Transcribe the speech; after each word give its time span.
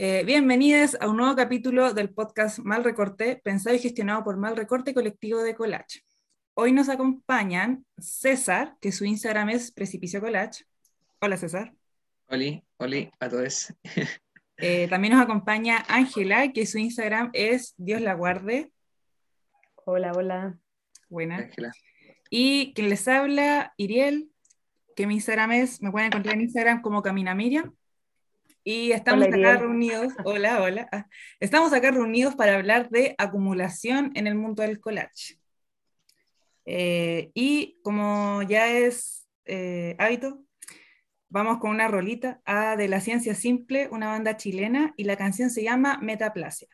Eh, 0.00 0.22
bienvenidos 0.24 0.96
a 1.00 1.08
un 1.08 1.16
nuevo 1.16 1.34
capítulo 1.34 1.92
del 1.92 2.10
podcast 2.10 2.60
Mal 2.60 2.84
Recorte, 2.84 3.34
pensado 3.42 3.74
y 3.74 3.80
gestionado 3.80 4.22
por 4.22 4.36
Mal 4.36 4.56
Recorte 4.56 4.94
Colectivo 4.94 5.42
de 5.42 5.56
Collage. 5.56 6.04
Hoy 6.54 6.70
nos 6.70 6.88
acompañan 6.88 7.84
César, 7.98 8.76
que 8.80 8.92
su 8.92 9.04
Instagram 9.04 9.48
es 9.48 9.72
Precipicio 9.72 10.20
Collage. 10.20 10.66
Hola 11.20 11.36
César. 11.36 11.74
Hola, 12.28 12.62
hola 12.76 13.10
a 13.18 13.28
todos. 13.28 13.74
Eh, 14.60 14.88
también 14.88 15.14
nos 15.14 15.22
acompaña 15.22 15.84
Ángela, 15.86 16.52
que 16.52 16.66
su 16.66 16.78
Instagram 16.78 17.30
es 17.32 17.74
Dios 17.76 18.00
la 18.00 18.14
guarde. 18.14 18.72
Hola, 19.84 20.10
hola. 20.10 20.58
Buena. 21.08 21.36
Ángela. 21.36 21.70
Y 22.28 22.72
quien 22.74 22.88
les 22.88 23.06
habla, 23.06 23.72
Iriel, 23.76 24.32
que 24.96 25.06
mi 25.06 25.14
Instagram 25.14 25.52
es, 25.52 25.80
me 25.80 25.92
pueden 25.92 26.08
encontrar 26.08 26.34
en 26.34 26.40
Instagram 26.40 26.82
como 26.82 27.02
Camina 27.02 27.36
Miriam. 27.36 27.72
Y 28.70 28.92
estamos 28.92 29.26
acá 29.26 29.56
reunidos, 29.56 30.12
hola, 30.24 30.60
hola, 30.60 30.86
ah, 30.92 31.06
estamos 31.40 31.72
acá 31.72 31.90
reunidos 31.90 32.36
para 32.36 32.54
hablar 32.54 32.90
de 32.90 33.14
acumulación 33.16 34.12
en 34.14 34.26
el 34.26 34.34
mundo 34.34 34.62
del 34.62 34.78
collage. 34.78 35.38
Eh, 36.66 37.30
y 37.32 37.80
como 37.82 38.42
ya 38.42 38.70
es 38.70 39.26
eh, 39.46 39.96
hábito, 39.98 40.44
vamos 41.30 41.60
con 41.60 41.70
una 41.70 41.88
rolita 41.88 42.42
a 42.44 42.76
De 42.76 42.88
la 42.88 43.00
Ciencia 43.00 43.34
Simple, 43.34 43.88
una 43.90 44.08
banda 44.08 44.36
chilena, 44.36 44.92
y 44.98 45.04
la 45.04 45.16
canción 45.16 45.48
se 45.48 45.62
llama 45.62 45.98
Metaplasia. 46.02 46.68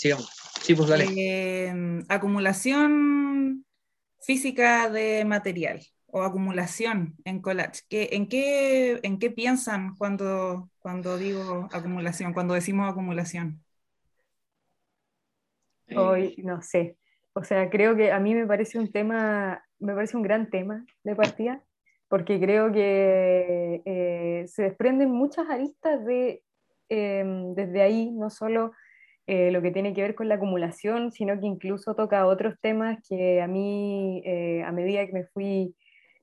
Sí, 0.00 0.74
pues 0.74 0.88
dale. 0.88 1.06
Eh, 1.14 2.02
acumulación 2.08 3.66
física 4.20 4.88
de 4.88 5.24
material 5.26 5.80
o 6.06 6.22
acumulación 6.22 7.16
en 7.24 7.42
collage. 7.42 7.82
¿Qué, 7.88 8.08
en, 8.12 8.26
qué, 8.26 9.00
¿En 9.02 9.18
qué 9.18 9.30
piensan 9.30 9.94
cuando, 9.96 10.70
cuando 10.78 11.18
digo 11.18 11.68
acumulación, 11.70 12.32
cuando 12.32 12.54
decimos 12.54 12.90
acumulación? 12.90 13.62
Hoy, 15.94 16.36
no 16.38 16.62
sé. 16.62 16.96
O 17.34 17.44
sea, 17.44 17.68
creo 17.68 17.94
que 17.94 18.10
a 18.10 18.20
mí 18.20 18.34
me 18.34 18.46
parece 18.46 18.78
un 18.78 18.90
tema, 18.90 19.62
me 19.78 19.94
parece 19.94 20.16
un 20.16 20.22
gran 20.22 20.48
tema 20.48 20.84
de 21.04 21.14
partida, 21.14 21.62
porque 22.08 22.40
creo 22.40 22.72
que 22.72 23.82
eh, 23.84 24.44
se 24.48 24.62
desprenden 24.62 25.10
muchas 25.10 25.48
aristas 25.48 26.04
de, 26.06 26.42
em, 26.88 27.54
desde 27.54 27.82
ahí, 27.82 28.10
no 28.12 28.30
solo 28.30 28.72
eh, 29.30 29.50
lo 29.50 29.62
que 29.62 29.70
tiene 29.70 29.94
que 29.94 30.02
ver 30.02 30.14
con 30.14 30.28
la 30.28 30.34
acumulación, 30.34 31.12
sino 31.12 31.38
que 31.38 31.46
incluso 31.46 31.94
toca 31.94 32.26
otros 32.26 32.54
temas 32.60 32.98
que 33.08 33.40
a 33.40 33.46
mí, 33.46 34.22
eh, 34.24 34.62
a 34.64 34.72
medida 34.72 35.06
que 35.06 35.12
me 35.12 35.24
fui 35.26 35.74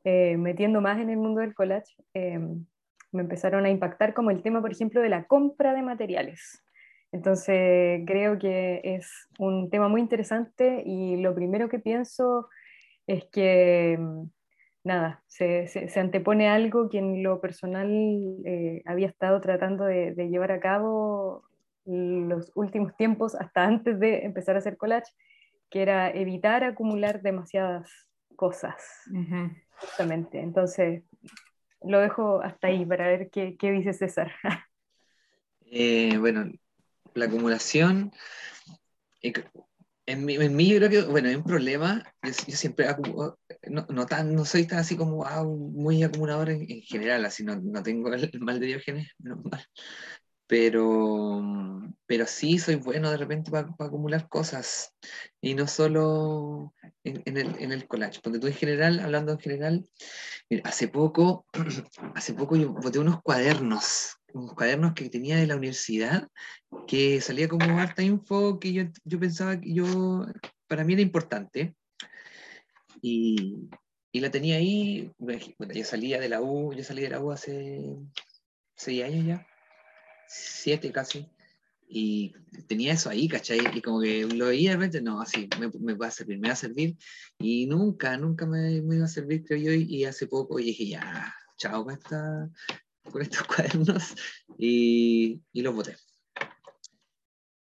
metiendo 0.04 0.80
más 0.80 1.00
en 1.00 1.10
el 1.10 1.18
mundo 1.18 1.42
del 1.42 1.54
collage, 1.54 1.94
me 2.14 3.22
empezaron 3.22 3.66
a 3.66 3.70
impactar 3.70 4.14
como 4.14 4.32
el 4.32 4.42
tema, 4.42 4.62
por 4.62 4.72
ejemplo, 4.72 5.02
de 5.02 5.10
la 5.10 5.26
compra 5.26 5.74
de 5.74 5.82
materiales. 5.82 6.64
Entonces, 7.12 8.04
creo 8.06 8.38
que 8.38 8.82
es 8.84 9.28
un 9.40 9.70
tema 9.70 9.88
muy 9.88 10.02
interesante 10.02 10.84
y 10.86 11.18
lo 11.18 11.34
primero 11.36 11.70
que 11.70 11.80
pienso 11.80 12.48
es 13.08 13.26
que, 13.32 13.98
mm, 14.00 14.30
nada, 14.84 15.24
se, 15.28 15.68
se, 15.68 16.00
antepone 16.00 16.50
algo 16.50 16.90
que 16.90 17.00
en 17.00 17.24
lo 17.24 17.42
personal 17.42 17.90
eh, 18.46 18.82
había 18.86 19.08
estado 19.08 19.42
tratando 19.42 19.86
de, 19.86 20.14
llevar 20.30 20.52
a 20.52 20.60
cabo 20.60 21.44
los 21.88 22.52
últimos 22.56 22.96
tiempos, 22.98 23.36
hasta 23.36 23.64
antes 23.64 24.00
de 24.00 24.26
empezar 24.26 24.56
a 24.56 24.60
hacer 24.60 24.78
collage, 24.78 25.12
que 25.70 25.82
era 25.82 26.10
evitar 26.12 26.64
acumular 26.64 27.22
demasiadas 27.22 27.90
cosas, 28.36 28.76
justamente. 29.80 30.40
Entonces, 30.40 31.04
lo 31.82 32.00
dejo 32.00 32.42
hasta 32.42 32.68
ahí 32.68 32.86
para 32.86 33.08
ver 33.08 33.30
qué, 33.32 33.58
qué 33.58 33.72
dice 33.72 33.94
César. 33.94 34.32
Eh, 35.70 36.18
bueno, 36.18 36.50
la 37.14 37.26
acumulación, 37.26 38.14
en 40.08 40.26
mí, 40.26 40.36
en 40.36 40.56
mí, 40.56 40.70
yo 40.70 40.78
creo 40.78 40.90
que, 40.90 41.02
bueno, 41.02 41.28
hay 41.28 41.36
un 41.36 41.44
problema, 41.44 42.04
yo, 42.24 42.56
siempre 42.56 42.88
no, 43.70 43.86
no, 43.90 44.06
tan, 44.06 44.34
no 44.34 44.46
soy 44.46 44.66
tan 44.66 44.80
así 44.80 44.96
como 44.96 45.26
ah, 45.26 45.44
muy 45.44 46.04
acumulador 46.04 46.50
en, 46.50 46.66
general, 46.84 47.26
así 47.26 47.44
no, 47.44 47.58
no, 47.58 47.84
tengo 47.84 48.14
el, 48.14 48.32
mal 48.40 48.62
de 48.62 48.68
Diógenes, 48.68 49.12
menos 49.20 49.44
mal, 49.44 49.66
pero, 50.48 51.44
pero 52.06 52.26
sí 52.26 52.58
soy 52.58 52.76
bueno 52.76 53.12
de 53.12 53.18
repente 53.18 53.52
para, 53.52 53.70
acumular 53.80 54.28
cosas, 54.30 54.94
y 55.42 55.54
no 55.54 55.68
solo 55.68 56.74
en, 57.04 57.22
en, 57.26 57.38
el, 57.38 57.56
en 57.60 57.72
el 57.72 57.88
collage, 57.88 58.22
porque 58.24 58.40
tú 58.40 58.48
en 58.48 58.54
general, 58.54 59.00
hablando 59.00 59.34
en 59.34 59.40
general, 59.40 59.86
hace 60.64 60.88
poco, 60.88 61.46
hace 62.16 62.34
poco 62.34 62.56
yo 62.56 62.74
boté 62.74 63.00
unos 63.00 63.22
cuadernos 63.22 64.18
unos 64.34 64.54
cuadernos 64.54 64.94
que 64.94 65.10
tenía 65.10 65.38
de 65.38 65.48
la 65.48 65.56
universidad, 65.56 66.30
que 66.88 67.22
salía 67.22 67.48
como 67.48 67.80
harta 67.80 68.04
info 68.04 68.60
que 68.60 68.74
yo, 68.74 68.84
yo 69.04 69.20
pensaba 69.20 69.60
que 69.60 69.74
yo, 69.74 70.26
para 70.68 70.84
mí 70.84 70.94
era 70.94 71.02
importante. 71.02 71.76
Y, 73.02 73.70
y 74.12 74.20
la 74.20 74.32
tenía 74.32 74.58
ahí, 74.58 75.12
bueno, 75.18 75.74
yo 75.74 75.84
salía 75.84 76.20
de 76.20 76.30
la 76.30 76.42
U, 76.42 76.74
yo 76.74 76.84
salí 76.84 77.02
de 77.02 77.10
la 77.10 77.20
U 77.20 77.32
hace 77.32 77.96
seis 78.76 79.04
años 79.04 79.26
ya, 79.26 79.48
siete 80.28 80.92
casi, 80.92 81.28
y 81.90 82.34
tenía 82.68 82.94
eso 82.94 83.10
ahí, 83.10 83.28
¿cachai? 83.28 83.60
Y 83.74 83.82
como 83.82 84.02
que 84.02 84.26
lo 84.26 84.48
veía 84.48 84.72
de 84.72 84.76
repente, 84.76 85.02
no, 85.02 85.22
así, 85.22 85.50
me, 85.60 85.70
me, 85.80 85.94
va 85.94 86.08
a 86.08 86.12
servir, 86.12 86.38
me 86.40 86.50
va 86.50 86.54
a 86.54 86.58
servir, 86.58 86.98
y 87.40 87.66
nunca, 87.66 88.18
nunca 88.18 88.46
me, 88.46 88.82
me 88.82 88.98
iba 88.98 89.06
a 89.06 89.10
servir, 89.10 89.46
creo 89.46 89.60
yo, 89.60 89.72
y, 89.72 90.04
hace 90.06 90.28
poco 90.28 90.58
dije, 90.58 90.88
ya, 90.88 91.34
chao 91.58 91.86
con 91.86 91.94
esta, 91.94 92.50
con 93.04 93.22
estos 93.22 93.44
cuadernos 93.48 94.16
y, 94.58 95.42
y 95.54 95.62
los 95.62 95.74
boté. 95.74 95.96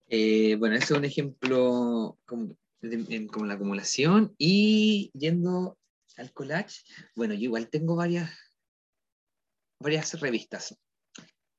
Eh, 0.09 0.57
bueno, 0.57 0.77
ese 0.77 0.85
es 0.85 0.99
un 0.99 1.05
ejemplo 1.05 2.19
como, 2.25 2.57
como, 3.31 3.47
la 3.47 3.55
acumulación 3.55 4.35
y 4.39 5.11
yendo 5.15 5.79
al 6.17 6.33
collage, 6.33 6.83
bueno, 7.17 7.35
yo 7.35 7.45
igual 7.45 7.69
tengo 7.69 7.97
varias, 7.97 8.31
varias 9.81 10.19
revistas, 10.21 10.77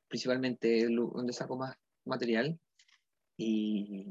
principalmente 0.08 0.88
donde 0.88 1.34
saco 1.34 1.58
más 1.58 1.76
material 2.06 2.60
y, 3.38 4.06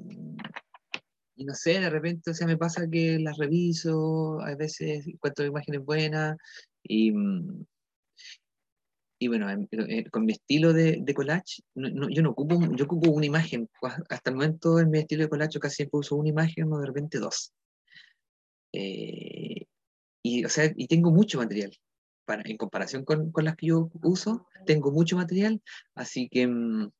y 1.37 1.45
no 1.45 1.55
sé, 1.55 1.81
de 1.81 1.91
repente, 1.91 2.31
o 2.31 2.35
sea, 2.35 2.47
me 2.47 2.57
pasa 2.57 2.89
que 2.91 3.19
las 3.19 3.39
reviso, 3.39 4.41
a 4.41 4.55
veces 4.55 5.07
encuentro 5.07 5.45
imágenes 5.45 5.85
buenas 5.85 6.37
y, 6.83 7.13
y 9.19 9.29
bueno, 9.29 9.47
con 10.11 10.27
mi 10.27 10.33
estilo 10.33 10.73
de, 10.73 10.99
de 11.01 11.15
collage, 11.15 11.63
yo 11.75 12.23
no 12.23 12.31
ocupo, 12.31 12.61
yo 12.75 12.85
ocupo 12.85 13.11
una 13.11 13.27
imagen. 13.27 13.69
Hasta 14.11 14.31
el 14.31 14.37
momento 14.37 14.79
en 14.79 14.91
mi 14.91 14.99
estilo 14.99 15.23
de 15.23 15.31
collage 15.31 15.59
casi 15.59 15.77
siempre 15.77 15.99
uso 15.99 16.17
una 16.17 16.29
imagen 16.29 16.71
o 16.73 16.79
de 16.79 16.87
repente 16.87 17.19
dos. 17.19 17.53
Eh, 18.73 19.67
y, 20.23 20.45
o 20.45 20.49
sea, 20.49 20.71
y 20.77 20.87
tengo 20.89 21.11
mucho 21.11 21.39
material. 21.39 21.73
Para, 22.25 22.43
en 22.47 22.57
comparación 22.57 23.05
con, 23.05 23.31
con, 23.33 23.45
las 23.45 23.57
que 23.57 23.67
yo 23.67 23.91
uso, 24.03 24.47
tengo 24.65 24.91
mucho 24.91 25.17
material, 25.17 25.61
así 25.95 26.29
que, 26.31 26.47
mm, 26.47 26.91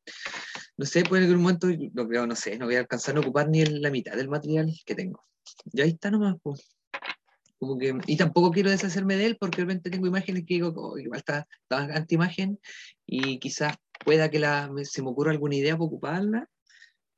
no 0.77 0.87
sé, 0.87 1.03
puede 1.05 1.23
que 1.23 1.31
en 1.31 1.37
un 1.37 1.43
momento, 1.43 1.69
no, 1.95 2.07
creo, 2.07 2.27
no 2.27 2.37
sé, 2.37 2.59
no 2.59 2.67
voy 2.67 2.77
a 2.77 2.81
alcanzar 2.81 3.17
a 3.17 3.21
ocupar 3.21 3.49
ni 3.49 3.65
la 3.65 3.91
mitad 3.91 4.17
del 4.17 4.29
material 4.29 4.71
que 4.85 4.95
tengo. 4.95 5.25
Y 5.73 5.81
ahí 5.81 5.91
está 5.91 6.11
nomás, 6.11 6.37
pues 6.43 6.75
y 8.07 8.17
tampoco 8.17 8.51
quiero 8.51 8.71
deshacerme 8.71 9.17
de 9.17 9.27
él 9.27 9.37
porque 9.39 9.59
realmente 9.59 9.91
tengo 9.91 10.07
imágenes 10.07 10.45
que 10.47 10.55
digo, 10.55 10.73
oh, 10.77 10.99
igual 10.99 11.19
está, 11.19 11.47
está 11.63 11.79
anti-imagen 11.97 12.59
y 13.07 13.39
quizás 13.39 13.77
pueda 14.05 14.31
que 14.31 14.41
se 14.85 15.03
me 15.03 15.09
ocurra 15.09 15.31
alguna 15.31 15.57
idea 15.57 15.75
para 15.75 15.85
ocuparla, 15.85 16.49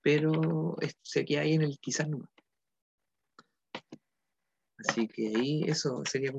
pero 0.02 0.76
sé 1.02 1.24
que 1.24 1.38
hay 1.38 1.54
en 1.54 1.62
el 1.62 1.78
quizás 1.80 2.08
no. 2.08 2.28
Así 4.78 5.08
que 5.08 5.28
ahí 5.28 5.64
eso 5.66 6.02
sería 6.04 6.32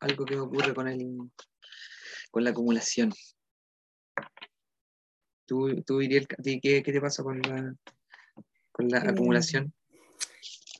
algo 0.00 0.24
que 0.24 0.36
me 0.36 0.42
ocurre 0.42 0.74
con, 0.74 0.88
el, 0.88 1.30
con 2.30 2.44
la 2.44 2.50
acumulación. 2.50 3.12
¿Tú, 5.46 5.82
tú 5.82 6.00
Iriel, 6.00 6.26
¿qué, 6.26 6.60
qué 6.60 6.92
te 6.92 7.00
pasa 7.00 7.22
con 7.22 7.40
la, 7.40 7.74
con 8.72 8.88
la 8.88 8.98
eh, 8.98 9.08
acumulación? 9.08 9.72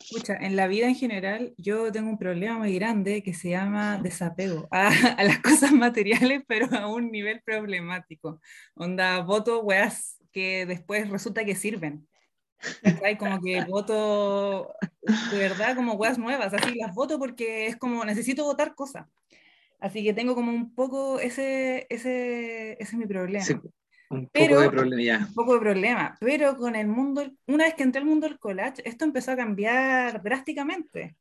Escucha, 0.01 0.37
en 0.37 0.57
la 0.57 0.67
vida 0.67 0.89
en 0.89 0.95
general 0.95 1.55
yo 1.57 1.91
tengo 1.91 2.11
un 2.11 2.19
problema 2.19 2.59
muy 2.59 2.75
grande 2.75 3.23
que 3.23 3.33
se 3.33 3.49
llama 3.51 3.99
desapego 4.03 4.69
a, 4.71 5.23
las 5.25 5.39
cosas 5.39 5.73
materiales, 5.73 6.43
pero 6.47 6.67
a 6.77 6.87
un 6.87 7.11
nivel 7.11 7.41
problemático. 7.43 8.41
Onda, 8.75 9.21
voto 9.21 9.63
weas 9.63 10.19
que 10.31 10.67
después 10.67 11.09
resulta 11.09 11.45
que 11.45 11.55
sirven. 11.55 12.07
Hay 13.05 13.17
como 13.17 13.41
que 13.41 13.65
voto 13.65 14.75
de 15.31 15.39
verdad 15.39 15.75
como 15.75 15.95
weas 15.95 16.19
nuevas, 16.19 16.55
así 16.55 16.75
las 16.75 16.95
voto 16.95 17.19
porque 17.19 17.67
es 17.67 17.77
como 17.77 18.05
necesito 18.05 18.45
votar 18.45 18.75
cosas. 18.75 19.07
Así 19.81 20.05
que 20.05 20.15
tengo 20.15 20.35
como 20.35 20.53
un 20.53 20.75
poco 20.75 21.19
ese, 21.19 21.87
ese, 21.91 22.73
ese 22.73 22.83
es 22.83 22.95
mi 22.95 23.07
problema. 23.07 23.45
Un 24.11 24.29
poco 24.29 24.61
de 24.61 24.71
problema, 24.71 25.27
Un 25.27 25.35
poco 25.35 25.55
de 25.55 25.61
problema. 25.61 26.17
Pero 26.21 26.57
con 26.57 26.77
el 26.77 26.87
mundo, 26.87 27.29
una 27.47 27.65
vez 27.65 27.75
que 27.75 27.83
entré 27.83 28.01
al 28.01 28.07
mundo 28.07 28.29
del 28.29 28.39
collage, 28.39 28.87
esto 28.89 29.05
empezó 29.05 29.33
a 29.33 29.37
cambiar 29.37 30.23
drásticamente. 30.23 31.17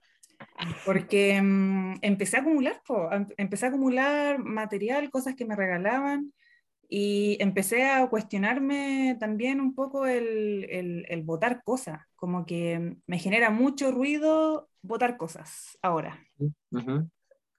Porque 0.85 1.41
mm, 1.41 1.99
empecé 2.01 2.37
a 2.37 2.41
acumular, 2.41 2.81
em, 3.11 3.27
empecé 3.37 3.65
a 3.65 3.69
acumular 3.69 4.39
material, 4.39 5.09
cosas 5.09 5.35
que 5.35 5.45
me 5.45 5.55
regalaban, 5.55 6.33
y 6.93 7.37
empecé 7.39 7.89
a 7.89 8.05
cuestionarme 8.09 9.15
también 9.17 9.61
un 9.61 9.73
poco 9.73 10.07
el, 10.07 10.67
el, 10.69 11.05
el 11.07 11.23
votar 11.23 11.63
cosas, 11.63 12.01
como 12.17 12.45
que 12.45 12.97
me 13.07 13.17
genera 13.17 13.49
mucho 13.49 13.93
ruido 13.93 14.67
votar 14.81 15.15
cosas 15.15 15.77
ahora. 15.81 16.19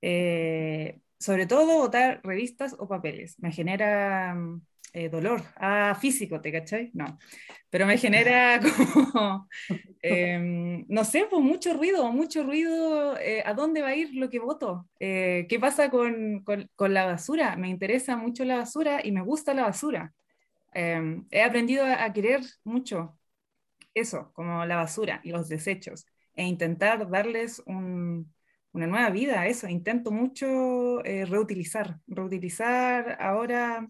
Eh, 0.03 1.01
sobre 1.19 1.47
todo 1.47 1.79
votar 1.79 2.21
revistas 2.23 2.77
o 2.79 2.87
papeles. 2.87 3.39
Me 3.39 3.53
genera 3.53 4.35
mm, 4.35 4.61
eh, 4.95 5.09
dolor, 5.09 5.43
ah, 5.57 5.97
físico, 5.99 6.41
¿te 6.43 6.53
cachai? 6.53 6.91
No, 6.93 7.19
pero 7.71 7.87
me 7.87 7.97
genera 7.97 8.61
como, 9.13 9.49
em, 10.03 10.85
no 10.89 11.05
sé, 11.05 11.27
pues 11.31 11.43
mucho 11.43 11.73
ruido, 11.75 12.13
mucho 12.13 12.43
ruido, 12.43 13.17
eh, 13.19 13.43
¿a 13.47 13.55
dónde 13.55 13.81
va 13.81 13.89
a 13.89 13.97
ir 13.97 14.15
lo 14.15 14.29
que 14.29 14.39
voto? 14.39 14.89
Eh, 15.01 15.47
¿Qué 15.49 15.59
pasa 15.59 15.89
con, 15.91 16.43
con, 16.45 16.69
con, 16.77 16.93
la 16.93 17.07
basura? 17.07 17.57
Me 17.57 17.69
interesa 17.71 18.17
mucho 18.17 18.45
la 18.45 18.59
basura 18.59 19.01
y 19.03 19.13
me 19.13 19.23
gusta 19.23 19.55
la 19.55 19.63
basura. 19.63 20.13
Em, 20.75 21.27
he 21.31 21.43
aprendido 21.43 21.85
a, 21.87 22.13
querer 22.13 22.41
mucho 22.65 23.19
eso, 23.95 24.31
como 24.35 24.65
la 24.67 24.77
basura 24.77 25.21
y 25.25 25.31
los 25.31 25.49
desechos, 25.49 26.07
e 26.35 26.45
intentar 26.45 27.09
darles 27.11 27.63
un, 27.67 28.33
una 28.73 28.87
nueva 28.87 29.11
vida 29.11 29.41
a 29.41 29.47
eso. 29.47 29.69
Intento 29.69 30.11
mucho 30.11 31.03
reutilizar, 31.03 31.99
reutilizar 32.07 33.19
ahora 33.21 33.89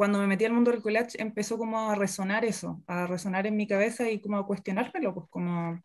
cuando 0.00 0.18
me 0.18 0.26
metí 0.26 0.46
al 0.46 0.54
mundo 0.54 0.70
del 0.70 0.80
collage 0.80 1.20
empezó 1.20 1.58
como 1.58 1.90
a 1.90 1.94
resonar 1.94 2.46
eso, 2.46 2.82
a 2.86 3.06
resonar 3.06 3.46
en 3.46 3.54
mi 3.54 3.66
cabeza 3.66 4.08
y 4.10 4.18
como 4.18 4.38
a 4.38 4.46
cuestionármelo, 4.46 5.12
pues 5.12 5.26
como, 5.28 5.78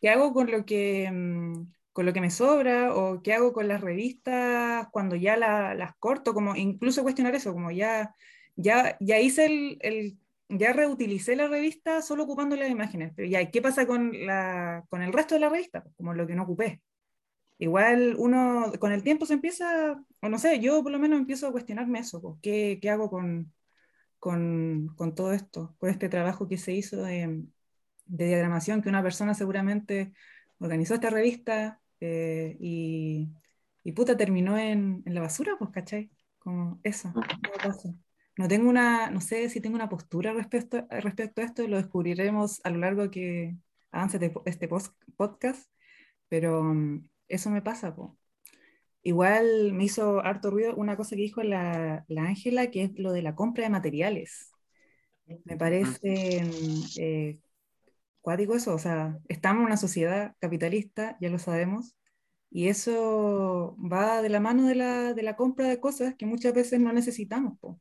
¿qué 0.00 0.08
hago 0.08 0.32
con 0.32 0.50
lo 0.50 0.64
que, 0.64 1.10
mm, 1.12 1.70
con 1.92 2.06
lo 2.06 2.14
que 2.14 2.22
me 2.22 2.30
sobra? 2.30 2.94
¿O 2.94 3.22
qué 3.22 3.34
hago 3.34 3.52
con 3.52 3.68
las 3.68 3.82
revistas 3.82 4.88
cuando 4.92 5.14
ya 5.14 5.36
las 5.36 5.94
corto? 5.98 6.32
Como 6.32 6.56
incluso 6.56 7.02
cuestionar 7.02 7.34
eso, 7.34 7.52
como 7.52 7.70
ya, 7.70 8.14
ya, 8.56 8.96
ya 8.98 9.20
hice 9.20 9.44
el, 9.44 9.78
el 9.82 10.18
ya 10.48 10.72
reutilicé 10.72 11.36
la 11.36 11.46
revista 11.46 12.00
solo 12.00 12.24
ocupando 12.24 12.56
las 12.56 12.70
imágenes, 12.70 13.12
pero 13.14 13.28
ya, 13.28 13.50
¿qué 13.50 13.60
pasa 13.60 13.86
con, 13.86 14.10
la, 14.24 14.84
con 14.88 15.02
el 15.02 15.12
resto 15.12 15.34
de 15.34 15.40
la 15.42 15.50
revista? 15.50 15.82
Pues 15.82 15.94
como 15.96 16.14
lo 16.14 16.26
que 16.26 16.34
no 16.34 16.44
ocupé. 16.44 16.80
Igual 17.60 18.16
uno 18.18 18.72
con 18.78 18.90
el 18.90 19.02
tiempo 19.02 19.26
se 19.26 19.34
empieza, 19.34 20.02
o 20.22 20.28
no 20.30 20.38
sé, 20.38 20.60
yo 20.60 20.82
por 20.82 20.92
lo 20.92 20.98
menos 20.98 21.18
empiezo 21.18 21.46
a 21.46 21.52
cuestionarme 21.52 21.98
eso, 21.98 22.22
pues, 22.22 22.36
¿qué, 22.40 22.78
¿qué, 22.80 22.88
hago 22.88 23.10
con, 23.10 23.52
con, 24.18 24.88
con, 24.96 25.14
todo 25.14 25.32
esto, 25.34 25.76
con 25.78 25.90
este 25.90 26.08
trabajo 26.08 26.48
que 26.48 26.56
se 26.56 26.72
hizo 26.72 27.02
de, 27.02 27.44
de 28.06 28.26
diagramación, 28.26 28.80
que 28.80 28.88
una 28.88 29.02
persona 29.02 29.34
seguramente 29.34 30.14
organizó 30.58 30.94
esta 30.94 31.10
revista 31.10 31.82
eh, 32.00 32.56
y, 32.60 33.28
y, 33.84 33.92
puta 33.92 34.16
terminó 34.16 34.56
en, 34.56 35.02
en, 35.04 35.14
la 35.14 35.20
basura, 35.20 35.56
pues, 35.58 35.70
¿cachai? 35.70 36.10
Como 36.38 36.80
eso, 36.82 37.12
pasa? 37.62 37.94
no 38.38 38.48
tengo 38.48 38.70
una, 38.70 39.10
no 39.10 39.20
sé 39.20 39.50
si 39.50 39.60
tengo 39.60 39.76
una 39.76 39.90
postura 39.90 40.32
respecto, 40.32 40.86
respecto 40.88 41.42
a 41.42 41.44
esto, 41.44 41.68
lo 41.68 41.76
descubriremos 41.76 42.62
a 42.64 42.70
lo 42.70 42.78
largo 42.78 43.10
que 43.10 43.58
avance 43.90 44.18
de 44.18 44.32
este 44.46 44.66
podcast, 44.68 45.70
pero 46.30 46.64
mm, 46.64 47.09
eso 47.30 47.50
me 47.50 47.62
pasa. 47.62 47.94
Cuál 49.02 49.72
me 49.72 49.84
hizo 49.84 50.20
harto 50.20 50.50
ruido 50.50 50.74
una 50.76 50.96
cosa 50.96 51.16
que 51.16 51.22
dijo 51.22 51.42
la 51.42 52.04
Ángela, 52.16 52.70
que 52.70 52.84
es 52.84 52.98
lo 52.98 53.12
de 53.12 53.22
la 53.22 53.34
compra 53.34 53.64
de 53.64 53.70
materiales. 53.70 54.50
Me 55.44 55.56
parece 55.56 56.42
eh, 56.98 57.38
cuático 58.20 58.54
eso, 58.54 58.74
o 58.74 58.78
sea, 58.78 59.18
estamos 59.28 59.60
en 59.60 59.66
una 59.66 59.76
sociedad 59.76 60.34
capitalista, 60.38 61.16
ya 61.20 61.30
lo 61.30 61.38
sabemos, 61.38 61.96
y 62.50 62.68
eso 62.68 63.76
va 63.80 64.22
de 64.22 64.28
la 64.28 64.40
mano 64.40 64.66
de 64.66 64.74
la, 64.74 65.14
de 65.14 65.22
la 65.22 65.36
compra 65.36 65.68
de 65.68 65.80
cosas 65.80 66.14
que 66.16 66.26
muchas 66.26 66.52
veces 66.54 66.80
no 66.80 66.92
necesitamos. 66.92 67.58
Po. 67.60 67.80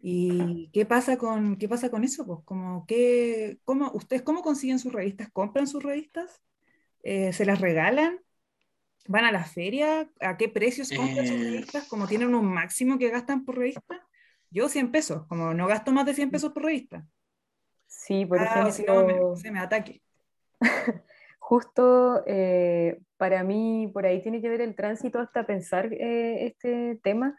¿Y 0.00 0.68
qué 0.72 0.84
pasa 0.84 1.16
con, 1.16 1.56
qué 1.56 1.68
pasa 1.68 1.90
con 1.90 2.02
eso? 2.02 2.26
Pues, 2.26 2.40
como, 2.44 2.86
¿qué, 2.86 3.58
cómo, 3.64 3.92
¿Ustedes 3.94 4.22
cómo 4.22 4.42
consiguen 4.42 4.80
sus 4.80 4.92
revistas? 4.92 5.30
¿Compran 5.30 5.68
sus 5.68 5.82
revistas? 5.82 6.42
Eh, 7.04 7.32
¿Se 7.32 7.44
las 7.44 7.60
regalan? 7.60 8.18
¿Van 9.08 9.24
a 9.24 9.32
la 9.32 9.44
feria? 9.44 10.08
¿A 10.20 10.36
qué 10.36 10.48
precios 10.48 10.90
compran 10.90 11.26
sus 11.26 11.36
eh. 11.36 11.44
revistas? 11.44 11.88
¿Como 11.88 12.06
tienen 12.06 12.34
un 12.34 12.46
máximo 12.46 12.98
que 12.98 13.10
gastan 13.10 13.44
por 13.44 13.58
revista? 13.58 14.06
Yo 14.50 14.68
100 14.68 14.92
pesos, 14.92 15.26
como 15.26 15.54
no 15.54 15.66
gasto 15.66 15.92
más 15.92 16.06
de 16.06 16.14
100 16.14 16.30
pesos 16.30 16.52
por 16.52 16.64
revista. 16.64 17.04
Sí, 17.86 18.26
por 18.26 18.38
ah, 18.38 18.68
ejemplo... 18.68 19.36
se 19.36 19.50
me 19.50 19.58
ataque. 19.58 20.02
Justo 21.38 22.22
eh, 22.26 23.00
para 23.16 23.42
mí, 23.42 23.90
por 23.92 24.06
ahí 24.06 24.22
tiene 24.22 24.40
que 24.40 24.48
ver 24.48 24.60
el 24.60 24.74
tránsito 24.74 25.18
hasta 25.18 25.46
pensar 25.46 25.92
este 25.92 26.98
tema 27.02 27.36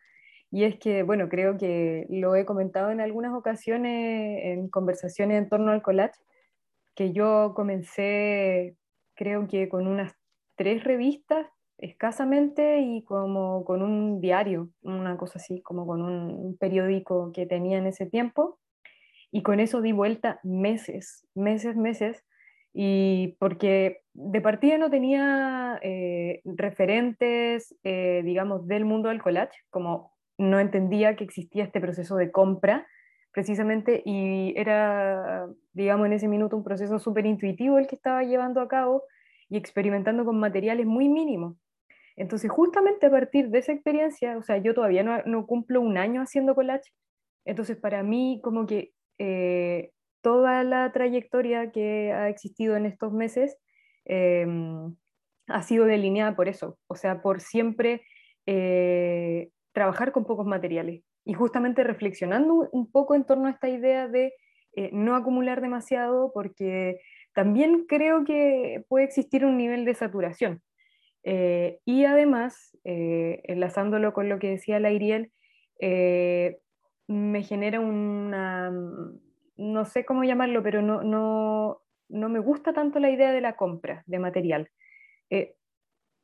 y 0.54 0.66
es 0.66 0.78
que, 0.78 1.02
bueno, 1.02 1.30
creo 1.30 1.58
que 1.58 2.06
lo 2.12 2.36
he 2.36 2.46
comentado 2.46 2.92
en 2.92 3.02
algunas 3.02 3.34
ocasiones 3.34 4.40
en 4.44 4.70
conversaciones 4.70 5.40
en 5.40 5.50
torno 5.50 5.72
al 5.72 5.82
collage, 5.82 6.20
que 6.94 7.12
yo 7.12 7.54
comencé, 7.56 8.78
creo 9.16 9.48
que 9.48 9.68
con 9.68 9.88
unas 9.88 10.14
tres 10.56 10.84
revistas 10.84 11.48
escasamente 11.84 12.80
y 12.80 13.04
como 13.04 13.66
con 13.66 13.82
un 13.82 14.22
diario, 14.22 14.70
una 14.82 15.18
cosa 15.18 15.40
así, 15.40 15.62
como 15.62 15.86
con 15.86 16.02
un 16.02 16.58
periódico 16.58 17.32
que 17.34 17.46
tenía 17.46 17.78
en 17.78 17.88
ese 17.88 18.06
tiempo. 18.06 18.60
Y 19.32 19.42
con 19.42 19.60
eso 19.60 19.82
di 19.82 19.92
vuelta 19.92 20.40
meses, 20.44 21.28
meses, 21.34 21.76
meses, 21.76 22.24
y 22.74 23.36
porque 23.40 24.02
de 24.14 24.42
partida 24.42 24.78
no 24.78 24.90
tenía 24.90 25.80
eh, 25.82 26.42
referentes, 26.46 27.76
eh, 27.84 28.22
digamos, 28.24 28.68
del 28.68 28.86
mundo 28.86 29.10
del 29.10 29.22
collage, 29.22 29.58
como 29.70 30.14
no 30.38 30.60
entendía 30.60 31.16
que 31.16 31.24
existía 31.24 31.64
este 31.64 31.82
proceso 31.82 32.16
de 32.16 32.32
compra 32.32 32.88
precisamente 33.32 34.04
y 34.06 34.54
era, 34.56 35.48
digamos, 35.74 36.06
en 36.06 36.14
ese 36.14 36.28
minuto 36.28 36.56
un 36.56 36.64
proceso 36.64 37.00
súper 37.00 37.26
intuitivo 37.26 37.80
el 37.80 37.88
que 37.88 37.96
estaba 37.96 38.24
llevando 38.24 38.62
a 38.62 38.68
cabo 38.68 39.04
y 39.50 39.58
experimentando 39.58 40.26
con 40.26 40.40
materiales 40.40 40.86
muy 40.86 41.10
mínimos. 41.10 41.56
Entonces, 42.16 42.52
justamente 42.52 43.06
a 43.08 43.12
partir 43.12 43.50
de 43.50 43.60
esa 43.60 43.72
experiencia, 43.72 44.38
o 44.38 44.44
sea, 44.44 44.58
yo 44.58 44.74
todavía 44.74 45.04
no, 45.26 45.46
cumplo 45.48 45.82
un 45.82 45.98
año 45.98 46.22
haciendo 46.22 46.56
collage, 46.56 46.92
entonces 47.46 47.78
para 47.78 48.04
mí 48.04 48.40
como 48.44 48.68
que 48.68 48.94
eh, 49.18 49.92
toda 50.22 50.64
la 50.64 50.92
trayectoria 50.92 51.72
que 51.72 52.12
ha 52.14 52.30
existido 52.30 52.76
en 52.78 52.86
estos 52.86 53.12
meses 53.14 53.58
em, 54.06 54.96
ha 55.48 55.62
sido 55.64 55.86
delineada 55.86 56.36
por 56.36 56.48
eso, 56.48 56.78
o 56.88 56.96
sea, 56.96 57.22
por 57.22 57.42
siempre 57.42 58.04
eh, 58.46 59.50
trabajar 59.74 60.12
con 60.12 60.26
pocos 60.26 60.46
materiales 60.46 61.04
y 61.26 61.34
justamente 61.34 61.84
reflexionando 61.84 62.70
un 62.72 62.92
poco 62.92 63.16
en 63.16 63.26
torno 63.26 63.48
a 63.48 63.52
esta 63.52 63.70
idea 63.70 64.08
de 64.08 64.34
eh, 64.76 64.90
no 64.94 65.16
acumular 65.16 65.62
demasiado 65.62 66.32
porque 66.34 67.00
también 67.34 67.86
creo 67.88 68.24
que 68.26 68.84
puede 68.88 69.06
existir 69.06 69.46
un 69.46 69.58
nivel 69.58 69.86
de 69.86 69.96
saturación. 69.96 70.62
Eh, 71.24 71.80
y 71.86 72.06
además, 72.06 72.78
eh, 72.84 73.42
enlazándolo 73.46 74.14
con 74.14 74.30
lo 74.30 74.40
que 74.40 74.50
decía 74.50 74.80
la 74.80 74.92
Iriel, 74.92 75.32
me 77.08 77.44
genera 77.44 77.80
una, 77.80 78.72
no 79.58 79.86
sé 79.86 80.06
cómo 80.06 80.24
llamarlo, 80.24 80.64
pero 80.64 80.82
no, 80.82 81.04
no, 81.04 81.82
no 82.08 82.30
me 82.30 82.40
gusta 82.40 82.74
tanto 82.74 83.00
la 83.00 83.10
idea 83.10 83.32
de 83.32 83.42
la 83.42 83.56
compra 83.56 84.04
de 84.06 84.20
material. 84.20 84.70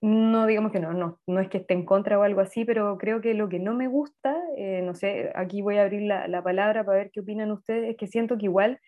No, 0.02 0.48
digamos 0.48 0.72
que 0.72 0.80
no, 0.80 0.94
no, 0.94 1.20
no 1.28 1.42
es 1.42 1.50
que 1.50 1.58
esté 1.58 1.74
en 1.74 1.84
contra 1.84 2.18
o 2.18 2.24
algo 2.24 2.40
así, 2.40 2.64
pero 2.64 2.98
creo 2.98 3.20
que 3.20 3.34
lo 3.34 3.50
que 3.50 3.60
no 3.60 3.74
me 3.74 3.88
gusta, 3.90 4.34
eh, 4.56 4.82
no 4.82 4.96
sé, 4.96 5.30
aquí 5.36 5.62
voy 5.62 5.76
a 5.78 5.82
abrir 5.84 6.04
la, 6.04 6.42
palabra 6.42 6.86
para 6.86 7.00
ver 7.00 7.12
qué 7.12 7.20
opinan 7.20 7.52
ustedes, 7.52 7.90
es 7.90 7.98
que 7.98 8.08
siento 8.08 8.38
que 8.38 8.46
igual 8.46 8.80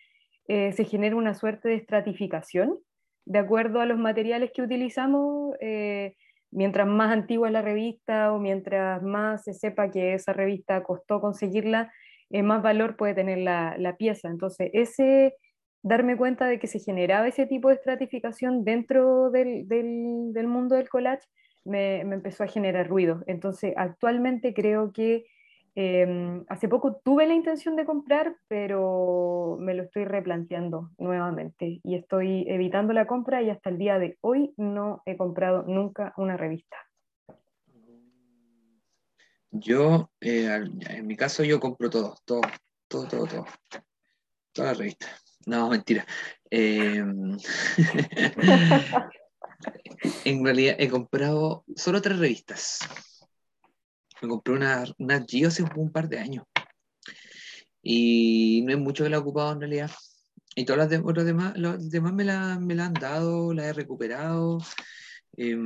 eh, 0.48 0.72
se 0.72 0.84
genera 0.84 1.14
una 1.14 1.34
suerte 1.34 1.68
de 1.68 1.74
estratificación 1.74 2.78
de 3.24 3.38
acuerdo 3.38 3.80
a 3.80 3.86
los 3.86 3.98
materiales 3.98 4.50
que 4.52 4.62
utilizamos, 4.62 5.54
eh, 5.60 6.14
mientras 6.50 6.86
más 6.86 7.12
antigua 7.12 7.48
es 7.48 7.52
la 7.52 7.62
revista 7.62 8.32
o 8.32 8.38
mientras 8.38 9.02
más 9.02 9.44
se 9.44 9.54
sepa 9.54 9.90
que 9.90 10.14
esa 10.14 10.32
revista 10.32 10.82
costó 10.82 11.20
conseguirla, 11.20 11.92
más 12.42 12.62
valor 12.62 12.96
puede 12.96 13.14
tener 13.14 13.38
la, 13.38 13.76
la 13.78 13.96
pieza. 13.96 14.28
Entonces, 14.28 14.70
ese 14.72 15.34
darme 15.82 16.16
cuenta 16.16 16.46
de 16.46 16.58
que 16.58 16.66
se 16.66 16.78
generaba 16.78 17.28
ese 17.28 17.46
tipo 17.46 17.68
de 17.68 17.74
estratificación 17.74 18.64
dentro 18.64 19.30
del, 19.30 19.66
del, 19.68 20.46
mundo 20.46 20.76
del 20.76 20.88
collage 20.88 21.26
me, 21.64 22.04
me, 22.04 22.14
empezó 22.14 22.44
a 22.44 22.48
generar 22.48 22.88
ruido. 22.88 23.22
Entonces, 23.26 23.74
actualmente 23.76 24.54
creo 24.54 24.92
que 24.92 25.24
em, 25.74 26.44
hace 26.48 26.68
poco 26.68 27.00
tuve 27.04 27.26
la 27.26 27.34
intención 27.34 27.76
de 27.76 27.84
comprar, 27.84 28.36
pero 28.48 29.56
me 29.60 29.74
lo 29.74 29.84
estoy 29.84 30.04
replanteando 30.04 30.90
nuevamente 30.98 31.80
y 31.82 31.94
estoy 31.94 32.44
evitando 32.48 32.92
la 32.92 33.06
compra 33.06 33.42
y 33.42 33.50
hasta 33.50 33.70
el 33.70 33.78
día 33.78 33.98
de 33.98 34.18
hoy 34.20 34.52
no 34.56 35.02
he 35.06 35.16
comprado 35.16 35.62
nunca 35.62 36.12
una 36.16 36.36
revista. 36.36 36.76
Yo, 39.50 40.10
eh, 40.20 40.64
en 40.88 41.06
mi 41.06 41.14
caso, 41.14 41.44
yo 41.44 41.60
compro 41.60 41.90
todo, 41.90 42.16
todo, 42.24 42.40
todo, 42.88 43.06
todo, 43.06 43.26
todo. 43.26 43.46
Toda 44.52 44.68
la 44.68 44.74
revista. 44.74 45.06
No, 45.46 45.68
mentira. 45.68 46.06
Em, 46.50 47.36
en 50.24 50.44
realidad 50.44 50.76
he 50.78 50.88
comprado 50.88 51.64
solo 51.76 52.00
tres 52.00 52.18
revistas. 52.18 52.78
Me 54.22 54.28
compré 54.28 54.54
una, 54.54 54.84
una 54.98 55.24
Gio 55.26 55.48
hace 55.48 55.64
un 55.76 55.90
par 55.90 56.08
de 56.08 56.18
años. 56.18 56.44
Y 57.82 58.62
no 58.64 58.72
es 58.72 58.78
mucho 58.78 59.02
que 59.02 59.10
la 59.10 59.16
he 59.16 59.20
ocupado 59.20 59.52
en 59.52 59.60
realidad. 59.60 59.90
Y 60.54 60.64
todas 60.64 60.90
las 60.90 60.90
demás, 60.90 61.56
los 61.56 61.90
demás 61.90 62.12
me 62.12 62.24
la, 62.24 62.58
me 62.60 62.74
la 62.74 62.86
han 62.86 62.94
dado, 62.94 63.52
la 63.52 63.66
he 63.66 63.72
recuperado, 63.72 64.58
eh, 65.36 65.56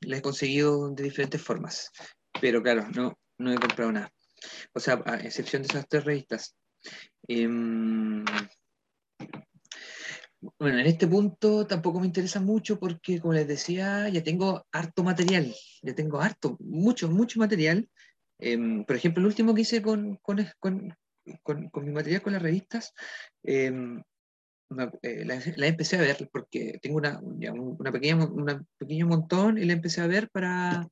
la 0.00 0.16
he 0.16 0.22
conseguido 0.22 0.90
de 0.90 1.02
diferentes 1.02 1.42
formas. 1.42 1.90
Pero 2.40 2.62
claro, 2.62 2.88
no, 2.94 3.18
no 3.38 3.52
he 3.52 3.58
comprado 3.58 3.92
nada. 3.92 4.12
O 4.72 4.80
sea, 4.80 5.02
a 5.04 5.16
excepción 5.16 5.62
de 5.62 5.68
esas 5.68 5.86
tres 5.88 6.04
revistas. 6.04 6.56
Eh, 7.28 7.48
bueno, 10.58 10.78
en 10.78 10.86
este 10.86 11.06
punto 11.06 11.66
tampoco 11.66 12.00
me 12.00 12.06
interesa 12.06 12.40
mucho 12.40 12.78
porque, 12.78 13.20
como 13.20 13.34
les 13.34 13.48
decía, 13.48 14.08
ya 14.08 14.22
tengo 14.22 14.66
harto 14.72 15.02
material, 15.04 15.54
ya 15.82 15.94
tengo 15.94 16.20
harto, 16.20 16.56
mucho, 16.60 17.08
mucho 17.10 17.38
material. 17.38 17.88
Em, 18.38 18.84
por 18.84 18.96
ejemplo, 18.96 19.20
el 19.20 19.26
último 19.26 19.54
que 19.54 19.62
hice 19.62 19.82
con, 19.82 20.16
con, 20.16 20.46
con, 20.60 20.96
con 21.70 21.84
mi 21.84 21.92
material 21.92 22.22
con 22.22 22.32
las 22.32 22.42
revistas, 22.42 22.92
eh, 23.42 23.72
la, 24.70 25.66
empecé 25.66 25.96
a 25.96 26.00
ver 26.00 26.28
porque 26.32 26.78
tengo 26.82 26.96
una, 26.96 27.20
una 27.20 27.92
pequeña, 27.92 28.16
un 28.16 28.66
pequeño 28.78 29.06
montón 29.06 29.58
y 29.58 29.64
la 29.64 29.74
empecé 29.74 30.00
a 30.00 30.06
ver 30.06 30.28
para, 30.30 30.88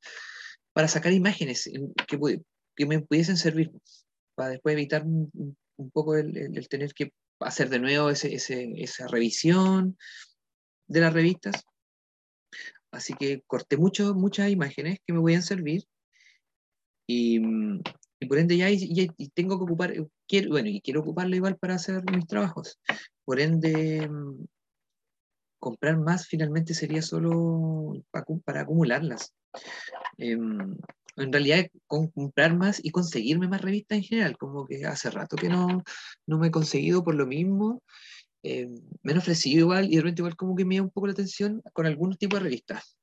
para 0.72 0.88
sacar 0.88 1.12
imágenes 1.12 1.70
que, 2.06 2.40
que 2.76 2.86
me 2.86 3.00
pudiesen 3.00 3.36
servir. 3.36 3.72
para 4.34 4.50
después 4.50 4.74
evitar 4.74 5.04
un, 5.04 5.56
poco 5.92 6.16
el, 6.16 6.68
tener 6.68 6.92
que 6.94 7.12
hacer 7.44 7.68
de 7.68 7.78
nuevo 7.78 8.10
ese, 8.10 8.34
esa 8.34 9.06
revisión 9.08 9.96
de 10.86 11.00
las 11.00 11.12
revistas. 11.12 11.64
Así 12.90 13.14
que 13.14 13.42
corté 13.46 13.76
mucho, 13.76 14.14
muchas 14.14 14.50
imágenes 14.50 14.98
que 15.06 15.12
me 15.12 15.36
a 15.36 15.42
servir 15.42 15.84
y, 17.06 17.40
y 18.20 18.26
por 18.26 18.38
ende 18.38 18.56
ya, 18.56 18.68
tengo 19.34 19.58
que 19.58 19.64
ocupar, 19.64 19.94
quiero, 20.28 20.50
bueno, 20.50 20.68
y 20.68 20.80
quiero 20.80 21.00
ocuparlo 21.00 21.34
igual 21.34 21.56
para 21.56 21.74
hacer 21.74 22.02
mis 22.12 22.26
trabajos. 22.26 22.78
Por 23.24 23.40
ende, 23.40 24.08
comprar 25.58 25.98
más 25.98 26.26
finalmente 26.26 26.74
sería 26.74 27.02
solo 27.02 28.04
para, 28.44 28.60
acumularlas. 28.60 29.34
Em, 30.18 30.76
en 31.16 31.32
realidad, 31.32 31.66
comprar 31.86 32.56
más 32.56 32.80
y 32.82 32.90
conseguirme 32.90 33.48
más 33.48 33.60
revistas 33.60 33.98
en 33.98 34.04
general, 34.04 34.38
como 34.38 34.66
que 34.66 34.84
hace 34.86 35.10
rato 35.10 35.36
que 35.36 35.48
no, 35.48 35.82
no 36.26 36.38
me 36.38 36.48
he 36.48 36.50
conseguido 36.50 37.04
por 37.04 37.14
lo 37.14 37.26
mismo. 37.26 37.82
Em, 38.42 38.74
me 39.02 39.12
han 39.12 39.18
ofrecido 39.18 39.60
igual 39.60 39.86
y 39.86 39.96
de 39.96 40.02
repente 40.02 40.22
igual 40.22 40.36
como 40.36 40.56
que 40.56 40.64
me 40.64 40.76
da 40.76 40.82
un 40.82 40.90
poco 40.90 41.06
la 41.06 41.12
atención 41.12 41.62
con 41.72 41.86
algunos 41.86 42.18
tipos 42.18 42.38
de 42.38 42.44
revistas. 42.44 42.96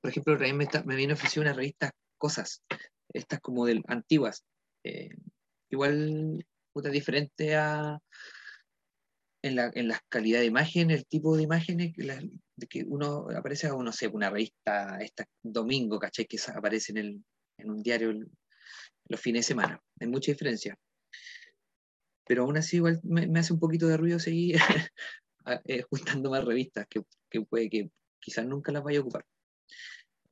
Por 0.00 0.10
ejemplo, 0.10 0.38
me, 0.38 0.68
me 0.84 0.96
viene 0.96 1.12
ofrecido 1.14 1.42
una 1.42 1.52
revista 1.52 1.90
Cosas, 2.18 2.64
estas 3.12 3.40
como 3.40 3.64
del, 3.64 3.84
antiguas. 3.86 4.44
Eh, 4.84 5.10
igual 5.70 6.44
puta, 6.72 6.90
diferente 6.90 7.54
a 7.54 8.00
en 9.42 9.54
la, 9.54 9.70
en 9.74 9.86
la 9.86 10.00
calidad 10.08 10.40
de 10.40 10.46
imagen, 10.46 10.90
el 10.90 11.06
tipo 11.06 11.36
de 11.36 11.44
imágenes 11.44 11.94
de 12.58 12.66
que 12.66 12.84
uno 12.84 13.28
aparece, 13.36 13.68
no 13.68 13.92
sé, 13.92 14.08
una 14.08 14.30
revista 14.30 14.98
esta 15.00 15.24
domingo, 15.42 15.98
¿cachai? 15.98 16.26
Que 16.26 16.38
aparece 16.54 16.92
en, 16.92 16.98
el, 16.98 17.24
en 17.56 17.70
un 17.70 17.82
diario 17.82 18.12
los 19.08 19.20
fines 19.20 19.46
de 19.46 19.54
semana. 19.54 19.80
Hay 20.00 20.08
mucha 20.08 20.32
diferencia. 20.32 20.76
Pero 22.26 22.42
aún 22.42 22.56
así 22.56 22.76
igual 22.76 23.00
me, 23.04 23.26
hace 23.38 23.52
un 23.52 23.60
poquito 23.60 23.86
de 23.86 23.96
ruido 23.96 24.18
seguir 24.18 24.56
eh, 25.64 25.82
juntando 25.82 26.30
más 26.30 26.44
revistas 26.44 26.86
que, 26.88 27.02
que, 27.30 27.42
puede 27.42 27.70
que 27.70 27.90
quizás 28.20 28.44
nunca 28.44 28.72
las 28.72 28.82
vaya 28.82 28.98
a 28.98 29.02
ocupar. 29.02 29.24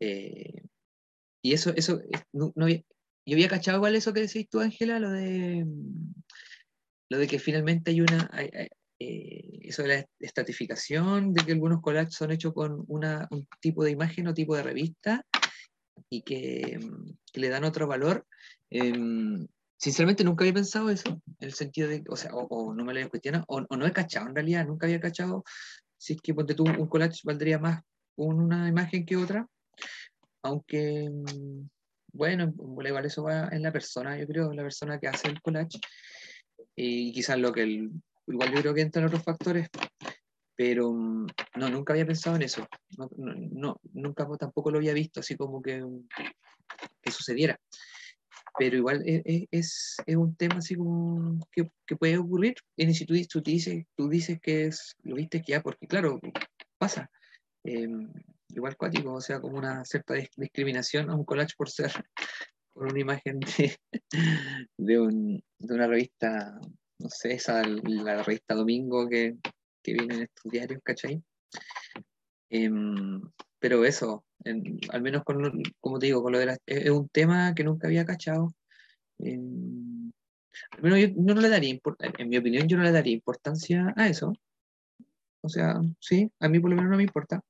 Eh, 0.00 0.62
y 1.42 1.52
eso, 1.52 1.72
eso 1.76 2.00
no, 2.32 2.52
yo 2.68 3.34
había 3.34 3.48
cachado 3.48 3.78
igual 3.78 3.94
eso 3.94 4.12
que 4.12 4.20
decís 4.20 4.48
tú, 4.48 4.60
Ángela, 4.60 4.98
lo 4.98 5.10
de 5.10 5.64
lo 7.08 7.18
de 7.18 7.28
que 7.28 7.38
finalmente 7.38 7.92
hay 7.92 8.00
una 8.00 8.28
eh, 8.98 9.58
eso 9.62 9.82
de 9.82 9.88
la 9.88 10.06
estratificación, 10.20 11.32
de 11.32 11.44
que 11.44 11.52
algunos 11.52 11.82
collages 11.82 12.14
son 12.14 12.32
hechos 12.32 12.54
con 12.54 12.84
una, 12.88 13.28
un 13.30 13.46
tipo 13.60 13.84
de 13.84 13.90
imagen 13.90 14.28
o 14.28 14.34
tipo 14.34 14.56
de 14.56 14.62
revista 14.62 15.24
y 16.08 16.22
que, 16.22 16.78
le 17.34 17.48
dan 17.48 17.64
otro 17.64 17.86
valor. 17.86 18.26
Em, 18.70 19.46
sinceramente 19.76 20.24
nunca 20.24 20.44
había 20.44 20.54
pensado 20.54 20.88
eso, 20.90 21.10
en 21.10 21.48
el 21.48 21.52
sentido 21.52 21.88
de, 21.88 22.02
o 22.08 22.16
sea, 22.16 22.30
o, 22.34 22.74
no 22.74 22.84
me 22.84 22.92
lo 22.94 22.98
había 22.98 23.10
cuestionado, 23.10 23.44
o, 23.48 23.60
no 23.76 23.86
he 23.86 23.92
cachado 23.92 24.28
en 24.28 24.34
realidad, 24.34 24.66
nunca 24.66 24.86
había 24.86 25.00
cachado 25.00 25.44
si 25.98 26.14
es 26.14 26.20
que 26.22 26.34
ponte 26.34 26.54
tú 26.54 26.64
un 26.64 26.88
collage 26.88 27.20
valdría 27.24 27.58
más 27.58 27.82
una 28.16 28.68
imagen 28.68 29.04
que 29.04 29.16
otra, 29.16 29.46
aunque, 30.42 31.10
mm, 31.10 31.68
bueno, 32.12 32.54
igual 32.84 33.04
eso 33.04 33.22
va 33.24 33.48
en 33.52 33.62
la 33.62 33.72
persona, 33.72 34.18
yo 34.18 34.26
creo, 34.26 34.52
la 34.54 34.62
persona 34.62 34.98
que 34.98 35.08
hace 35.08 35.28
el 35.28 35.40
collage, 35.42 35.78
y 36.74 37.12
quizás 37.12 37.38
lo 37.38 37.52
que 37.52 37.62
el, 37.62 37.90
igual 38.26 38.52
yo 38.52 38.60
creo 38.60 38.74
que 38.74 38.80
entran 38.82 39.06
otros 39.06 39.22
factores, 39.22 39.68
pero 40.56 40.92
mm, 40.92 41.26
no, 41.56 41.68
nunca 41.68 41.92
había 41.92 42.06
pensado 42.06 42.36
en 42.36 42.42
eso, 42.42 42.66
no, 43.16 43.80
nunca 43.92 44.26
tampoco 44.38 44.70
lo 44.70 44.78
había 44.78 44.94
visto 44.94 45.20
así 45.20 45.36
como 45.36 45.62
que, 45.62 45.84
que 47.02 47.10
sucediera. 47.10 47.58
Pero 48.58 48.76
igual 48.76 49.02
e, 49.06 49.22
e, 49.26 49.48
es, 49.50 49.96
es, 50.06 50.16
un 50.16 50.34
tema 50.34 50.56
así 50.56 50.76
como 50.76 51.38
que, 51.52 51.70
que 51.86 51.96
puede 51.96 52.16
ocurrir. 52.16 52.54
Y 52.74 52.92
si 52.94 53.04
tú, 53.04 53.14
tú, 53.30 53.42
dices, 53.42 53.84
tú 53.94 54.08
dices 54.08 54.40
que 54.40 54.66
es, 54.66 54.96
lo 55.02 55.16
viste 55.16 55.42
que 55.42 55.52
ya, 55.52 55.62
porque 55.62 55.86
claro, 55.86 56.18
pasa. 56.78 57.10
Em, 57.64 58.10
igual 58.48 58.76
cuático, 58.76 59.12
o 59.12 59.20
sea, 59.20 59.40
como 59.40 59.58
una 59.58 59.84
cierta 59.84 60.14
discriminación 60.36 61.10
a 61.10 61.16
un 61.16 61.24
collage 61.24 61.54
por 61.56 61.68
ser 61.68 61.92
por 62.72 62.86
una 62.86 63.00
imagen 63.00 63.40
de, 64.78 65.00
un, 65.00 65.42
de 65.58 65.74
una 65.74 65.86
revista, 65.86 66.60
no 66.98 67.08
sé, 67.10 67.34
esa, 67.34 67.62
la 67.64 68.22
revista 68.22 68.54
Domingo 68.54 69.08
que, 69.08 69.36
que 69.82 69.92
viene 69.92 70.14
en 70.14 70.22
estos 70.22 70.50
diarios, 70.50 70.80
¿cachai? 70.82 71.22
Em, 72.50 73.20
pero 73.58 73.84
eso, 73.84 74.24
al 74.90 75.02
menos 75.02 75.24
con, 75.24 75.62
como 75.80 75.98
te 75.98 76.06
digo, 76.06 76.22
con 76.22 76.32
lo 76.32 76.38
de 76.38 76.46
la, 76.46 76.58
es, 76.66 76.90
un 76.90 77.08
tema 77.08 77.54
que 77.54 77.64
nunca 77.64 77.86
había 77.86 78.04
cachado. 78.04 78.54
Em, 79.18 80.12
al 80.70 80.82
menos 80.82 80.98
yo 81.00 81.08
no, 81.16 81.40
le 81.40 81.48
daría, 81.48 81.78
en 82.18 82.28
mi 82.28 82.36
opinión, 82.36 82.68
yo 82.68 82.76
no 82.76 82.84
le 82.84 82.92
daría 82.92 83.14
importancia 83.14 83.92
a 83.96 84.08
eso. 84.08 84.32
O 85.42 85.48
sea, 85.48 85.80
sí, 86.00 86.30
a 86.40 86.48
mí 86.48 86.58
por 86.60 86.70
lo 86.70 86.76
menos 86.76 86.90
no 86.90 86.96
me 86.96 87.04
importa. 87.04 87.42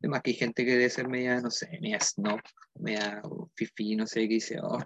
Además 0.00 0.22
que 0.22 0.30
hay 0.30 0.36
gente 0.36 0.64
que 0.64 0.72
debe 0.72 0.90
ser 0.90 1.08
media, 1.08 1.40
no 1.40 1.50
sé, 1.50 1.78
media 1.80 2.00
snob, 2.00 2.40
media 2.78 3.22
fifi, 3.54 3.96
no 3.96 4.06
sé, 4.06 4.28
qué 4.28 4.34
dice, 4.34 4.58
oh, 4.62 4.78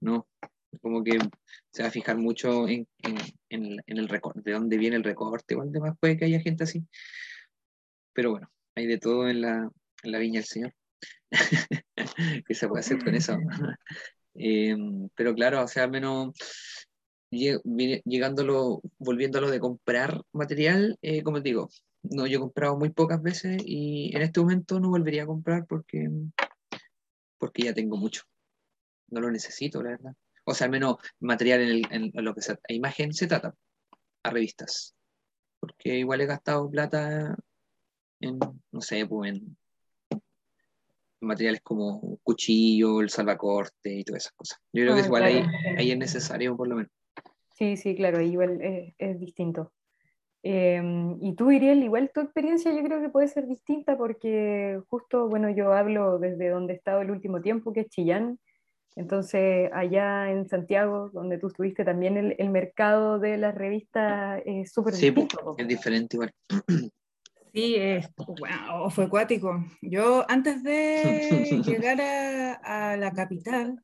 no, 0.00 0.26
como 0.80 1.02
que 1.02 1.18
se 1.70 1.82
va 1.82 1.88
a 1.88 1.92
fijar 1.92 2.16
mucho 2.16 2.68
en, 2.68 2.86
en, 3.48 3.76
en 3.86 3.98
el 3.98 4.08
recorte, 4.08 4.42
de 4.44 4.52
dónde 4.52 4.78
viene 4.78 4.96
el 4.96 5.04
recorte, 5.04 5.54
igual 5.54 5.72
demás 5.72 5.96
puede 5.98 6.16
que 6.16 6.26
haya 6.26 6.40
gente 6.40 6.64
así. 6.64 6.84
Pero 8.12 8.30
bueno, 8.30 8.50
hay 8.74 8.86
de 8.86 8.98
todo 8.98 9.28
en 9.28 9.40
la, 9.40 9.70
en 10.02 10.12
la 10.12 10.18
viña 10.18 10.40
del 10.40 10.48
Señor. 10.48 10.74
¿Qué 12.46 12.54
se 12.54 12.68
puede 12.68 12.80
hacer 12.80 13.02
con 13.02 13.14
eso? 13.14 13.36
Em, 14.34 15.08
pero 15.16 15.34
claro, 15.34 15.62
o 15.62 15.68
sea, 15.68 15.84
al 15.84 15.90
menos 15.90 16.32
llegándolo, 17.30 18.80
volviéndolo 18.98 19.50
de 19.50 19.60
comprar 19.60 20.22
material, 20.32 20.98
eh, 21.02 21.22
como 21.22 21.38
te 21.38 21.50
digo, 21.50 21.68
no, 22.02 22.26
yo 22.26 22.38
he 22.38 22.40
comprado 22.40 22.76
muy 22.78 22.90
pocas 22.90 23.22
veces 23.22 23.62
y 23.64 24.14
en 24.14 24.22
este 24.22 24.40
momento 24.40 24.80
no 24.80 24.88
volvería 24.88 25.24
a 25.24 25.26
comprar 25.26 25.66
porque, 25.66 26.08
porque 27.38 27.64
ya 27.64 27.74
tengo 27.74 27.96
mucho. 27.96 28.22
No 29.08 29.20
lo 29.20 29.30
necesito, 29.30 29.82
la 29.82 29.90
verdad. 29.90 30.14
O 30.50 30.54
sea, 30.54 30.66
al 30.66 30.70
menos 30.70 30.96
material 31.20 31.82
en, 31.90 32.10
lo 32.14 32.34
que 32.34 32.42
sea, 32.42 32.58
a 32.68 32.72
imagen 32.72 33.12
se 33.12 33.26
trata, 33.26 33.54
a 34.22 34.30
revistas. 34.30 34.94
Porque 35.58 35.98
igual 35.98 36.20
he 36.20 36.26
gastado 36.26 36.70
plata 36.70 37.36
en, 38.20 38.38
no 38.72 38.80
sé, 38.80 39.06
pues 39.06 39.32
en 39.32 39.56
materiales 41.20 41.60
como 41.62 42.18
cuchillo, 42.22 43.00
el 43.00 43.10
salvacorte 43.10 43.92
y 43.92 44.04
todas 44.04 44.24
esas 44.24 44.32
cosas. 44.32 44.58
Yo 44.72 44.84
creo 44.84 44.94
que 44.94 45.02
ah, 45.02 45.06
igual 45.06 45.22
ahí, 45.22 45.42
ahí, 45.76 45.90
es 45.92 45.98
necesario 45.98 46.56
por 46.56 46.68
lo 46.68 46.76
menos. 46.76 46.92
Sí, 47.52 47.76
sí, 47.76 47.94
claro, 47.94 48.22
igual 48.22 48.58
es 48.96 49.20
distinto. 49.20 49.72
Em, 50.42 51.22
y 51.22 51.34
tú, 51.34 51.50
Iriel, 51.50 51.82
igual 51.82 52.10
tu 52.14 52.20
experiencia 52.20 52.72
yo 52.72 52.82
creo 52.82 53.02
que 53.02 53.10
puede 53.10 53.28
ser 53.28 53.46
distinta 53.46 53.98
porque 53.98 54.80
justo, 54.88 55.28
bueno, 55.28 55.50
yo 55.50 55.72
hablo 55.74 56.18
desde 56.18 56.48
donde 56.48 56.72
he 56.72 56.76
estado 56.76 57.02
el 57.02 57.10
último 57.10 57.42
tiempo, 57.42 57.72
que 57.72 57.80
es 57.80 57.88
Chillán. 57.90 58.38
Entonces, 59.00 59.70
allá 59.72 60.30
en 60.30 60.46
Santiago, 60.46 61.10
donde 61.12 61.38
tú 61.38 61.46
estuviste 61.48 61.84
también, 61.84 62.18
el, 62.18 62.36
el 62.38 62.50
mercado 62.50 63.18
de 63.18 63.38
las 63.38 63.54
revistas 63.54 64.42
es 64.44 64.70
súper 64.72 64.92
sí, 64.92 65.10
distinto. 65.10 65.54
es 65.56 65.66
diferente 65.66 66.16
igual. 66.16 66.30
Sí, 67.52 67.76
es, 67.76 68.08
wow, 68.16 68.90
fue 68.90 69.04
acuático. 69.04 69.64
Yo 69.80 70.24
antes 70.28 70.62
de 70.62 71.62
llegar 71.66 72.00
a, 72.00 72.92
a 72.92 72.96
la 72.98 73.12
capital, 73.12 73.82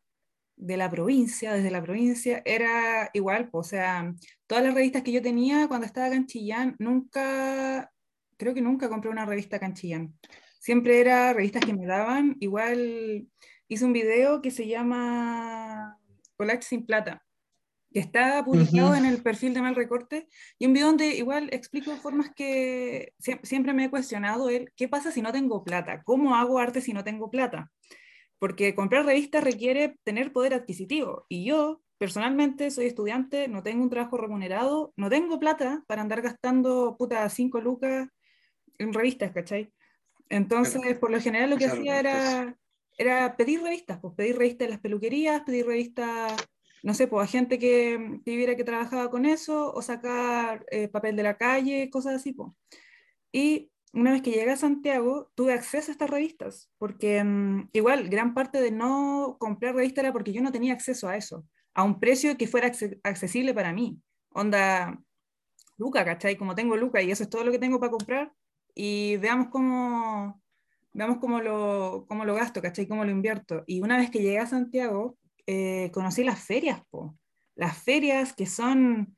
de 0.57 0.77
la 0.77 0.91
provincia, 0.91 1.53
desde 1.53 1.71
la 1.71 1.83
provincia, 1.83 2.43
era 2.45 3.11
igual, 3.13 3.49
o 3.53 3.63
sea, 3.63 4.15
todas 4.47 4.65
las 4.65 4.75
revistas 4.75 5.03
que 5.03 5.13
yo 5.13 5.23
tenía 5.23 5.69
cuando 5.69 5.87
estaba 5.87 6.07
acá 6.07 6.17
en 6.17 6.27
Chillán, 6.27 6.77
nunca, 6.79 7.91
creo 8.37 8.55
que 8.55 8.63
nunca 8.63 8.89
compré 8.89 9.11
una 9.11 9.27
revista 9.27 9.57
acá 9.57 9.67
en 9.67 9.75
Chillán. 9.75 10.15
Siempre 10.61 11.01
era 11.01 11.33
revistas 11.33 11.65
que 11.65 11.75
me 11.75 11.87
daban, 11.87 12.37
igual 12.41 13.29
hice 13.69 13.85
un 13.85 13.93
video 13.93 14.43
que 14.43 14.51
se 14.51 14.67
llama 14.67 15.99
Collage 16.37 16.63
sin 16.63 16.87
plata, 16.87 17.25
que 17.93 18.01
está 18.01 18.45
publicado 18.45 18.95
en 18.95 19.07
el 19.07 19.23
perfil 19.23 19.55
de 19.55 19.63
Mal 19.63 19.75
Recorte, 19.75 20.29
y 20.59 20.67
un 20.67 20.73
video 20.73 20.89
donde 20.89 21.17
igual 21.17 21.49
explico 21.53 21.97
formas 21.97 22.31
que 22.35 23.15
siempre 23.43 23.73
me 23.73 23.85
he 23.85 23.91
cuestionado, 23.91 24.51
el, 24.51 24.73
¿qué 24.77 24.89
pasa 24.89 25.11
si 25.11 25.23
no 25.23 25.33
tengo 25.33 25.65
plata? 25.65 26.03
¿Cómo 26.05 26.35
hago 26.37 26.59
arte 26.59 26.81
si 26.81 26.93
no 26.93 27.05
tengo 27.05 27.31
plata? 27.31 27.71
porque 28.39 28.75
comprar 28.75 29.07
revistas 29.07 29.43
requiere 29.43 29.99
tener 30.05 30.33
poder 30.33 30.55
adquisitivo. 30.55 31.27
Y 31.29 31.45
yo, 31.45 31.83
personalmente, 31.99 32.71
soy 32.71 32.87
estudiante, 32.87 33.49
no 33.49 33.63
tengo 33.63 33.83
un 33.83 33.91
trabajo 33.91 34.17
remunerado, 34.17 34.93
no 34.97 35.09
tengo 35.09 35.39
plata 35.39 35.83
para 35.87 36.03
andar 36.03 36.23
gastando 36.23 36.97
puta 36.99 37.29
5 37.29 37.61
lucas 37.61 38.09
en 38.79 38.93
revistas, 38.93 39.33
¿cachai? 39.33 39.73
Entonces, 40.29 40.99
por 40.99 41.11
lo 41.11 41.21
general, 41.21 41.51
lo 41.51 41.57
que 41.57 41.67
hacía 41.67 41.99
era, 41.99 42.59
era 42.97 43.37
pedir 43.37 43.63
revistas, 43.63 43.99
pues 44.01 44.15
pedir 44.15 44.37
revistas 44.39 44.67
en 44.67 44.71
las 44.71 44.81
peluquerías, 44.81 45.43
pedir 45.43 45.67
revistas, 45.67 46.35
no 46.83 46.95
sé, 46.95 47.07
pues 47.09 47.25
a 47.29 47.31
gente 47.31 47.59
que, 47.59 48.21
viviera 48.25 48.57
que 48.57 48.65
trabajaba 48.65 49.11
con 49.11 49.27
eso, 49.27 49.73
o 49.73 49.83
sacar 49.83 50.65
eh, 50.71 50.89
papel 50.89 51.17
de 51.17 51.23
la 51.23 51.37
calle, 51.37 51.91
cosas 51.91 52.15
así, 52.17 52.33
pues. 52.33 52.53
Y 53.33 53.71
una 53.93 54.13
vez 54.13 54.23
que 54.23 54.31
llegué 54.31 54.51
a 54.51 54.57
Santiago, 54.57 55.31
tuve 55.35 55.53
acceso 55.53 55.91
a 55.91 55.93
estas 55.93 56.11
revistas, 56.11 56.71
porque 56.79 57.23
mm, 57.23 57.71
igual 57.73 58.09
gran 58.09 58.35
parte 58.35 58.61
de 58.61 58.71
no 58.71 59.37
comprar 59.39 59.75
revistas 59.75 60.05
era 60.05 60.13
porque 60.13 60.33
yo 60.33 60.43
no 60.43 60.53
tenía 60.53 60.73
acceso 60.73 61.09
a 61.09 61.17
eso. 61.17 61.45
a 61.75 61.83
un 61.83 62.01
precio 62.01 62.37
que 62.39 62.47
fuera 62.47 62.73
accesible 63.05 63.53
para 63.55 63.73
mí. 63.73 64.01
Onda, 64.31 64.99
Luca, 65.77 66.05
¿cachai? 66.05 66.37
Como 66.37 66.55
tengo 66.55 66.77
Luca 66.77 67.03
y 67.03 67.11
eso 67.11 67.23
es 67.25 67.31
todo 67.31 67.45
lo 67.45 67.53
que 67.53 67.59
tengo 67.59 67.79
para 67.81 67.93
comprar 67.93 68.33
y 68.75 69.17
veamos 69.17 69.49
cómo, 69.49 70.43
veamos 70.97 71.19
cómo 71.19 71.41
lo, 71.41 72.07
cómo 72.09 72.25
lo 72.25 72.35
gasto, 72.35 72.63
¿cachai? 72.63 72.89
Cómo 72.89 73.05
lo 73.05 73.11
invierto. 73.11 73.65
Y 73.67 73.83
una 73.83 73.99
vez 73.99 74.11
que 74.11 74.23
llegué 74.23 74.39
a 74.39 74.47
Santiago, 74.47 75.19
eh, 75.47 75.91
conocí 75.93 76.25
las 76.25 76.41
ferias, 76.43 76.81
po. 76.91 77.17
Las 77.55 77.83
ferias 77.83 78.33
que 78.33 78.47
son, 78.47 79.15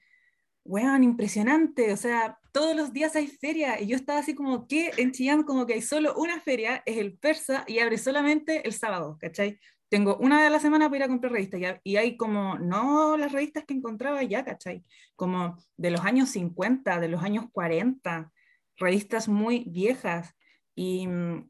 weón, 0.64 1.04
impresionante. 1.04 1.92
O 1.92 1.96
sea, 1.96 2.36
todos 2.52 2.74
los 2.74 2.92
días 2.92 3.14
hay 3.14 3.28
feria. 3.28 3.80
Y 3.80 3.86
yo 3.86 3.96
estaba 3.96 4.18
así 4.18 4.34
como 4.34 4.66
que 4.66 4.90
en 4.96 5.12
Chillán 5.12 5.44
como 5.44 5.66
que 5.66 5.74
hay 5.74 5.82
solo 5.82 6.14
una 6.16 6.40
feria, 6.40 6.82
es 6.84 6.96
el 6.96 7.16
persa, 7.16 7.64
y 7.68 7.78
abre 7.78 7.96
solamente 7.96 8.66
el 8.66 8.72
sábado, 8.72 9.16
¿cachai? 9.20 9.60
Tengo 9.88 10.16
una 10.18 10.44
a 10.46 10.50
la 10.50 10.58
semana 10.58 10.86
para 10.86 10.98
ir 10.98 11.02
a 11.04 11.08
comprar 11.08 11.32
revistas 11.32 11.80
y 11.82 11.96
hay 11.96 12.16
como, 12.16 12.58
no 12.58 13.16
las 13.16 13.32
revistas 13.32 13.64
que 13.64 13.72
encontraba 13.72 14.22
ya, 14.24 14.44
¿cachai? 14.44 14.84
Como 15.14 15.56
de 15.76 15.90
los 15.90 16.00
años 16.04 16.28
50, 16.30 17.00
de 17.00 17.08
los 17.08 17.22
años 17.22 17.46
40, 17.52 18.30
revistas 18.76 19.28
muy 19.28 19.64
viejas. 19.68 20.34
Y 20.74 21.06
mm, 21.06 21.48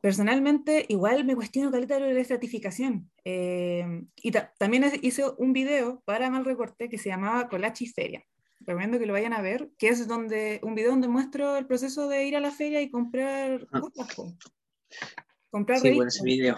personalmente 0.00 0.86
igual 0.88 1.24
me 1.24 1.36
cuestiono 1.36 1.70
caleta 1.70 1.98
de 1.98 2.14
la 2.14 2.20
estratificación. 2.20 3.10
Eh, 3.24 4.04
y 4.16 4.32
también 4.58 4.90
hice 5.02 5.24
un 5.38 5.52
video 5.52 6.02
para 6.04 6.30
Mal 6.30 6.44
Recorte 6.44 6.88
que 6.88 6.98
se 6.98 7.10
llamaba 7.10 7.48
Colachi 7.48 7.86
Feria. 7.86 8.24
Recomiendo 8.60 8.98
que 8.98 9.06
lo 9.06 9.14
vayan 9.14 9.32
a 9.32 9.40
ver, 9.40 9.70
que 9.78 9.88
es 9.88 10.06
donde 10.06 10.60
un 10.62 10.74
video 10.74 10.90
donde 10.90 11.08
muestro 11.08 11.56
el 11.56 11.66
proceso 11.66 12.08
de 12.08 12.26
ir 12.26 12.36
a 12.36 12.40
la 12.40 12.50
feria 12.50 12.80
y 12.82 12.90
comprar 12.90 13.66
ah. 13.72 13.80
cosas. 13.80 14.16
Comprar 15.50 15.80
sí, 15.80 15.92
bueno, 15.92 16.08
ese 16.08 16.22
video 16.22 16.56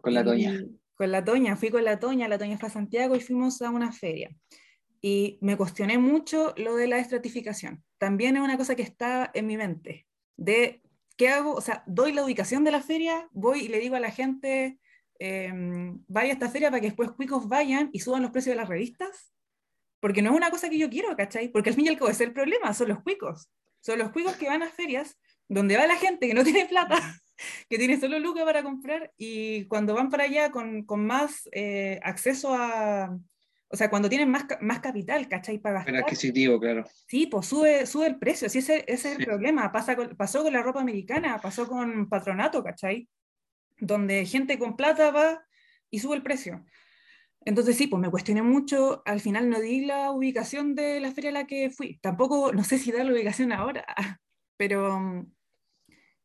con 0.00 0.14
la 0.14 0.24
Toña. 0.24 0.64
Con 0.94 1.12
la 1.12 1.24
Toña, 1.24 1.56
fui 1.56 1.70
con 1.70 1.84
la 1.84 1.98
Toña, 1.98 2.28
la 2.28 2.38
Toña 2.38 2.58
fue 2.58 2.68
a 2.68 2.72
Santiago 2.72 3.14
y 3.14 3.20
fuimos 3.20 3.62
a 3.62 3.70
una 3.70 3.92
feria. 3.92 4.34
Y 5.00 5.38
me 5.40 5.56
cuestioné 5.56 5.98
mucho 5.98 6.54
lo 6.56 6.74
de 6.74 6.88
la 6.88 6.98
estratificación. 6.98 7.84
También 7.98 8.36
es 8.36 8.42
una 8.42 8.56
cosa 8.56 8.74
que 8.74 8.82
está 8.82 9.30
en 9.32 9.46
mi 9.46 9.56
mente, 9.56 10.06
de 10.36 10.82
¿qué 11.18 11.28
hago? 11.28 11.52
O 11.54 11.60
sea, 11.60 11.82
doy 11.86 12.12
la 12.12 12.24
ubicación 12.24 12.64
de 12.64 12.70
la 12.70 12.80
feria, 12.80 13.28
voy 13.32 13.64
y 13.64 13.68
le 13.68 13.80
digo 13.80 13.96
a 13.96 14.00
la 14.00 14.10
gente, 14.10 14.78
em, 15.18 16.02
vaya 16.06 16.30
a 16.30 16.32
esta 16.32 16.48
feria 16.48 16.70
para 16.70 16.80
que 16.80 16.86
después 16.86 17.10
cuicos 17.10 17.48
vayan 17.48 17.90
y 17.92 18.00
suban 18.00 18.22
los 18.22 18.30
precios 18.30 18.52
de 18.54 18.60
las 18.62 18.68
revistas. 18.68 19.34
Porque 20.00 20.22
no 20.22 20.30
es 20.30 20.36
una 20.36 20.50
cosa 20.50 20.70
que 20.70 20.78
yo 20.78 20.88
quiero, 20.88 21.14
¿cachai? 21.16 21.48
Porque 21.48 21.70
al 21.70 21.76
fin 21.76 21.86
y 21.86 21.88
al 21.88 21.98
cabo 21.98 22.10
es 22.10 22.20
el 22.20 22.32
problema, 22.32 22.72
son 22.72 22.88
los 22.88 23.02
cuicos. 23.02 23.50
Son 23.80 23.98
los 23.98 24.10
cuicos 24.12 24.36
que 24.36 24.48
van 24.48 24.62
a 24.62 24.70
ferias 24.70 25.18
donde 25.48 25.76
va 25.76 25.86
la 25.86 25.96
gente 25.96 26.28
que 26.28 26.34
no 26.34 26.44
tiene 26.44 26.66
plata, 26.66 26.96
que 27.68 27.78
tiene 27.78 27.98
solo 27.98 28.18
lucas 28.20 28.44
para 28.44 28.62
comprar 28.62 29.12
y 29.16 29.64
cuando 29.64 29.94
van 29.94 30.10
para 30.10 30.24
allá 30.24 30.50
con, 30.52 30.84
con 30.84 31.04
más 31.04 31.48
eh, 31.52 31.98
acceso 32.04 32.54
a, 32.54 33.18
o 33.70 33.76
sea, 33.76 33.90
cuando 33.90 34.08
tienen 34.08 34.30
más, 34.30 34.46
más 34.60 34.80
capital, 34.80 35.28
¿cachai? 35.28 35.58
Para 35.58 35.76
gastar. 35.76 35.96
adquisitivo, 35.96 36.58
claro. 36.58 36.84
Sí, 37.06 37.26
pues 37.26 37.46
sube, 37.46 37.86
sube 37.86 38.06
el 38.06 38.18
precio, 38.18 38.48
sí, 38.48 38.58
ese, 38.58 38.84
ese 38.88 39.12
es 39.12 39.18
el 39.18 39.26
problema. 39.26 39.70
Pasa 39.72 39.96
pasó 40.16 40.42
con 40.42 40.52
la 40.52 40.62
ropa 40.62 40.80
americana, 40.80 41.38
pasó 41.38 41.68
con 41.68 42.08
patronato, 42.08 42.64
¿cachai? 42.64 43.08
Donde 43.78 44.24
gente 44.24 44.58
con 44.58 44.76
plata 44.76 45.10
va 45.10 45.44
y 45.90 45.98
sube 45.98 46.16
el 46.16 46.22
precio. 46.22 46.64
Entonces 47.44 47.76
sí, 47.76 47.86
pues 47.86 48.00
me 48.00 48.10
cuestioné 48.10 48.42
mucho, 48.42 49.02
al 49.04 49.20
final 49.20 49.48
no 49.48 49.60
di 49.60 49.84
la 49.84 50.10
ubicación 50.12 50.74
de 50.74 51.00
la 51.00 51.12
feria 51.12 51.30
a 51.30 51.34
la 51.34 51.46
que 51.46 51.70
fui. 51.70 51.98
Tampoco, 51.98 52.52
no 52.52 52.64
sé 52.64 52.78
si 52.78 52.90
dar 52.90 53.04
la 53.04 53.12
ubicación 53.12 53.52
ahora, 53.52 53.84
pero 54.56 54.98
mm, 54.98 55.32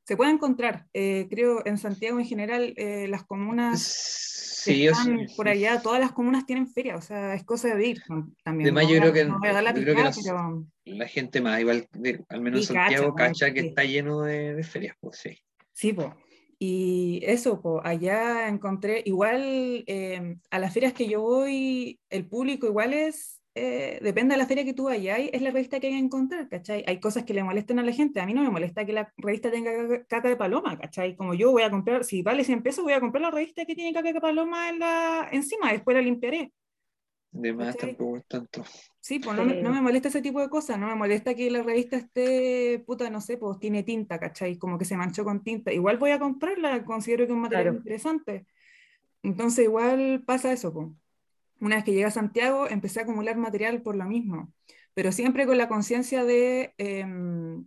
se 0.03 0.17
puede 0.17 0.31
encontrar, 0.31 0.85
eh, 0.93 1.27
creo, 1.29 1.65
en 1.65 1.77
Santiago 1.77 2.19
en 2.19 2.25
general, 2.25 2.73
eh, 2.77 3.07
las 3.07 3.23
comunas 3.23 4.33
Sí, 4.63 4.87
por 5.35 5.49
allá, 5.49 5.81
todas 5.81 5.99
las 5.99 6.13
comunas 6.13 6.45
tienen 6.45 6.69
feria, 6.69 6.95
o 6.95 7.01
sea, 7.01 7.35
es 7.35 7.43
cosa 7.43 7.75
de 7.75 7.85
ir 7.85 8.01
también. 8.43 8.73
yo 8.73 8.97
creo 8.99 9.11
que, 9.11 9.25
la, 10.85 11.07
gente 11.07 11.41
más, 11.41 11.59
igual, 11.59 11.87
al 12.29 12.41
menos 12.41 12.69
en 12.69 12.75
Santiago, 12.75 13.13
cacha, 13.13 13.53
que 13.53 13.59
está 13.59 13.83
lleno 13.83 14.21
de, 14.21 14.63
ferias, 14.63 14.95
pues 15.01 15.17
sí. 15.17 15.37
Sí, 15.73 15.91
pues. 15.91 16.09
Y 16.59 17.19
eso, 17.23 17.61
pues, 17.61 17.81
allá 17.83 18.47
encontré, 18.47 19.01
igual 19.05 19.83
eh, 19.85 20.37
a 20.49 20.59
las 20.59 20.73
ferias 20.73 20.93
que 20.93 21.09
yo 21.09 21.21
voy, 21.21 21.99
el 22.09 22.25
público 22.25 22.67
igual 22.67 22.93
es 22.93 23.42
eh, 23.55 23.99
depende 24.01 24.33
de 24.33 24.39
la 24.39 24.47
feria 24.47 24.65
que 24.65 24.73
tú 24.73 24.85
vayas, 24.85 25.19
es 25.31 25.41
la 25.41 25.51
revista 25.51 25.79
que 25.79 25.87
hay 25.87 25.93
que 25.93 25.99
encontrar, 25.99 26.49
¿cachai? 26.49 26.83
Hay 26.87 26.99
cosas 26.99 27.23
que 27.23 27.35
le 27.35 27.43
molestan 27.43 27.77
a 27.77 27.83
la 27.83 27.91
gente, 27.91 28.19
a 28.19 28.25
mí 28.25 28.33
no 28.33 28.41
me 28.41 28.49
molesta 28.49 28.83
que 28.83 28.93
la 28.93 29.13
revista 29.17 29.51
tenga 29.51 29.71
caca 30.05 30.27
de 30.27 30.35
paloma, 30.35 30.77
¿cachai? 30.79 31.15
Como 31.15 31.35
yo 31.35 31.51
voy 31.51 31.61
a 31.61 31.69
comprar, 31.69 32.03
si 32.03 32.23
vale 32.23 32.43
100 32.43 32.63
pesos, 32.63 32.83
voy 32.83 32.93
a 32.93 32.99
comprar 32.99 33.21
la 33.21 33.31
revista 33.31 33.65
que 33.65 33.75
tiene 33.75 33.93
caca 33.93 34.11
de 34.11 34.19
paloma 34.19 34.69
en 34.69 34.79
la, 34.79 35.29
encima, 35.31 35.71
después 35.71 35.95
la 35.95 36.01
limpiaré. 36.01 36.51
De 37.31 37.53
más 37.53 37.77
tampoco 37.77 38.17
es 38.17 38.25
tanto. 38.27 38.63
Sí, 38.99 39.19
pues 39.19 39.35
no, 39.35 39.45
no, 39.45 39.71
me 39.71 39.81
molesta 39.81 40.07
ese 40.07 40.21
tipo 40.21 40.39
de 40.39 40.49
cosas, 40.49 40.79
no 40.79 40.87
me 40.87 40.95
molesta 40.95 41.35
que 41.35 41.51
la 41.51 41.61
revista 41.61 41.97
esté, 41.97 42.83
puta, 42.85 43.09
no 43.09 43.21
sé, 43.21 43.37
pues 43.37 43.59
tiene 43.59 43.83
tinta, 43.83 44.19
¿cachai? 44.19 44.57
Como 44.57 44.77
que 44.77 44.85
se 44.85 44.97
manchó 44.97 45.23
con 45.23 45.43
tinta. 45.43 45.71
Igual 45.71 45.97
voy 45.97 46.11
a 46.11 46.19
comprarla, 46.19 46.83
considero 46.85 47.25
que 47.25 47.31
es 47.31 47.35
un 47.35 47.41
material 47.41 47.75
interesante. 47.75 48.47
Entonces 49.21 49.65
igual 49.65 50.23
pasa 50.25 50.51
eso, 50.51 50.73
pues 50.73 50.87
una 51.63 51.75
vez 51.77 51.85
que 51.85 51.91
llegué 51.91 52.05
a 52.05 52.11
Santiago, 52.11 52.67
empecé 52.69 52.99
a 52.99 53.03
acumular 53.03 53.37
material 53.37 53.81
por 53.81 53.95
lo 53.95 54.05
mismo, 54.05 54.53
pero 54.93 55.11
siempre 55.11 55.45
con 55.45 55.57
la 55.57 55.69
conciencia 55.69 56.25
de 56.25 56.73
em, 56.77 57.65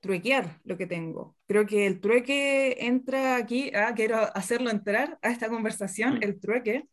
truequear 0.00 0.60
lo 0.64 0.76
que 0.78 0.86
tengo. 0.86 1.36
Creo 1.46 1.66
que 1.66 1.86
el 1.86 2.00
trueque 2.00 2.86
entra 2.86 3.36
aquí, 3.36 3.72
ah, 3.74 3.92
quiero 3.96 4.18
hacerlo 4.36 4.70
entrar 4.70 5.18
a 5.22 5.30
esta 5.30 5.48
conversación, 5.48 6.16
mm. 6.18 6.22
el 6.22 6.40
trueque, 6.40 6.88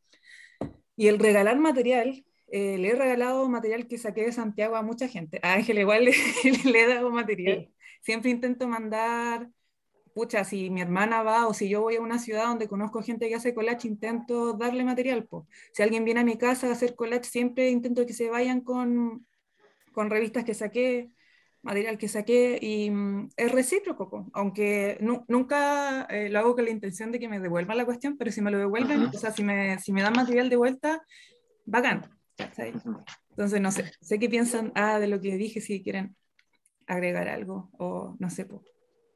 y 0.96 1.08
el 1.08 1.20
regalar 1.20 1.58
material. 1.60 2.26
Eh, 2.54 2.78
le 2.78 2.90
he 2.90 2.96
regalado 2.96 3.48
material 3.48 3.88
que 3.88 3.98
saqué 3.98 4.26
de 4.26 4.32
Santiago 4.34 4.76
a 4.76 4.82
mucha 4.82 5.08
gente. 5.08 5.40
A 5.44 5.54
Ángel 5.54 5.80
igual 5.80 6.06
le, 6.06 6.14
le 6.66 6.82
he 6.84 6.88
dado 6.88 7.12
material. 7.12 7.72
Siempre 8.02 8.32
intento 8.32 8.68
mandar 8.68 9.50
pucha, 10.14 10.44
si 10.44 10.70
mi 10.70 10.82
hermana 10.82 11.24
va 11.24 11.48
o 11.48 11.54
si 11.54 11.70
yo 11.70 11.82
voy 11.82 11.96
a 11.96 12.02
una 12.02 12.20
ciudad 12.20 12.48
donde 12.48 12.68
conozco 12.68 13.02
gente 13.02 13.28
que 13.30 13.36
hace 13.36 13.54
collage, 13.54 13.88
intento 13.88 14.54
darle 14.54 14.84
material. 14.84 15.26
Po. 15.26 15.48
Si 15.74 15.84
alguien 15.84 16.06
viene 16.06 16.22
a 16.22 16.24
mi 16.24 16.38
casa 16.38 16.68
a 16.68 16.72
hacer 16.74 16.96
collage, 16.96 17.26
siempre 17.26 17.70
intento 17.70 18.06
que 18.06 18.14
se 18.14 18.30
vayan 18.30 18.62
con, 18.62 19.26
con 19.94 20.10
revistas 20.10 20.44
que 20.44 20.54
saqué, 20.54 21.12
material 21.62 21.98
que 21.98 22.08
saqué, 22.08 22.58
y 22.62 22.90
mm, 22.90 23.30
es 23.38 23.52
recíproco, 23.52 24.30
aunque 24.34 24.98
nunca 25.28 26.04
eh, 26.10 26.30
lo 26.30 26.40
hago 26.40 26.56
con 26.56 26.66
la 26.66 26.72
intención 26.72 27.12
de 27.12 27.20
que 27.20 27.30
me 27.30 27.40
devuelvan 27.40 27.78
la 27.78 27.86
cuestión, 27.86 28.18
pero 28.18 28.32
si 28.32 28.42
me 28.42 28.52
lo 28.52 28.58
devuelven, 28.58 29.04
o 29.04 29.14
sea, 29.14 29.32
si 29.32 29.44
me, 29.44 29.80
si 29.80 29.94
me 29.94 30.02
dan 30.02 30.14
material 30.14 30.50
de 30.50 30.56
vuelta, 30.58 31.04
bacán. 31.66 32.10
Entonces, 33.30 33.62
no 33.62 33.72
sé, 33.72 33.92
sé 34.02 34.20
qué 34.20 34.30
piensan 34.30 34.72
ah, 34.76 35.00
de 35.00 35.08
lo 35.08 35.22
que 35.22 35.38
dije, 35.38 35.62
si 35.62 35.84
quieren 35.84 36.16
agregar 36.88 37.30
algo, 37.30 37.70
o 37.78 38.16
no 38.20 38.30
sé, 38.30 38.46
pues 38.46 38.62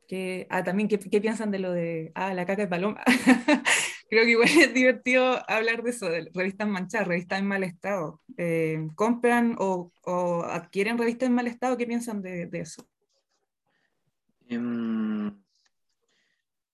que, 0.07 0.47
ah, 0.49 0.63
también, 0.63 0.87
¿qué, 0.87 0.99
¿qué, 0.99 1.21
piensan 1.21 1.51
de 1.51 1.59
lo 1.59 1.71
de 1.71 2.11
ah, 2.15 2.33
la 2.33 2.45
caca 2.45 2.63
de 2.63 2.67
paloma? 2.67 3.01
Creo 4.09 4.23
que 4.23 4.31
igual 4.31 4.49
es 4.49 4.73
divertido 4.73 5.41
hablar 5.49 5.81
de 5.83 5.89
eso, 5.89 6.07
de 6.07 6.29
revistas 6.33 6.67
manchadas, 6.67 7.07
revistas 7.07 7.39
en 7.39 7.47
mal 7.47 7.63
estado. 7.63 8.21
Eh, 8.37 8.87
¿Compran 8.95 9.55
o, 9.57 9.91
o, 10.03 10.43
adquieren 10.43 10.97
revistas 10.97 11.27
en 11.27 11.35
mal 11.35 11.47
estado? 11.47 11.75
¿Qué 11.75 11.87
piensan 11.87 12.21
de, 12.21 12.45
de 12.45 12.59
eso? 12.59 12.87
Um, 14.49 15.41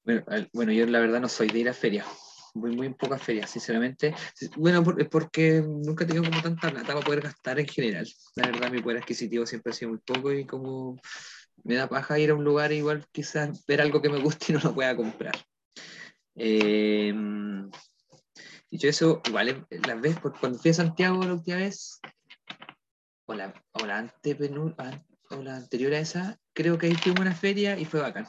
bueno, 0.04 0.24
bueno, 0.52 0.72
yo 0.74 0.86
la 0.88 1.00
verdad 1.00 1.22
no 1.22 1.30
soy 1.30 1.48
de 1.48 1.60
ir 1.60 1.70
a 1.70 1.74
ferias. 1.74 2.06
Voy 2.54 2.76
muy 2.76 2.90
pocas 2.90 3.22
ferias, 3.22 3.50
sinceramente. 3.50 4.14
Bueno, 4.58 4.84
porque 5.10 5.64
nunca 5.66 6.04
he 6.04 6.08
tenido 6.08 6.30
como 6.30 6.42
tanta 6.42 6.70
plata 6.70 6.94
para 6.94 7.06
poder 7.06 7.22
gastar 7.22 7.60
en 7.60 7.68
general. 7.68 8.06
La 8.36 8.48
verdad, 8.48 8.72
mi 8.72 8.82
poder 8.82 8.98
adquisitivo 8.98 9.46
siempre 9.46 9.72
ha 9.72 9.74
sido 9.74 9.92
muy 9.92 10.00
poco 10.00 10.34
y 10.34 10.46
como 10.46 11.00
me 11.64 11.76
da 11.76 11.88
paja 11.88 12.20
ir 12.20 12.32
a 12.32 12.36
un 12.36 12.44
lugar 12.44 12.72
igual 12.72 13.06
quizás 13.12 13.66
ver 13.66 13.82
algo 13.82 14.02
que 14.02 14.10
me 14.10 14.20
guste 14.20 14.48
y 14.50 14.54
no 14.54 14.62
lo 14.62 14.74
pueda 14.74 14.96
comprar. 14.96 15.36
Eh, 16.36 17.14
dicho 18.70 18.88
eso, 18.88 19.22
igual 19.26 19.68
las 19.70 20.02
veces, 20.02 20.20
cuando 20.40 20.60
fui 20.60 20.72
a 20.72 20.74
Santiago 20.74 21.24
la 21.24 21.34
última 21.34 21.58
vez, 21.58 22.00
o 23.26 23.34
la, 23.34 23.54
o 23.74 23.86
la, 23.86 24.12
o 25.30 25.42
la 25.42 25.56
anterior 25.56 25.94
a 25.94 26.00
esa, 26.00 26.40
creo 26.54 26.78
que 26.78 26.88
ahí 26.88 26.96
tuve 26.96 27.22
una 27.22 27.36
feria 27.36 27.78
y 27.78 27.86
fue 27.86 28.02
bacán. 28.02 28.28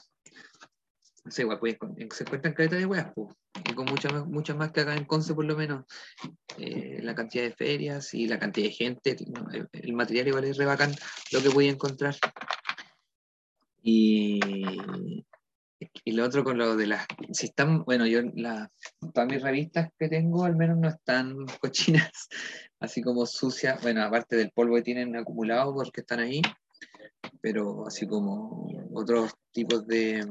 No 1.25 1.31
sé, 1.31 1.43
igual, 1.43 1.61
pues, 1.61 1.77
se 2.11 2.25
encuentran 2.25 2.53
caretas 2.53 2.81
de 2.81 2.87
weas, 2.87 3.13
pues, 3.15 3.35
con 3.77 3.87
muchas 3.87 4.27
muchas 4.27 4.57
más 4.57 4.73
que 4.73 4.81
acá 4.81 4.97
en 4.97 5.05
Conce, 5.05 5.35
por 5.35 5.45
lo 5.45 5.57
menos. 5.57 5.85
Eh, 6.59 6.99
la 7.03 7.15
cantidad 7.15 7.45
de 7.45 7.53
ferias 7.53 8.13
y 8.15 8.27
la 8.27 8.39
cantidad 8.39 8.67
de 8.67 8.73
gente, 8.73 9.17
el, 9.53 9.69
el, 9.73 9.93
material 9.93 10.29
igual 10.29 10.45
es 10.45 10.57
re 10.57 10.67
bacán 10.67 10.93
lo 11.31 11.41
que 11.41 11.49
voy 11.49 11.69
a 11.69 11.73
encontrar. 11.73 12.17
Y, 13.83 14.41
y 16.05 16.13
lo 16.13 16.25
otro 16.25 16.45
con 16.45 16.59
lo 16.59 16.77
de 16.77 16.87
las, 16.87 17.07
si 17.33 17.47
están, 17.47 17.85
bueno, 17.85 18.07
yo 18.07 18.23
la, 18.35 18.71
todas 19.13 19.29
mis 19.29 19.43
revistas 19.43 19.91
que 19.99 20.09
tengo 20.09 20.45
al 20.45 20.57
menos 20.57 20.79
no 20.79 20.89
están 20.89 21.37
cochinas, 21.61 22.29
así 22.81 23.03
como 23.03 23.27
sucias, 23.27 23.83
bueno, 23.83 24.03
aparte 24.03 24.37
del 24.37 24.53
polvo 24.53 24.77
que 24.77 24.83
tienen 24.83 25.17
acumulado 25.17 25.75
porque 25.75 26.03
están 26.03 26.21
ahí, 26.21 26.43
pero 27.41 27.87
así 27.87 28.07
como 28.07 28.69
otros 28.95 29.33
tipos 29.53 29.87
de, 29.87 30.27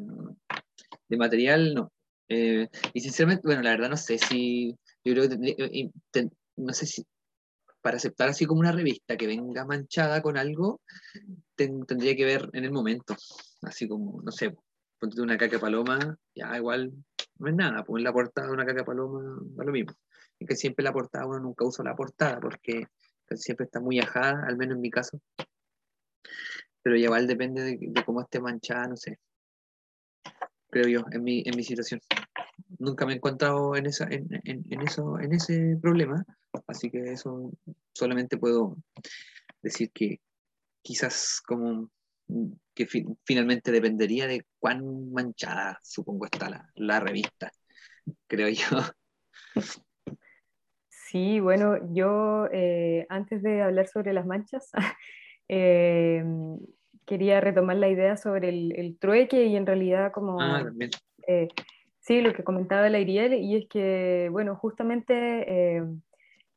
de 1.08 1.18
material, 1.18 1.74
no. 1.74 1.92
Eh, 2.30 2.70
y 2.94 3.02
sinceramente, 3.02 3.44
bueno, 3.46 3.62
la 3.62 3.72
verdad 3.72 3.90
no 3.90 3.98
sé 3.98 4.18
si, 4.18 4.78
yo 5.04 5.14
creo 5.14 5.30
que 5.30 6.30
no 6.56 6.74
sé 6.74 6.86
si, 6.86 7.04
para 7.82 7.98
aceptar 7.98 8.30
así 8.30 8.46
como 8.46 8.60
una 8.60 8.72
revista 8.72 9.18
que 9.18 9.28
venga 9.28 9.66
manchada 9.66 10.22
con 10.22 10.38
algo, 10.38 10.82
tendría 11.56 12.16
que 12.16 12.26
ver 12.26 12.50
en 12.54 12.64
el 12.64 12.72
momento, 12.72 13.16
así 13.64 13.88
como, 13.88 14.22
no 14.22 14.32
sé, 14.32 14.56
ponte 15.00 15.22
una 15.22 15.38
caca 15.38 15.60
paloma, 15.60 16.18
ya 16.36 16.56
igual 16.58 16.92
no 17.40 17.48
es 17.50 17.56
nada, 17.56 17.84
pues 17.84 18.04
la 18.04 18.14
portada 18.14 18.48
de 18.48 18.54
una 18.54 18.66
caca 18.66 18.86
paloma 18.86 19.40
va 19.60 19.64
lo 19.64 19.72
mismo. 19.72 19.94
Es 20.40 20.48
que 20.48 20.56
siempre 20.56 20.84
la 20.84 20.94
portada 20.94 21.26
uno 21.26 21.40
nunca 21.40 21.66
usa 21.66 21.84
la 21.84 21.96
portada 21.96 22.40
porque 22.40 22.88
siempre 23.36 23.66
está 23.66 23.80
muy 23.80 24.00
ajada, 24.00 24.46
al 24.48 24.58
menos 24.58 24.76
en 24.76 24.82
mi 24.82 24.90
caso. 24.90 25.20
Pero 26.82 26.98
igual 26.98 27.28
depende 27.28 27.78
de, 27.78 28.04
cómo 28.06 28.22
esté 28.22 28.40
manchada, 28.40 28.88
no 28.88 28.98
sé. 28.98 29.20
Creo 30.70 30.88
yo, 30.88 31.06
en 31.12 31.24
mi, 31.24 31.44
en 31.46 31.56
mi 31.56 31.64
situación. 31.64 32.00
Nunca 32.80 33.06
me 33.06 33.14
he 33.14 33.16
encontrado 33.16 33.76
en, 33.76 33.86
esa, 33.86 34.08
en, 34.10 34.28
en, 34.44 34.82
eso, 34.82 35.20
en 35.20 35.34
ese 35.34 35.78
problema, 35.82 36.26
así 36.68 36.90
que 36.90 37.14
eso 37.14 37.52
solamente 37.94 38.38
puedo 38.38 38.78
decir 39.62 39.92
que 39.92 40.20
quizás 40.82 41.42
como 41.46 41.90
que 42.74 42.88
finalmente 43.26 43.72
dependería 43.72 44.28
de 44.28 44.46
cuán 44.60 45.12
manchada, 45.12 45.80
supongo, 45.84 46.26
está 46.26 46.50
la, 46.50 46.70
la 46.76 47.00
revista, 47.00 47.52
creo 48.28 48.48
yo. 48.50 48.78
Sí, 50.90 51.42
bueno, 51.42 51.94
yo 51.94 52.48
eh, 52.54 53.06
antes 53.10 53.44
de 53.44 53.62
hablar 53.62 53.88
sobre 53.88 54.14
las 54.14 54.26
manchas, 54.26 54.72
eh, 55.50 56.24
quería 57.06 57.42
retomar 57.42 57.76
la 57.76 57.90
idea 57.90 58.16
sobre 58.16 58.48
el, 58.50 58.98
trueque 58.98 59.46
y 59.46 59.58
en 59.58 59.66
realidad 59.66 60.14
como... 60.14 60.40
Ah, 60.40 60.64
eh, 61.28 61.50
sí, 62.12 62.22
lo 62.22 62.34
que 62.34 62.44
comentaba 62.44 62.90
la 62.90 63.00
Iriel, 63.00 63.36
y 63.36 63.56
es 63.56 63.68
que, 63.70 64.28
bueno, 64.32 64.58
justamente 64.58 65.82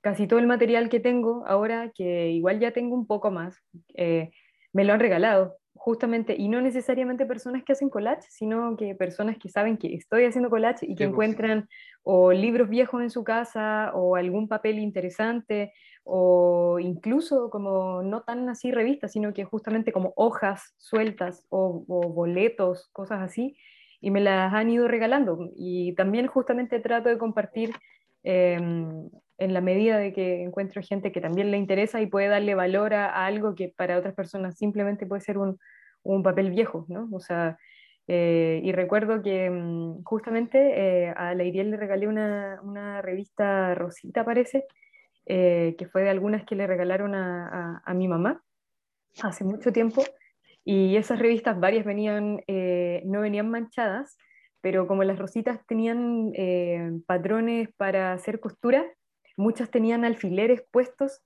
casi 0.01 0.27
todo 0.27 0.41
el 0.41 0.49
material 0.49 0.89
que 0.89 0.99
tengo 0.99 1.45
ahora, 1.47 1.93
que 1.95 2.31
igual 2.31 2.59
ya 2.59 2.73
tengo 2.73 2.97
un 2.97 3.07
poco 3.07 3.31
más, 3.31 3.63
me 3.97 4.85
lo 4.85 4.93
han 4.93 4.99
regalado 4.99 5.57
justamente, 5.75 6.35
y 6.37 6.49
no 6.49 6.61
necesariamente 6.61 7.27
personas 7.27 7.63
que 7.63 7.73
hacen 7.73 7.89
collage, 7.89 8.27
sino 8.31 8.77
que 8.77 8.95
personas 8.95 9.37
que 9.39 9.49
saben 9.49 9.77
que 9.77 9.95
estoy 9.95 10.25
haciendo 10.25 10.51
collage 10.51 10.87
y 10.87 10.95
que 10.97 11.05
encuentran 11.05 11.69
o 12.03 12.33
libros 12.33 12.69
viejos 12.69 13.03
en 13.03 13.11
su 13.11 13.23
casa 13.23 13.93
o 13.95 14.17
algún 14.17 14.49
papel 14.49 14.79
interesante 14.79 15.73
o 16.03 16.79
incluso 16.81 17.49
como 17.51 18.03
no 18.03 18.23
tan 18.23 18.49
así 18.49 18.73
revistas, 18.73 19.13
sino 19.13 19.33
que 19.33 19.45
justamente 19.45 19.93
como 19.93 20.15
hojas 20.17 20.75
sueltas 20.79 21.47
o, 21.49 21.85
boletos, 21.87 22.89
cosas 22.93 23.21
así, 23.21 23.57
y 24.05 24.11
me 24.11 24.21
las 24.21 24.53
han 24.53 24.69
ido 24.69 24.87
regalando. 24.87 25.51
Y 25.57 25.95
también 25.95 26.27
justamente 26.27 26.79
trato 26.79 27.09
de 27.09 27.17
compartir 27.17 27.73
em, 28.23 29.09
en 29.39 29.55
la 29.55 29.63
medida 29.63 29.97
de 29.97 30.13
que 30.13 30.43
encuentro 30.43 30.83
gente 30.83 31.11
que 31.11 31.23
también 31.23 31.51
le 31.51 31.57
interesa 31.57 32.03
y 32.03 32.07
puede 32.07 32.29
darle 32.29 32.55
valor 32.55 32.93
a, 32.93 33.25
algo 33.25 33.55
que 33.55 33.73
para 33.75 33.97
otras 33.97 34.15
personas 34.15 34.59
simplemente 34.59 35.07
puede 35.07 35.23
ser 35.23 35.39
un, 35.39 35.59
un 36.03 36.23
papel 36.23 36.51
viejo, 36.51 36.85
¿no? 36.89 37.09
O 37.13 37.21
sea, 37.21 37.57
eh, 38.07 38.61
y 38.63 38.73
recuerdo 38.73 39.23
que 39.23 39.49
mm, 39.49 40.03
justamente 40.05 40.59
eh, 40.59 41.15
a 41.17 41.35
la 41.35 41.45
Iriel 41.45 41.71
le 41.71 41.79
regalé 41.79 42.07
una, 42.07 42.61
una 42.63 43.01
revista 43.01 43.75
Rosita, 43.75 44.23
parece, 44.23 44.67
eh, 45.25 45.75
que 45.79 45.87
fue 45.87 46.03
de 46.03 46.11
algunas 46.11 46.45
que 46.45 46.57
le 46.57 46.67
regalaron 46.67 47.15
a, 47.15 47.83
a, 47.83 47.95
mi 47.95 48.07
mamá 48.07 48.43
hace 49.23 49.45
mucho 49.45 49.73
tiempo. 49.73 50.03
Y 50.65 50.97
esas 50.97 51.19
revistas, 51.19 51.61
varias 51.61 51.85
venían, 51.85 52.43
no 53.05 53.21
venían 53.21 53.51
manchadas, 53.51 54.17
pero 54.61 54.87
como 54.87 55.05
las 55.05 55.19
rositas 55.19 55.65
tenían 55.67 56.33
patrones 57.07 57.69
para 57.77 58.13
hacer 58.13 58.41
costura, 58.41 58.85
muchas 59.37 59.71
tenían 59.71 60.05
alfileres 60.05 60.65
puestos 60.71 61.23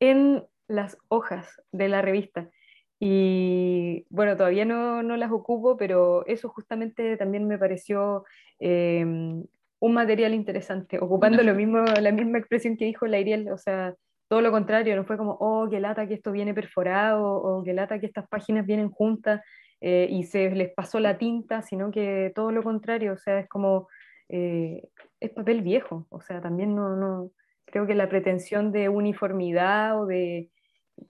en 0.00 0.44
las 0.66 0.98
hojas 1.08 1.62
de 1.70 1.88
la 1.88 2.02
revista. 2.02 2.50
Y 2.98 4.06
bueno, 4.10 4.36
todavía 4.36 4.64
no, 4.64 5.02
no, 5.02 5.16
las 5.16 5.32
ocupo, 5.32 5.76
pero 5.76 6.24
eso 6.26 6.48
justamente 6.48 7.16
también 7.16 7.48
me 7.48 7.58
pareció 7.58 8.24
em, 8.60 9.44
un 9.80 9.92
material 9.92 10.34
interesante, 10.34 10.98
ocupando 11.00 11.42
lo 11.42 11.54
mismo, 11.54 11.84
la 11.84 12.12
misma 12.12 12.38
expresión 12.38 12.76
que 12.76 12.84
dijo 12.84 13.06
la 13.06 13.18
Iriel, 13.18 13.50
o 13.50 13.58
sea, 13.58 13.96
todo 14.32 14.40
lo 14.40 14.50
contrario, 14.50 14.96
no 14.96 15.04
fue 15.04 15.18
como, 15.18 15.36
oh, 15.40 15.68
qué 15.68 15.78
lata 15.78 16.06
que 16.06 16.14
esto 16.14 16.32
viene 16.32 16.54
perforado, 16.54 17.22
o 17.22 17.62
qué 17.62 17.74
lata 17.74 17.98
que 17.98 18.06
estas 18.06 18.26
páginas 18.28 18.64
vienen 18.64 18.88
juntas 18.88 19.42
eh, 19.82 20.06
y 20.08 20.24
se 20.24 20.48
les 20.52 20.72
pasó 20.72 21.00
la 21.00 21.18
tinta, 21.18 21.60
sino 21.60 21.90
que 21.90 22.32
todo 22.34 22.50
lo 22.50 22.62
contrario, 22.62 23.12
o 23.12 23.18
sea, 23.18 23.40
es 23.40 23.48
como, 23.50 23.88
eh, 24.30 24.88
es 25.20 25.30
papel 25.32 25.60
viejo, 25.60 26.06
o 26.08 26.22
sea, 26.22 26.40
también 26.40 26.74
no, 26.74 26.96
no, 26.96 27.30
creo 27.66 27.86
que 27.86 27.94
la 27.94 28.08
pretensión 28.08 28.72
de 28.72 28.88
uniformidad 28.88 30.00
o 30.00 30.06
de 30.06 30.48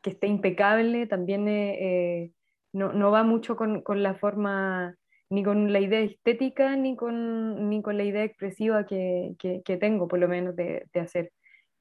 que 0.03 0.11
esté 0.11 0.27
impecable, 0.27 1.07
también 1.07 1.47
eh, 1.47 2.33
no, 2.73 2.93
no, 2.93 3.13
va 3.13 3.23
mucho 3.23 3.55
con, 3.55 3.83
con, 3.83 4.03
la 4.03 4.15
forma, 4.15 4.97
ni 5.31 5.45
con 5.45 5.73
la 5.73 5.79
idea 5.79 6.01
estética, 6.01 6.75
ni 6.75 6.97
con, 6.97 7.69
ni 7.69 7.83
con 7.83 7.97
la 7.97 8.03
idea 8.03 8.25
expresiva 8.25 8.85
que, 8.85 9.37
que, 9.39 9.77
tengo, 9.77 10.09
por 10.09 10.19
lo 10.19 10.27
menos, 10.27 10.57
de, 10.57 10.87
de 10.93 11.01
hacer 11.01 11.31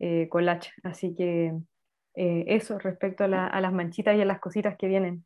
eh, 0.01 0.27
collage. 0.29 0.71
Así 0.83 1.13
que 1.15 1.53
eso 2.13 2.77
respecto 2.77 3.23
a, 3.23 3.27
las 3.27 3.71
manchitas 3.71 4.17
y 4.17 4.21
a 4.21 4.25
las 4.25 4.41
cositas 4.41 4.75
que 4.77 4.87
vienen. 4.87 5.23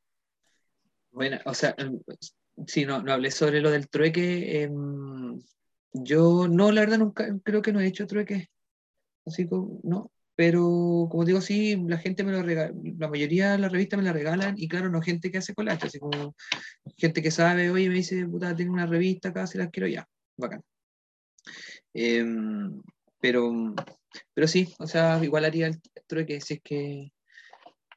Bueno, 1.09 1.39
o 1.45 1.53
sea, 1.55 1.73
em, 1.79 1.99
si 2.67 2.85
no, 2.85 3.01
no 3.01 3.13
hablé 3.13 3.31
sobre 3.31 3.59
lo 3.61 3.71
del 3.71 3.89
trueque. 3.89 4.61
Em, 4.61 5.39
yo 5.93 6.47
no, 6.47 6.71
la 6.71 6.81
verdad, 6.81 6.99
nunca 6.99 7.27
creo 7.43 7.61
que 7.61 7.73
no 7.73 7.79
he 7.79 7.87
hecho 7.87 8.05
trueque. 8.05 8.49
Así 9.25 9.47
como, 9.47 9.79
no, 9.83 10.11
pero 10.35 11.07
como 11.09 11.23
digo, 11.25 11.41
sí, 11.41 11.77
la 11.87 11.97
gente 11.97 12.23
me 12.23 12.33
lo 12.33 12.43
regala, 12.43 12.73
la 12.97 13.07
mayoría 13.07 13.53
de 13.53 13.57
las 13.59 13.71
revistas 13.71 13.97
me 13.97 14.05
la 14.05 14.13
regalan 14.13 14.55
y 14.57 14.67
claro, 14.67 14.89
no 14.89 15.01
gente 15.01 15.31
que 15.31 15.37
hace 15.37 15.55
collage, 15.55 15.87
así 15.87 15.99
como 15.99 16.35
gente 16.97 17.21
que 17.21 17.31
sabe, 17.31 17.69
oye, 17.71 17.87
me 17.89 17.95
dice, 17.95 18.25
puta, 18.27 18.55
tengo 18.55 18.73
una 18.73 18.85
revista 18.85 19.29
acá, 19.29 19.47
si 19.47 19.57
las 19.57 19.69
quiero 19.69 19.87
ya, 19.87 20.07
bacán. 20.37 20.61
Em, 21.93 22.81
pero, 23.25 23.51
pero 24.35 24.47
sí, 24.47 24.71
o 24.77 24.85
sea, 24.85 25.19
igual 25.23 25.45
haría 25.45 25.65
el 25.65 25.81
trueque 26.05 26.39
si 26.41 26.53
es 26.53 26.61
que, 26.63 27.11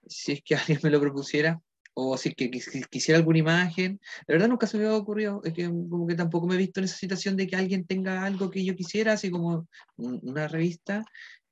si 0.06 0.32
es 0.32 0.42
que 0.42 0.54
alguien 0.56 0.80
me 0.82 0.88
lo 0.88 1.00
propusiera 1.00 1.60
o 1.92 2.16
si 2.16 2.30
es 2.30 2.34
que 2.34 2.50
quisiera 2.88 3.18
alguna 3.18 3.38
imagen. 3.38 4.00
La 4.26 4.32
verdad 4.32 4.48
nunca 4.48 4.66
se 4.66 4.78
me 4.78 4.86
ha 4.86 4.94
ocurrido, 4.94 5.42
es 5.44 5.52
que 5.52 5.66
como 5.66 6.06
que 6.06 6.14
tampoco 6.14 6.46
me 6.46 6.54
he 6.54 6.58
visto 6.58 6.80
en 6.80 6.84
esa 6.84 6.96
situación 6.96 7.36
de 7.36 7.46
que 7.46 7.56
alguien 7.56 7.86
tenga 7.86 8.24
algo 8.24 8.50
que 8.50 8.64
yo 8.64 8.74
quisiera, 8.74 9.12
así 9.12 9.30
como 9.30 9.68
una 9.96 10.48
revista, 10.48 11.04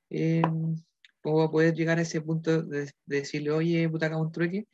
eh, 0.09 0.41
cómo 1.21 1.39
va 1.41 1.45
a 1.45 1.51
poder 1.51 1.75
llegar 1.75 1.99
a 1.99 2.03
ese 2.03 2.23
punto 2.23 2.63
de, 2.63 2.91
decirle, 3.05 3.51
oye, 3.51 3.91
puta, 3.91 4.07
haga 4.07 4.17
un 4.17 4.33
trueque. 4.33 4.69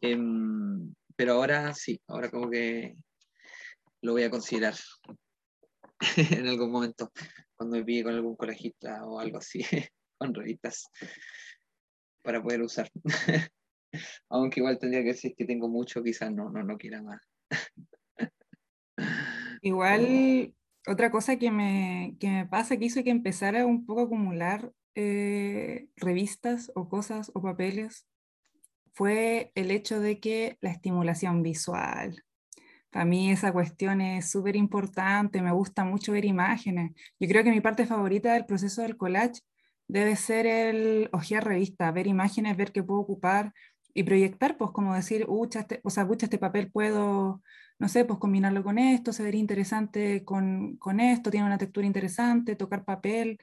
Em, 0.00 0.94
pero 1.16 1.34
ahora 1.34 1.74
sí, 1.74 2.00
ahora 2.06 2.30
como 2.30 2.48
que 2.48 2.96
lo 4.00 4.12
voy 4.12 4.22
a 4.22 4.30
considerar 4.30 4.74
en 6.16 6.48
algún 6.48 6.70
momento, 6.70 7.12
cuando 7.62 7.76
me 7.76 7.84
pille 7.84 8.02
con 8.02 8.14
algún 8.14 8.34
colegista 8.34 9.06
o 9.06 9.20
algo 9.20 9.38
así, 9.38 9.60
con 10.18 10.34
revistas, 10.34 10.90
para 12.22 12.42
poder 12.42 12.62
usar. 12.62 12.90
Aunque 14.28 14.58
igual 14.58 14.78
tendría 14.78 15.02
que 15.02 15.12
decir 15.12 15.34
que 15.36 15.44
tengo 15.44 15.68
mucho, 15.68 16.02
quizás 16.02 16.32
no, 16.32 16.50
no, 16.50 16.64
no 16.64 16.76
quiera 16.76 17.02
más. 17.02 17.22
Igual 19.62 20.54
otra 20.88 21.12
cosa 21.12 21.36
que 21.36 21.52
me, 21.52 22.16
que 22.18 22.28
me 22.28 22.46
pasa, 22.46 22.76
que 22.76 22.86
hizo 22.86 23.04
que 23.04 23.10
empezara 23.10 23.64
un 23.64 23.86
poco 23.86 24.00
a 24.00 24.04
acumular 24.04 24.72
eh, 24.96 25.86
revistas 25.94 26.72
o 26.74 26.88
cosas 26.88 27.30
o 27.32 27.42
papeles, 27.42 28.08
fue 28.92 29.52
el 29.54 29.70
hecho 29.70 30.00
de 30.00 30.18
que 30.18 30.58
la 30.60 30.70
estimulación 30.70 31.44
visual. 31.44 32.24
Para 32.92 33.04
mí 33.04 33.32
esa 33.32 33.52
cuestión 33.52 34.00
es 34.00 34.30
súper 34.30 34.54
importante, 34.56 35.42
me 35.42 35.52
gusta 35.52 35.84
mucho 35.84 36.12
ver 36.12 36.24
imágenes. 36.24 36.92
Yo 37.18 37.28
creo 37.28 37.42
que 37.42 37.50
mi 37.50 37.60
parte 37.60 37.86
favorita 37.86 38.34
del 38.34 38.46
proceso 38.46 38.82
del 38.82 38.96
collage 38.96 39.40
debe 39.88 40.16
ser 40.16 40.46
el 40.46 41.08
ojear 41.12 41.44
revista, 41.44 41.90
ver 41.90 42.06
imágenes, 42.06 42.56
ver 42.56 42.72
qué 42.72 42.82
puedo 42.82 43.00
ocupar 43.00 43.52
y 43.94 44.04
proyectar, 44.04 44.56
pues 44.56 44.70
como 44.72 44.94
decir, 44.94 45.26
este, 45.54 45.80
o 45.82 45.90
sea, 45.90 46.06
este 46.20 46.38
papel 46.38 46.70
puedo 46.70 47.42
no 47.82 47.88
sé, 47.88 48.04
pues 48.04 48.20
combinarlo 48.20 48.62
con 48.62 48.78
esto, 48.78 49.12
se 49.12 49.24
vería 49.24 49.40
interesante 49.40 50.24
con, 50.24 50.76
con 50.76 51.00
esto, 51.00 51.32
tiene 51.32 51.46
una 51.46 51.58
textura 51.58 51.84
interesante, 51.84 52.54
tocar 52.54 52.84
papel. 52.84 53.38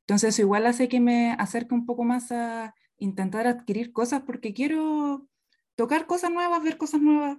Entonces 0.00 0.30
eso 0.30 0.42
igual 0.42 0.64
hace 0.64 0.88
que 0.88 0.98
me 0.98 1.32
acerque 1.32 1.74
un 1.74 1.84
poco 1.84 2.02
más 2.02 2.32
a 2.32 2.74
intentar 2.96 3.46
adquirir 3.46 3.92
cosas 3.92 4.22
porque 4.22 4.54
quiero 4.54 5.28
tocar 5.74 6.06
cosas 6.06 6.30
nuevas, 6.30 6.62
ver 6.62 6.78
cosas 6.78 7.02
nuevas. 7.02 7.36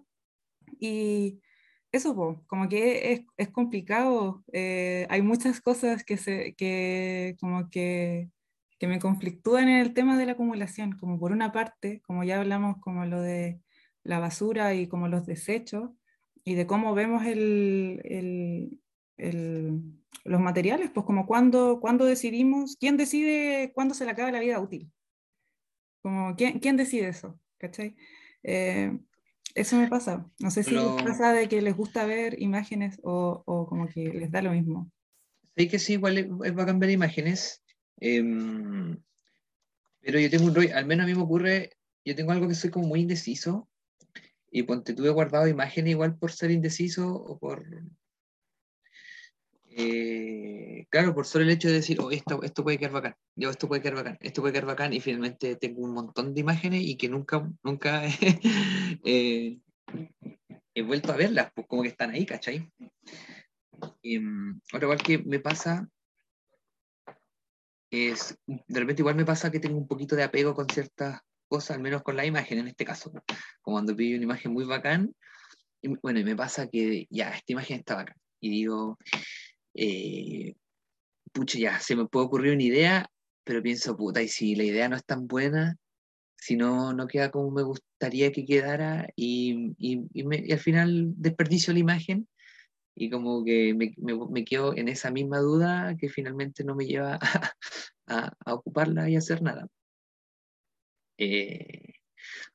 Y 0.80 1.42
eso, 1.94 2.16
pues, 2.16 2.40
como 2.48 2.68
que 2.68 3.14
es, 3.14 3.22
es 3.38 3.50
complicado. 3.50 4.44
Eh, 4.52 5.06
hay 5.10 5.22
muchas 5.22 5.62
cosas 5.62 6.04
que, 6.04 6.18
se, 6.18 6.56
que 6.56 7.36
como 7.40 7.70
que, 7.70 8.32
que 8.80 8.88
me 8.88 9.00
conflictúan 9.00 9.70
en 9.70 9.78
el 9.78 9.94
tema 9.94 10.18
de 10.18 10.26
la 10.26 10.32
acumulación. 10.34 10.98
Como 10.98 11.20
por 11.20 11.32
una 11.32 11.52
parte, 11.52 12.02
como 12.02 12.24
ya 12.24 12.40
hablamos, 12.40 12.78
como 12.82 13.06
lo 13.06 13.22
de 13.22 13.62
la 14.04 14.20
basura 14.20 14.74
y 14.74 14.88
como 14.88 15.08
los 15.08 15.28
desechos, 15.28 15.92
y 16.44 16.56
de 16.56 16.66
cómo 16.66 16.96
vemos 16.96 17.26
el, 17.26 18.02
el, 19.18 19.84
los 20.26 20.42
materiales, 20.42 20.90
pues 20.92 21.06
como 21.06 21.28
cuando, 21.28 21.80
cuando 21.80 22.06
decidimos, 22.06 22.76
¿quién 22.80 22.98
decide 22.98 23.72
cuándo 23.74 23.94
se 23.94 24.06
le 24.06 24.12
acaba 24.12 24.32
la 24.32 24.40
vida 24.40 24.60
útil? 24.60 24.92
Como, 26.02 26.36
¿quién, 26.36 26.60
quién 26.60 26.76
decide 26.76 27.10
eso? 27.10 27.40
¿Cachai? 27.60 27.96
Eh, 28.42 28.98
eso 29.56 29.78
me 29.78 29.88
pasa. 29.88 30.26
No 30.40 30.50
sé 30.50 30.64
si 30.64 30.72
les 30.72 31.04
pasa 31.04 31.34
de 31.34 31.48
que 31.48 31.62
les 31.62 31.76
gusta 31.76 32.06
ver 32.06 32.42
imágenes 32.42 33.00
o, 33.04 33.44
o, 33.46 33.68
como 33.68 33.88
que 33.88 34.06
les 34.10 34.32
da 34.32 34.42
lo 34.42 34.52
mismo. 34.52 34.92
Sí, 35.56 35.68
que 35.68 35.80
sí, 35.80 35.94
igual 35.94 36.18
es, 36.18 36.56
bacán 36.56 36.80
ver 36.80 36.90
imágenes. 36.90 37.64
Em, 37.98 38.98
pero 40.02 40.20
yo 40.20 40.30
tengo 40.30 40.46
un 40.46 40.56
rollo, 40.56 40.76
al 40.76 40.86
menos 40.86 41.04
a 41.04 41.08
mí 41.08 41.14
me 41.14 41.22
ocurre, 41.22 41.78
yo 42.04 42.16
tengo 42.16 42.32
algo 42.32 42.48
que 42.48 42.56
soy 42.56 42.72
como 42.72 42.88
muy 42.88 43.02
indeciso. 43.02 43.70
Y 44.50 44.64
ponte, 44.64 44.94
tuve 44.94 45.10
guardado 45.10 45.48
imágenes 45.48 45.92
igual 45.92 46.18
por 46.18 46.32
ser 46.32 46.52
indeciso 46.52 47.14
o 47.14 47.38
por. 47.38 47.66
Eh, 49.76 50.86
claro, 50.90 51.16
por 51.16 51.26
solo 51.26 51.46
el 51.46 51.50
hecho 51.50 51.68
de 51.68 51.76
decir, 51.76 52.00
oh, 52.00 52.12
esto, 52.12 52.44
esto 52.44 52.64
puede 52.64 52.78
quedar 52.78 52.92
bacán, 52.92 53.16
yo 53.36 53.50
esto 53.50 53.68
puede 53.68 53.82
quedar 53.82 53.96
bacán, 53.96 54.18
esto 54.22 54.42
puede 54.42 54.54
quedar 54.54 54.68
bacán, 54.68 54.94
y 54.94 55.00
finalmente 55.00 55.56
tengo 55.56 55.82
un 55.82 55.94
montón 55.94 56.34
de 56.34 56.42
imágenes 56.42 56.84
y 56.84 56.96
que 56.96 57.10
nunca, 57.10 57.50
nunca 57.64 58.04
eh, 59.04 59.58
he 60.76 60.82
vuelto 60.84 61.12
a 61.12 61.18
verlas, 61.18 61.52
pues 61.56 61.66
como 61.68 61.82
que 61.82 61.90
están 61.90 62.12
ahí, 62.12 62.24
¿cachai? 62.24 62.72
Y, 64.04 64.20
um, 64.20 64.60
otra 64.72 64.86
igual 64.86 65.02
que 65.02 65.18
me 65.18 65.40
pasa 65.40 65.90
es, 67.90 68.38
de 68.46 68.80
repente 68.80 69.02
igual 69.02 69.16
me 69.16 69.26
pasa 69.26 69.50
que 69.50 69.60
tengo 69.60 69.78
un 69.78 69.88
poquito 69.88 70.16
de 70.16 70.24
apego 70.24 70.54
con 70.54 70.68
ciertas 70.70 71.20
cosas, 71.48 71.78
al 71.78 71.82
menos 71.82 72.04
con 72.04 72.16
la 72.16 72.28
imagen 72.28 72.60
en 72.60 72.68
este 72.68 72.86
caso, 72.86 73.12
como 73.62 73.76
cuando 73.76 73.96
pido 73.96 74.18
una 74.18 74.26
imagen 74.26 74.54
muy 74.54 74.66
bacán, 74.66 75.16
y, 75.82 75.88
bueno, 75.98 76.20
y 76.20 76.24
me 76.24 76.36
pasa 76.36 76.68
que 76.68 77.08
ya, 77.10 77.30
esta 77.30 77.54
imagen 77.54 77.80
está 77.80 77.96
bacán, 77.96 78.16
y 78.40 78.50
digo, 78.52 79.00
eh, 79.74 80.56
pucha, 81.34 81.60
ya, 81.60 81.80
se 81.80 81.96
me 81.96 82.08
puede 82.08 82.26
ocurrir 82.28 82.54
una 82.54 82.64
idea, 82.64 83.10
pero 83.44 83.62
pienso, 83.62 83.98
puta, 83.98 84.22
y 84.22 84.28
si 84.28 84.56
la 84.56 84.64
idea 84.64 84.90
no 84.90 84.96
es 84.96 85.06
tan 85.06 85.28
buena, 85.28 85.78
si 86.38 86.56
no, 86.58 86.94
no 86.94 87.08
queda 87.08 87.32
como 87.32 87.52
me 87.52 87.64
gustaría 87.64 88.32
que 88.32 88.46
quedara 88.46 89.08
y, 89.16 89.74
y, 89.78 90.08
y, 90.14 90.52
al 90.52 90.60
final 90.60 91.14
desperdicio 91.18 91.74
la 91.74 91.80
imagen 91.80 92.28
y 92.96 93.10
como 93.10 93.44
que 93.44 93.74
me, 93.74 93.94
me, 93.98 94.14
me, 94.30 94.46
quedo 94.46 94.76
en 94.76 94.90
esa 94.90 95.12
misma 95.12 95.40
duda 95.40 95.96
que 95.98 96.10
finalmente 96.10 96.64
no 96.64 96.76
me 96.76 96.86
lleva 96.86 97.18
a, 97.22 97.54
a, 98.08 98.34
a 98.46 98.54
ocuparla 98.54 99.10
y 99.10 99.16
hacer 99.16 99.42
nada. 99.42 99.68
Eh, 101.18 101.94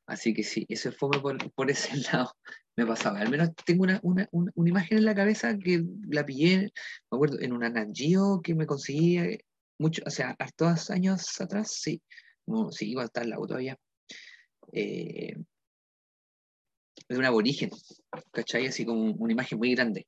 así 0.06 0.34
que 0.34 0.42
sí, 0.42 0.66
eso 0.68 0.92
fue 0.92 1.10
por, 1.22 1.52
por, 1.52 1.70
ese 1.70 1.96
lado. 2.12 2.32
Me 2.78 2.86
pasaba. 2.86 3.18
Al 3.20 3.28
menos 3.28 3.50
tengo 3.66 3.82
una, 3.82 3.98
una, 4.02 4.28
una, 4.30 4.68
imagen 4.68 4.98
en 4.98 5.04
la 5.04 5.14
cabeza 5.14 5.58
que 5.58 5.84
la 6.08 6.24
pillé, 6.24 6.70
me 7.10 7.16
acuerdo, 7.16 7.40
en 7.40 7.52
una 7.52 7.68
Nagio 7.68 8.40
que 8.42 8.54
me 8.54 8.66
conseguí 8.66 9.38
mucho, 9.78 10.02
o 10.06 10.10
sea, 10.10 10.36
hartos 10.38 10.90
años 10.90 11.40
atrás, 11.40 11.72
sí 11.72 12.00
no, 12.48 12.72
sí, 12.72 12.90
igual 12.90 13.06
está 13.06 13.22
en 13.22 13.30
la 13.30 13.36
auto 13.36 13.48
todavía. 13.48 13.78
Eh, 14.72 15.36
de 17.08 17.18
un 17.18 17.24
aborigen, 17.24 17.70
¿cachai? 18.32 18.66
Así 18.66 18.84
como 18.84 19.12
una 19.12 19.32
imagen 19.32 19.58
muy 19.58 19.74
grande. 19.74 20.06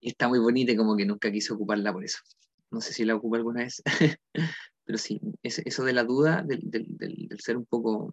Y 0.00 0.10
está 0.10 0.28
muy 0.28 0.38
bonita 0.38 0.72
y 0.72 0.76
como 0.76 0.96
que 0.96 1.04
nunca 1.04 1.30
quise 1.30 1.52
ocuparla 1.52 1.92
por 1.92 2.04
eso. 2.04 2.18
No 2.70 2.80
sé 2.80 2.92
si 2.92 3.04
la 3.04 3.14
ocupé 3.14 3.38
alguna 3.38 3.62
vez, 3.64 3.82
pero 4.84 4.98
sí, 4.98 5.20
eso 5.42 5.84
de 5.84 5.92
la 5.92 6.04
duda, 6.04 6.42
del, 6.42 6.62
del, 6.70 7.38
ser 7.38 7.56
un 7.56 7.66
poco 7.66 8.12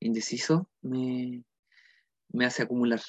indeciso, 0.00 0.68
me, 0.82 1.44
me 2.30 2.44
hace 2.44 2.62
acumular. 2.62 3.00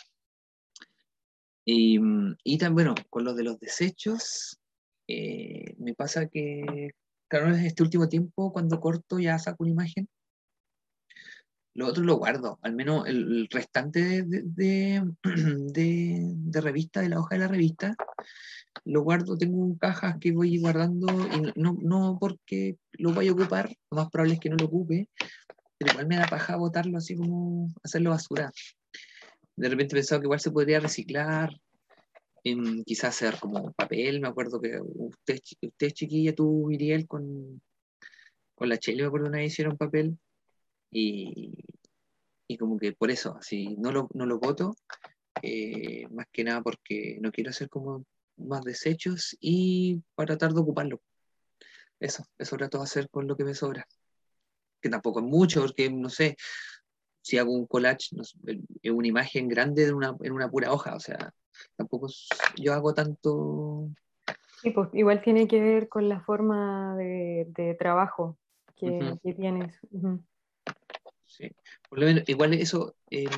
Y, 1.65 1.99
y 2.43 2.57
también, 2.57 2.73
bueno, 2.73 2.95
con 3.09 3.23
lo 3.23 3.33
de 3.33 3.43
los 3.43 3.59
desechos, 3.59 4.59
eh, 5.07 5.75
me 5.77 5.93
pasa 5.93 6.27
que 6.27 6.91
claro, 7.29 7.51
este 7.55 7.83
último 7.83 8.09
tiempo, 8.09 8.51
cuando 8.51 8.79
corto, 8.81 9.19
ya 9.19 9.39
saco 9.39 9.63
una 9.63 9.71
imagen. 9.71 10.09
Lo 11.75 11.87
otro 11.87 12.03
lo 12.03 12.17
guardo, 12.17 12.59
al 12.61 12.73
menos 12.73 13.07
el, 13.07 13.47
restante 13.49 14.23
de, 14.23 14.41
de, 14.43 15.03
de, 15.23 16.19
de, 16.35 16.61
revista, 16.61 16.99
de 16.99 17.09
la 17.09 17.19
hoja 17.19 17.35
de 17.35 17.39
la 17.39 17.47
revista, 17.47 17.95
lo 18.83 19.03
guardo, 19.03 19.37
tengo 19.37 19.77
cajas 19.77 20.17
que 20.19 20.31
voy 20.31 20.57
guardando, 20.59 21.07
y 21.07 21.59
no, 21.59 21.77
no 21.79 22.17
porque 22.19 22.77
lo 22.93 23.13
vaya 23.13 23.29
a 23.29 23.33
ocupar, 23.33 23.69
lo 23.91 23.97
más 23.97 24.09
probable 24.09 24.33
es 24.33 24.39
que 24.39 24.49
no 24.49 24.57
lo 24.57 24.65
ocupe, 24.65 25.07
pero 25.77 25.91
igual 25.91 26.07
me 26.07 26.17
da 26.17 26.25
paja 26.25 26.57
botarlo 26.57 26.97
así 26.97 27.15
como 27.15 27.69
hacerlo 27.83 28.09
basura. 28.09 28.51
De 29.59 29.67
repente 29.67 29.93
he 29.93 29.97
pensado 29.99 30.21
que 30.21 30.25
igual 30.25 30.39
se 30.39 30.51
podría 30.51 30.79
reciclar, 30.79 31.49
en 32.45 32.83
quizás 32.85 33.09
hacer 33.09 33.37
como 33.39 33.73
papel, 33.73 34.21
me 34.21 34.29
acuerdo 34.29 34.61
que 34.61 34.79
usted, 34.81 35.39
usted 35.61 35.91
chiquilla, 35.91 36.33
tú, 36.33 36.65
Miriel, 36.67 37.05
con, 37.07 37.61
con 38.55 38.69
la 38.69 38.77
Chile, 38.77 39.01
me 39.01 39.07
acuerdo 39.07 39.27
una 39.27 39.39
vez 39.39 39.51
hicieron 39.51 39.77
papel, 39.77 40.17
y, 40.91 41.53
y 42.47 42.57
como 42.57 42.77
que 42.79 42.93
por 42.93 43.11
eso, 43.11 43.35
así 43.35 43.75
no 43.77 43.91
lo, 43.91 44.07
no 44.13 44.25
lo 44.25 44.39
voto, 44.39 44.75
eh, 45.41 46.07
más 46.09 46.27
que 46.31 46.45
nada 46.45 46.61
porque 46.61 47.17
no 47.19 47.29
quiero 47.31 47.49
hacer 47.49 47.67
como 47.67 48.05
más 48.37 48.63
desechos 48.63 49.35
y 49.41 50.01
para 50.15 50.37
tratar 50.37 50.53
de 50.53 50.61
ocuparlo. 50.61 51.01
Eso, 51.99 52.23
eso 52.37 52.55
trato 52.55 52.77
de 52.77 52.85
hacer 52.85 53.09
con 53.09 53.27
lo 53.27 53.35
que 53.35 53.43
me 53.43 53.53
sobra. 53.53 53.85
Que 54.81 54.87
tampoco 54.87 55.19
es 55.19 55.25
mucho, 55.25 55.61
porque 55.61 55.89
no 55.89 56.09
sé, 56.09 56.37
si 57.21 57.37
hago 57.37 57.51
un 57.51 57.65
collage, 57.67 58.15
no 58.15 58.23
sé, 58.23 58.37
es 58.81 58.91
una 58.91 59.07
imagen 59.07 59.47
grande 59.47 59.85
en 59.85 59.93
una, 59.93 60.15
en 60.21 60.31
una 60.31 60.49
pura 60.49 60.71
hoja, 60.71 60.95
o 60.95 60.99
sea, 60.99 61.33
tampoco 61.75 62.07
yo 62.57 62.73
hago 62.73 62.93
tanto... 62.93 63.89
Sí, 64.61 64.71
pues 64.71 64.89
igual 64.93 65.21
tiene 65.21 65.47
que 65.47 65.61
ver 65.61 65.87
con 65.87 66.09
la 66.09 66.19
forma 66.21 66.95
de, 66.97 67.45
de 67.49 67.75
trabajo 67.75 68.37
que, 68.75 68.87
uh 68.87 68.99
-huh. 68.99 69.19
que 69.21 69.33
tienes. 69.33 69.79
Uh 69.91 70.01
-huh. 70.01 70.23
Sí, 71.25 71.49
por 71.89 71.99
lo 71.99 72.05
menos, 72.05 72.23
igual 72.27 72.53
eso, 72.53 72.95
eh, 73.09 73.29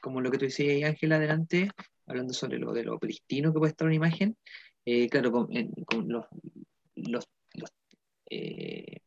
como 0.00 0.20
lo 0.20 0.30
que 0.30 0.38
tú 0.38 0.44
decías, 0.44 0.88
Ángela, 0.88 1.16
adelante, 1.16 1.70
hablando 2.06 2.32
sobre 2.32 2.58
lo 2.58 2.72
de 2.72 2.84
lo 2.84 2.98
pristino 2.98 3.52
que 3.52 3.58
puede 3.58 3.70
estar 3.70 3.86
una 3.86 3.96
imagen, 3.96 4.36
eh, 4.84 5.08
claro, 5.08 5.32
con, 5.32 5.48
en, 5.50 5.72
con 5.84 6.08
los, 6.08 6.26
los, 6.94 7.28
los 7.54 7.70
eh, 8.30 9.00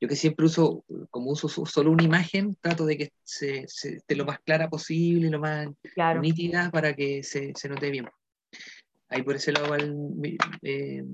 yo 0.00 0.08
que 0.08 0.16
siempre 0.16 0.46
uso, 0.46 0.84
como 1.10 1.30
uso 1.30 1.48
solo 1.48 1.90
una 1.90 2.02
imagen, 2.02 2.54
trato 2.60 2.84
de 2.84 2.98
que 2.98 3.12
se, 3.24 3.64
se 3.66 3.96
esté 3.96 4.14
lo 4.14 4.26
más 4.26 4.40
clara 4.40 4.68
posible, 4.68 5.30
lo 5.30 5.40
más 5.40 5.68
claro. 5.94 6.20
nítida 6.20 6.70
para 6.70 6.94
que 6.94 7.22
se, 7.22 7.52
se, 7.54 7.68
note 7.68 7.90
bien. 7.90 8.06
Ahí 9.08 9.22
por 9.22 9.36
ese 9.36 9.52
lado, 9.52 9.74
eh, 10.62 11.04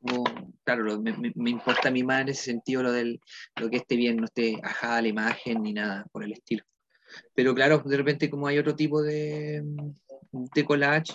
como, 0.00 0.24
claro, 0.64 0.84
lo, 0.84 1.00
me, 1.00 1.32
me, 1.34 1.50
importa 1.50 1.88
a 1.88 1.90
mí 1.90 2.02
más 2.02 2.22
en 2.22 2.28
ese 2.30 2.44
sentido 2.44 2.82
lo, 2.82 2.92
del, 2.92 3.20
lo 3.56 3.68
que 3.68 3.76
esté 3.76 3.96
bien, 3.96 4.16
no 4.16 4.24
esté 4.24 4.58
ajada 4.62 5.02
la 5.02 5.08
imagen 5.08 5.62
ni 5.62 5.74
nada 5.74 6.06
por 6.10 6.24
el 6.24 6.32
estilo. 6.32 6.64
Pero 7.34 7.54
claro, 7.54 7.82
de 7.84 7.96
repente 7.96 8.30
como 8.30 8.46
hay 8.46 8.58
otro 8.58 8.74
tipo 8.74 9.02
de, 9.02 9.62
de 10.32 10.64
collage 10.64 11.14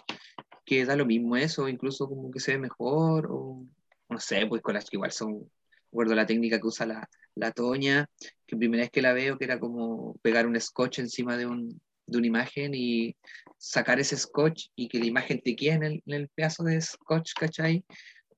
que 0.66 0.86
da 0.86 0.96
lo 0.96 1.06
mismo 1.06 1.36
eso, 1.36 1.68
incluso 1.68 2.08
como 2.08 2.30
que 2.30 2.40
se 2.40 2.54
ve 2.54 2.58
mejor, 2.60 3.28
o 3.32 3.66
no 4.10 4.20
sé, 4.20 4.46
pues 4.46 4.62
collage 4.62 4.90
que 4.92 4.98
igual 4.98 5.12
son 5.12 5.50
recuerdo 5.94 6.16
la 6.16 6.26
técnica 6.26 6.60
que 6.60 6.66
usa 6.66 6.88
la, 6.88 7.08
la 7.36 7.52
Toña, 7.52 8.10
que 8.48 8.58
primera 8.58 8.82
vez 8.82 8.90
que 8.90 9.04
la 9.04 9.14
veo, 9.14 9.38
que 9.38 9.46
era 9.46 9.60
como 9.60 10.16
pegar 10.24 10.48
un 10.48 10.60
scotch 10.60 10.98
encima 10.98 11.38
de, 11.38 11.46
un, 11.46 11.80
de 12.08 12.18
una 12.18 12.26
imagen 12.26 12.74
y 12.74 13.16
sacar 13.60 14.00
ese 14.00 14.18
scotch 14.18 14.70
y 14.76 14.88
que 14.88 14.98
la 14.98 15.06
imagen 15.06 15.40
te 15.40 15.56
quede 15.56 15.74
en 15.74 15.84
el, 15.84 16.04
en 16.08 16.14
el 16.16 16.30
pedazo 16.30 16.64
de 16.64 16.82
scotch, 16.82 17.34
¿cachai? 17.40 17.86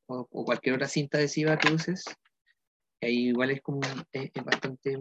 O, 0.07 0.27
o, 0.29 0.43
cualquier 0.43 0.75
otra 0.75 0.89
cinta 0.89 1.17
adhesiva 1.17 1.57
que 1.57 1.71
uses. 1.71 2.03
Ahí 3.01 3.29
igual 3.29 3.51
es 3.51 3.61
como, 3.61 3.79
es, 4.11 4.31
es 4.33 4.43
bastante, 4.43 4.97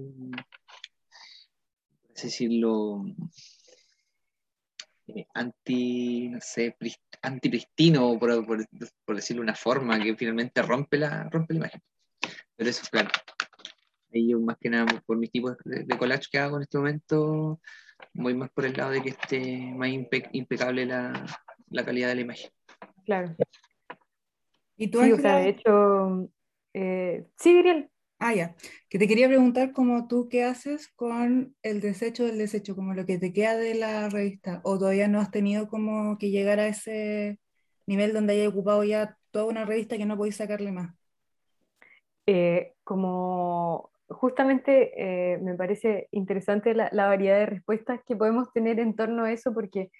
es 2.14 2.23
decirlo, 2.23 3.05
eh, 5.09 5.27
anti, 5.35 6.29
no 6.29 6.38
sé, 6.40 6.77
antipristino, 7.21 8.17
por, 8.17 8.46
por, 8.46 8.65
por 9.05 9.17
decirlo 9.17 9.40
de 9.40 9.46
una 9.46 9.57
forma, 9.57 10.00
que 10.00 10.15
finalmente 10.15 10.63
rompe 10.63 10.98
la, 10.98 11.29
rompe 11.31 11.55
la 11.55 11.59
imagen. 11.59 11.83
Pero 12.57 12.71
eso, 12.71 12.83
claro. 12.90 13.09
Ahí 14.13 14.29
yo 14.29 14.40
más 14.40 14.57
que 14.59 14.71
nada 14.71 14.87
por 15.07 15.17
mis 15.17 15.31
tipos 15.31 15.57
de, 15.65 15.85
de, 15.85 15.98
collage 15.98 16.29
que 16.31 16.38
hago 16.38 16.57
en 16.57 16.63
este 16.63 16.79
momento, 16.79 17.61
voy 18.13 18.35
más 18.35 18.50
por 18.50 18.65
el 18.65 18.75
lado 18.75 18.92
de 18.92 19.02
que 19.02 19.11
esté 19.11 19.73
más 19.75 19.88
impe 19.88 20.29
impecable 20.33 20.87
la, 20.87 21.27
la, 21.71 21.85
calidad 21.85 22.09
de 22.09 22.15
la 22.15 22.21
imagen. 22.21 22.50
Claro. 23.05 23.35
¿Y 24.77 24.88
tú, 24.88 25.02
sí, 25.02 25.13
o 25.13 25.19
sea, 25.19 25.37
de 25.37 25.48
hecho, 25.48 26.31
eh, 26.75 27.27
sí, 27.37 27.55
Viriel. 27.55 27.90
Ah, 28.21 28.35
ya. 28.35 28.55
Que 28.88 28.98
te 28.98 29.09
quería 29.09 29.27
preguntar 29.27 29.73
como 29.73 30.07
tú 30.07 30.29
qué 30.29 30.44
haces 30.44 30.88
con 30.94 31.57
el 31.63 31.81
desecho 31.81 32.25
del 32.25 32.38
desecho, 32.38 32.77
como 32.77 32.94
lo 32.94 33.05
que 33.07 33.19
te 33.19 33.33
queda 33.33 33.57
de 33.57 33.75
la 33.75 34.09
revista, 34.09 34.61
o 34.63 34.79
todavía 34.79 35.09
no 35.09 35.21
has 35.21 35.33
tenido 35.33 35.69
como 35.69 36.17
que 36.19 36.31
llegar 36.31 36.61
a 36.61 36.69
ese 36.69 37.40
nivel 37.87 38.13
donde 38.13 38.35
hayas 38.35 38.48
ocupado 38.48 38.85
ya 38.85 39.19
toda 39.33 39.46
una 39.46 39.65
revista 39.65 39.98
que 39.98 40.07
no 40.07 40.17
podéis 40.17 40.37
sacarle 40.37 40.71
más 40.73 40.94
eh, 42.27 42.75
como 42.85 43.90
justamente 44.08 44.92
eh, 44.96 45.38
me 45.38 45.54
parece 45.54 46.08
interesante 46.12 46.75
la, 46.75 46.88
la, 46.92 47.06
variedad 47.06 47.38
de 47.38 47.46
respuestas 47.46 48.00
que 48.06 48.16
podemos 48.16 48.52
tener 48.52 48.79
en 48.79 48.94
torno 48.94 49.25
a 49.25 49.33
eso, 49.33 49.52
porque 49.54 49.90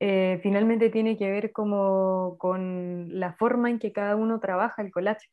eh, 0.00 0.38
finalmente 0.42 0.90
tiene 0.90 1.16
que 1.16 1.28
ver 1.28 1.50
como 1.50 2.36
con 2.38 3.18
la 3.18 3.32
forma 3.32 3.68
en 3.68 3.80
que 3.80 3.92
cada 3.92 4.14
uno 4.16 4.38
trabaja 4.38 4.82
el 4.82 4.92
collage. 4.92 5.28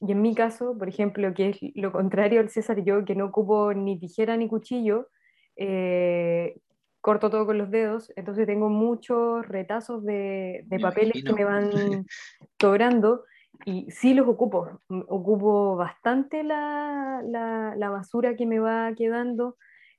Y 0.00 0.12
en 0.12 0.22
mi 0.22 0.34
caso, 0.34 0.76
por 0.78 0.88
ejemplo, 0.88 1.32
que 1.34 1.50
es 1.50 1.58
lo 1.74 1.90
contrario 1.90 2.40
al 2.40 2.50
César, 2.50 2.84
yo 2.84 3.04
que 3.04 3.14
no 3.14 3.26
ocupo 3.26 3.72
ni 3.74 3.98
tijera 3.98 4.36
ni 4.36 4.48
cuchillo, 4.48 5.08
eh, 5.56 6.60
corto 7.00 7.30
todo 7.30 7.46
con 7.46 7.58
los 7.58 7.70
dedos, 7.70 8.12
entonces 8.16 8.46
tengo 8.46 8.68
muchos 8.68 9.46
retazos 9.46 10.04
de, 10.04 10.64
papeles 10.80 11.22
que 11.24 11.32
me 11.32 11.44
van 11.44 11.70
sobrando 12.60 13.24
y 13.64 13.90
sí 13.90 14.14
los 14.14 14.28
ocupo, 14.28 14.80
ocupo 14.88 15.76
bastante 15.76 16.42
la, 16.42 17.22
la, 17.24 17.90
basura 17.90 18.36
que 18.36 18.46
me 18.46 18.58
va 18.58 18.92
quedando, 18.94 19.56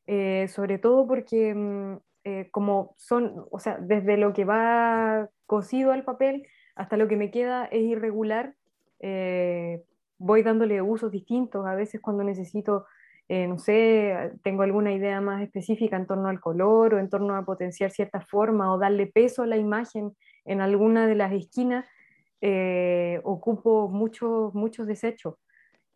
eh, 0.07 0.47
sobre 0.49 0.77
todo 0.77 1.07
porque 1.07 1.53
mm, 1.53 1.97
eh, 2.25 2.49
como 2.51 2.95
son, 2.97 3.45
o 3.51 3.59
sea, 3.59 3.77
desde 3.79 4.17
lo 4.17 4.33
que 4.33 4.45
va 4.45 5.29
cosido 5.45 5.91
al 5.91 6.03
papel 6.03 6.47
hasta 6.75 6.97
lo 6.97 7.07
que 7.07 7.17
me 7.17 7.31
queda 7.31 7.65
es 7.65 7.81
irregular, 7.81 8.55
eh, 8.99 9.83
voy 10.17 10.43
dándole 10.43 10.81
usos 10.81 11.11
distintos, 11.11 11.65
a 11.65 11.75
veces 11.75 12.01
cuando 12.01 12.23
necesito 12.23 12.85
no 13.27 13.57
sé, 13.57 14.33
tengo 14.43 14.61
alguna 14.61 14.93
idea 14.93 15.19
más 15.19 15.41
específica 15.41 15.97
en 15.97 16.05
torno 16.05 16.29
al 16.29 16.39
color 16.39 16.93
o 16.93 16.99
en 16.99 17.09
torno 17.09 17.35
a 17.35 17.43
potenciar 17.43 17.89
cierta 17.89 18.21
forma 18.21 18.71
o 18.71 18.77
darle 18.77 19.07
peso 19.07 19.41
a 19.41 19.47
la 19.47 19.57
imagen 19.57 20.15
en 20.45 20.61
alguna 20.61 21.07
de 21.07 21.15
las 21.15 21.33
esquinas, 21.33 21.87
eh, 22.47 23.21
ocupo 23.23 23.87
muchos 23.87 24.53
muchos 24.53 24.85
desechos. 24.85 25.35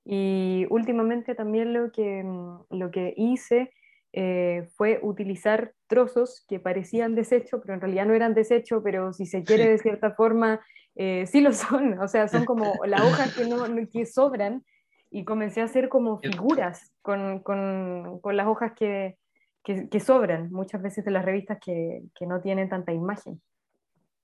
Y 0.03 0.65
últimamente 0.71 1.35
también 1.35 1.73
lo 1.73 1.91
que, 1.91 2.23
mm, 2.23 2.65
lo 2.71 2.89
que 2.89 3.13
hice 3.17 3.71
eh, 4.13 4.67
fue 4.75 4.99
utilizar 5.03 5.73
trozos 5.87 6.43
que 6.47 6.59
parecían 6.59 7.13
desechos, 7.13 7.61
pero 7.61 7.75
en 7.75 7.81
realidad 7.81 8.07
no 8.07 8.15
eran 8.15 8.33
desechos, 8.33 8.81
pero 8.83 9.13
si 9.13 9.27
se 9.27 9.43
quiere 9.43 9.69
de 9.69 9.77
cierta 9.77 10.11
forma, 10.11 10.59
sí 10.95 11.39
lo 11.41 11.53
son, 11.53 11.99
o 11.99 12.07
sea, 12.07 12.27
son 12.27 12.45
como 12.45 12.63
las 12.85 13.01
hojas 13.01 13.35
que, 13.35 13.45
no, 13.45 13.63
que 13.91 14.05
sobran 14.05 14.65
y 15.11 15.23
comencé 15.25 15.61
a 15.61 15.65
hacer 15.65 15.87
como 15.89 16.19
figuras 16.19 16.91
con, 17.01 17.39
con, 17.39 18.19
con 18.19 18.35
las 18.35 18.47
hojas 18.47 18.73
que, 18.73 19.17
que, 19.63 19.99
sobran 19.99 20.51
muchas 20.51 20.81
veces 20.81 21.05
de 21.05 21.11
las 21.11 21.23
revistas 21.23 21.59
que, 21.63 22.01
que 22.15 22.25
no 22.25 22.41
tienen 22.41 22.69
tanta 22.69 22.91
imagen. 22.91 23.41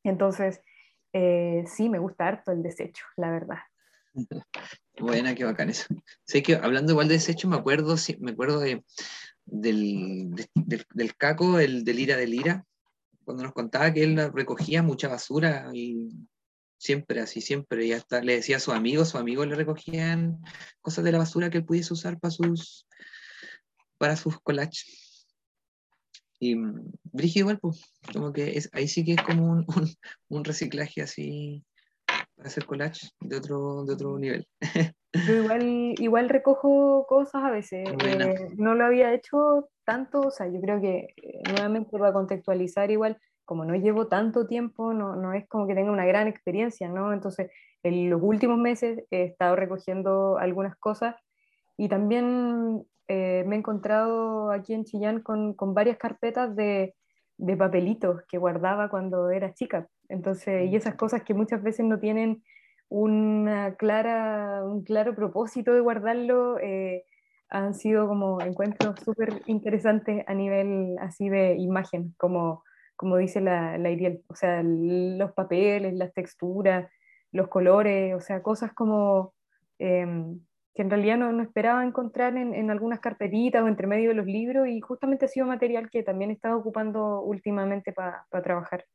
Entonces, 0.03 0.61
eh, 1.17 1.63
sí, 1.65 1.87
me 1.87 1.97
gusta 1.97 2.27
harto 2.27 2.51
el 2.51 2.61
desecho, 2.61 3.05
la 3.15 3.31
verdad. 3.31 3.59
Buena, 4.99 5.33
qué 5.33 5.45
bacán 5.45 5.69
eso. 5.69 5.85
Sé 6.25 6.43
que 6.43 6.55
hablando 6.55 6.91
igual 6.91 7.07
de 7.07 7.13
desecho, 7.13 7.47
me 7.47 7.55
acuerdo, 7.55 7.95
me 8.19 8.31
acuerdo 8.31 8.59
de, 8.59 8.83
del, 9.45 10.35
del, 10.53 10.85
del, 10.93 11.15
caco, 11.15 11.59
el 11.59 11.85
del 11.85 11.99
ira 11.99 12.17
del 12.17 12.33
ira, 12.33 12.65
cuando 13.23 13.43
nos 13.43 13.53
contaba 13.53 13.93
que 13.93 14.03
él 14.03 14.29
recogía 14.33 14.83
mucha 14.83 15.07
basura 15.07 15.69
y 15.73 16.09
siempre 16.77 17.21
así, 17.21 17.39
siempre. 17.39 17.85
Y 17.85 17.93
hasta 17.93 18.21
le 18.21 18.35
decía 18.35 18.57
a 18.57 18.59
sus 18.59 18.73
amigos, 18.73 19.11
sus 19.11 19.21
amigos 19.21 19.47
le 19.47 19.55
recogían 19.55 20.41
cosas 20.81 21.05
de 21.05 21.13
la 21.13 21.19
basura 21.19 21.49
que 21.49 21.59
él 21.59 21.65
pudiese 21.65 21.93
usar 21.93 22.19
para 22.19 22.31
sus, 22.31 22.89
para 23.97 24.17
sus 24.17 24.37
collages. 24.41 25.04
Y 26.45 26.55
mm, 26.55 26.91
Brígido 27.11 27.43
igual, 27.45 27.59
pues, 27.59 27.81
como 28.13 28.31
que 28.33 28.57
es, 28.57 28.69
ahí 28.73 28.87
sí 28.87 29.03
que 29.03 29.13
es 29.13 29.21
como 29.21 29.51
un, 29.51 29.65
un, 30.29 30.43
reciclaje 30.43 31.01
así 31.01 31.63
para 32.35 32.49
hacer 32.49 32.65
collage 32.65 33.07
de 33.21 33.37
otro, 33.37 33.85
de 33.85 33.93
otro 33.93 34.19
nivel. 34.19 34.47
Yo 35.27 35.43
igual, 35.43 35.95
igual 35.97 36.29
recojo 36.29 37.05
cosas 37.07 37.43
a 37.43 37.51
veces. 37.51 37.87
Eh, 38.05 38.49
no 38.57 38.75
lo 38.75 38.85
había 38.85 39.13
hecho 39.13 39.69
tanto, 39.85 40.19
o 40.19 40.31
sea, 40.31 40.47
yo 40.47 40.59
creo 40.59 40.81
que 40.81 41.07
eh, 41.15 41.41
nuevamente 41.47 41.97
para 41.97 42.11
contextualizar 42.11 42.91
igual, 42.91 43.17
como 43.45 43.63
no 43.63 43.75
llevo 43.75 44.07
tanto 44.07 44.45
tiempo, 44.45 44.93
no, 44.93 45.15
no, 45.15 45.31
es 45.31 45.47
como 45.47 45.67
que 45.67 45.75
tenga 45.75 45.91
una 45.91 46.05
gran 46.05 46.27
experiencia, 46.27 46.89
¿no? 46.89 47.13
Entonces, 47.13 47.49
en 47.83 48.09
los 48.09 48.21
últimos 48.21 48.57
meses 48.57 49.03
he 49.09 49.23
estado 49.23 49.55
recogiendo 49.55 50.37
algunas 50.37 50.75
cosas 50.75 51.15
y 51.77 51.87
también 51.87 52.85
eh, 53.07 53.43
me 53.47 53.55
he 53.55 53.59
encontrado 53.59 54.51
aquí 54.51 54.73
en 54.73 54.85
Chillán 54.85 55.21
con, 55.21 55.53
con 55.53 55.73
varias 55.73 55.97
carpetas 55.97 56.55
de, 56.55 56.95
de, 57.37 57.57
papelitos 57.57 58.21
que 58.27 58.37
guardaba 58.37 58.89
cuando 58.89 59.29
era 59.29 59.53
chica. 59.53 59.87
Entonces, 60.09 60.69
y 60.69 60.75
esas 60.75 60.95
cosas 60.95 61.23
que 61.23 61.33
muchas 61.33 61.63
veces 61.63 61.85
no 61.85 61.99
tienen 61.99 62.43
una 62.89 63.75
clara, 63.75 64.63
un 64.63 64.83
claro 64.83 65.15
propósito 65.15 65.73
de 65.73 65.81
guardarlo, 65.81 66.59
eh, 66.59 67.03
han 67.49 67.73
sido 67.75 68.07
como 68.07 68.41
encuentros 68.41 68.99
súper 69.03 69.41
interesantes 69.45 70.23
a 70.27 70.33
nivel 70.33 70.95
así 70.99 71.29
de 71.29 71.55
imagen, 71.57 72.13
como 72.17 72.63
como 72.95 73.17
dice 73.17 73.41
la, 73.41 73.77
la 73.77 73.89
Iriel, 73.89 74.23
o 74.27 74.35
sea, 74.35 74.61
los 74.63 75.33
papeles, 75.33 75.93
las 75.93 76.13
texturas, 76.13 76.89
los 77.31 77.47
colores, 77.49 78.15
o 78.15 78.21
sea, 78.21 78.41
cosas 78.41 78.73
como 78.73 79.33
em, 79.79 80.39
que 80.75 80.81
en 80.81 80.89
realidad 80.89 81.17
no, 81.17 81.31
no 81.31 81.41
esperaba 81.41 81.85
encontrar 81.85 82.37
en, 82.37 82.53
en, 82.53 82.69
algunas 82.69 82.99
carpetitas 82.99 83.63
o 83.63 83.67
entre 83.67 83.87
medio 83.87 84.09
de 84.09 84.15
los 84.15 84.25
libros 84.25 84.67
y 84.67 84.81
justamente 84.81 85.25
ha 85.25 85.29
sido 85.29 85.47
material 85.47 85.89
que 85.89 86.03
también 86.03 86.29
he 86.29 86.33
estado 86.33 86.57
ocupando 86.57 87.21
últimamente 87.21 87.93
para 87.93 88.27
trabajar. 88.43 88.85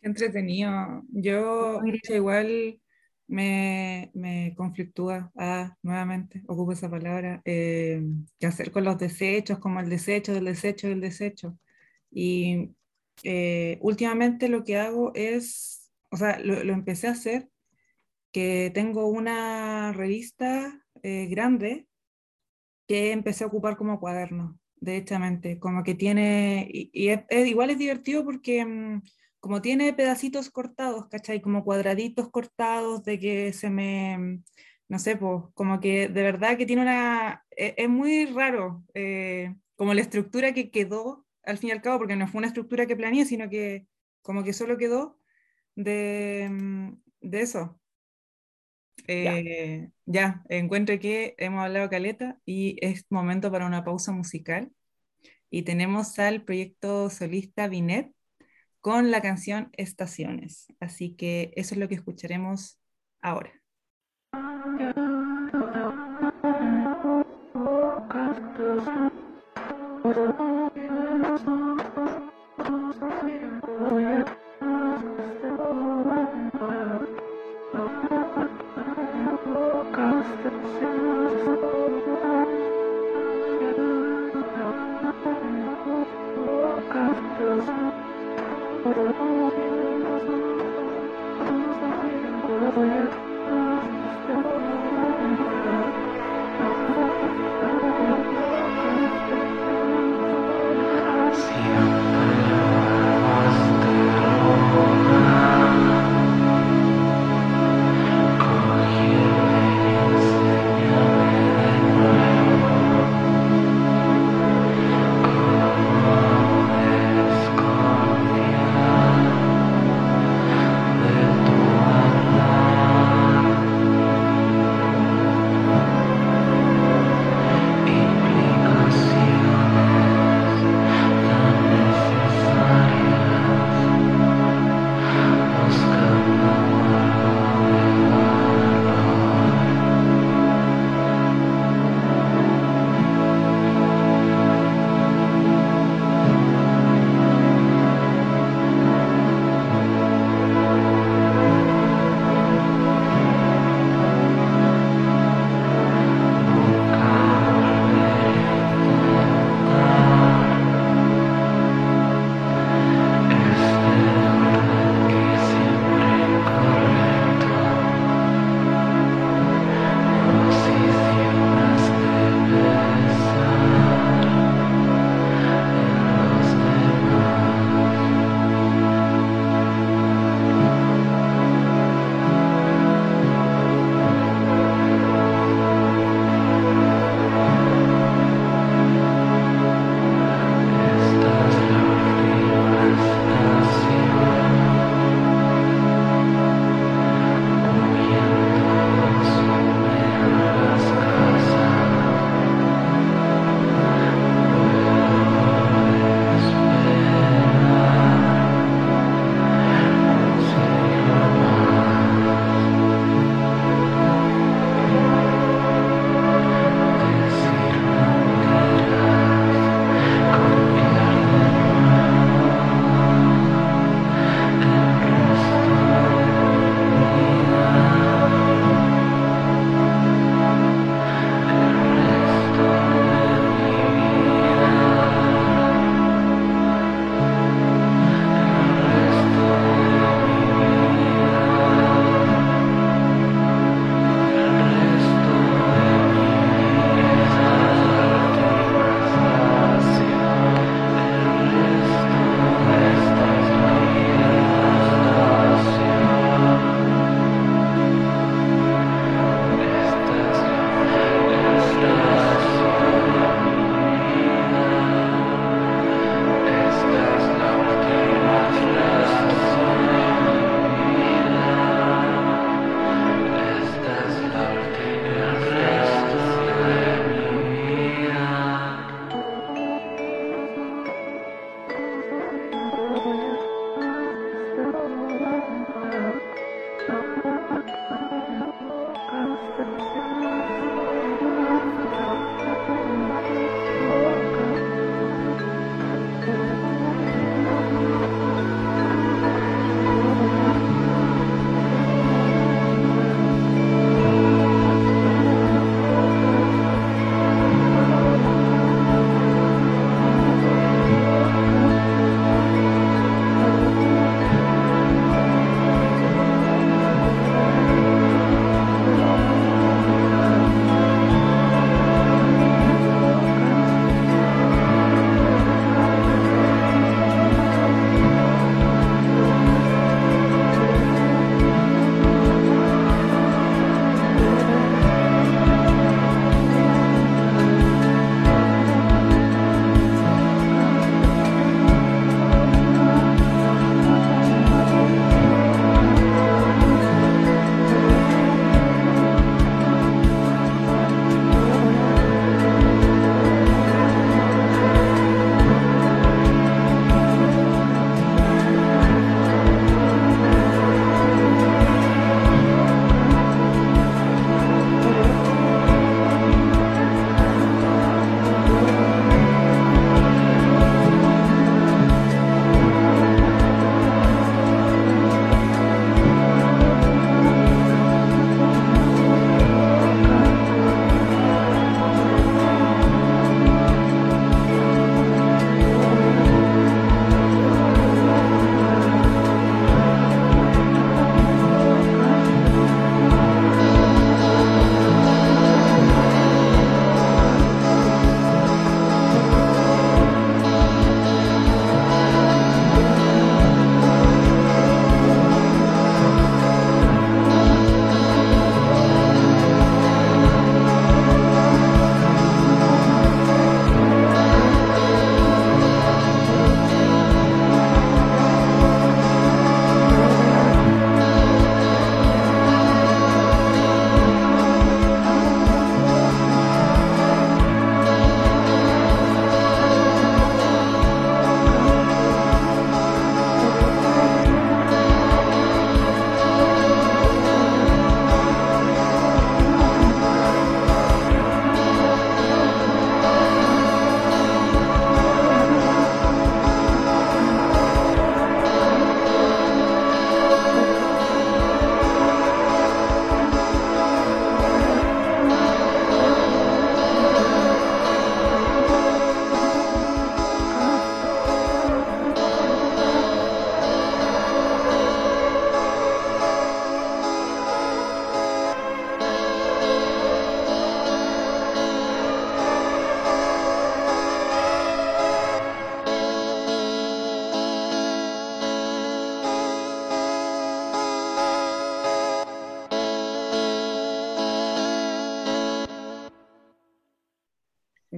Qué 0.00 0.08
entretenido. 0.08 1.02
Yo 1.10 1.80
igual 2.08 2.80
me, 3.26 4.10
me 4.14 4.54
conflictúa, 4.56 5.30
ah, 5.36 5.76
nuevamente, 5.82 6.42
ocupo 6.48 6.72
esa 6.72 6.90
palabra, 6.90 7.40
eh, 7.44 8.02
qué 8.38 8.46
hacer 8.46 8.72
con 8.72 8.84
los 8.84 8.98
desechos, 8.98 9.58
como 9.58 9.80
el 9.80 9.88
desecho 9.88 10.34
del 10.34 10.46
desecho 10.46 10.88
del 10.88 11.00
desecho. 11.00 11.56
Y 12.10 12.70
eh, 13.22 13.78
últimamente 13.82 14.48
lo 14.48 14.64
que 14.64 14.78
hago 14.78 15.12
es, 15.14 15.90
o 16.10 16.16
sea, 16.16 16.40
lo, 16.40 16.54
empecé 16.72 17.08
a 17.08 17.12
hacer, 17.12 17.48
que 18.32 18.70
tengo 18.74 19.06
una 19.06 19.92
revista 19.92 20.84
eh, 21.02 21.26
grande 21.26 21.86
que 22.86 23.12
empecé 23.12 23.44
a 23.44 23.46
ocupar 23.46 23.76
como 23.76 24.00
cuaderno, 24.00 24.58
derechamente, 24.76 25.58
como 25.60 25.84
que 25.84 25.94
tiene, 25.94 26.68
y, 26.72 27.08
es, 27.08 27.22
igual 27.46 27.70
es 27.70 27.78
divertido 27.78 28.24
porque 28.24 28.64
mm, 28.64 29.02
como 29.40 29.62
tiene 29.62 29.92
pedacitos 29.92 30.50
cortados, 30.50 31.08
¿cachai? 31.08 31.40
Como 31.40 31.64
cuadraditos 31.64 32.30
cortados 32.30 33.04
de 33.04 33.18
que 33.18 33.52
se 33.52 33.70
me, 33.70 34.18
mm, 34.18 34.44
no 34.88 34.98
sé, 34.98 35.16
pues, 35.16 35.44
como 35.54 35.80
que 35.80 36.08
de 36.08 36.22
verdad 36.22 36.56
que 36.58 36.66
tiene 36.66 36.82
una, 36.82 37.44
e, 37.56 37.74
es, 37.76 37.88
muy 37.88 38.26
raro, 38.26 38.84
eh, 38.94 39.54
como 39.76 39.94
la 39.94 40.00
estructura 40.02 40.52
que 40.52 40.70
quedó 40.70 41.26
al 41.44 41.58
fin 41.58 41.70
y 41.70 41.72
al 41.72 41.82
cabo, 41.82 41.98
porque 41.98 42.16
no 42.16 42.26
fue 42.28 42.38
una 42.38 42.48
estructura 42.48 42.86
que 42.86 42.96
planeé, 42.96 43.24
sino 43.24 43.48
que 43.48 43.86
como 44.22 44.44
que 44.44 44.52
solo 44.52 44.76
quedó 44.76 45.18
de, 45.76 46.48
mm, 46.50 46.92
de 47.20 47.40
eso. 47.42 47.79
Eh, 49.06 49.90
ya. 50.06 50.42
ya, 50.44 50.44
encuentro 50.48 50.98
que 50.98 51.34
hemos 51.38 51.64
hablado 51.64 51.88
caleta 51.88 52.38
y 52.44 52.76
es 52.80 53.06
momento 53.10 53.50
para 53.50 53.66
una 53.66 53.84
pausa 53.84 54.12
musical. 54.12 54.70
Y 55.50 55.62
tenemos 55.62 56.18
al 56.18 56.44
proyecto 56.44 57.10
solista 57.10 57.68
Binet 57.68 58.12
con 58.80 59.10
la 59.10 59.20
canción 59.20 59.70
Estaciones. 59.76 60.68
Así 60.80 61.14
que 61.16 61.52
eso 61.56 61.74
es 61.74 61.80
lo 61.80 61.88
que 61.88 61.96
escucharemos 61.96 62.78
ahora. 63.20 63.52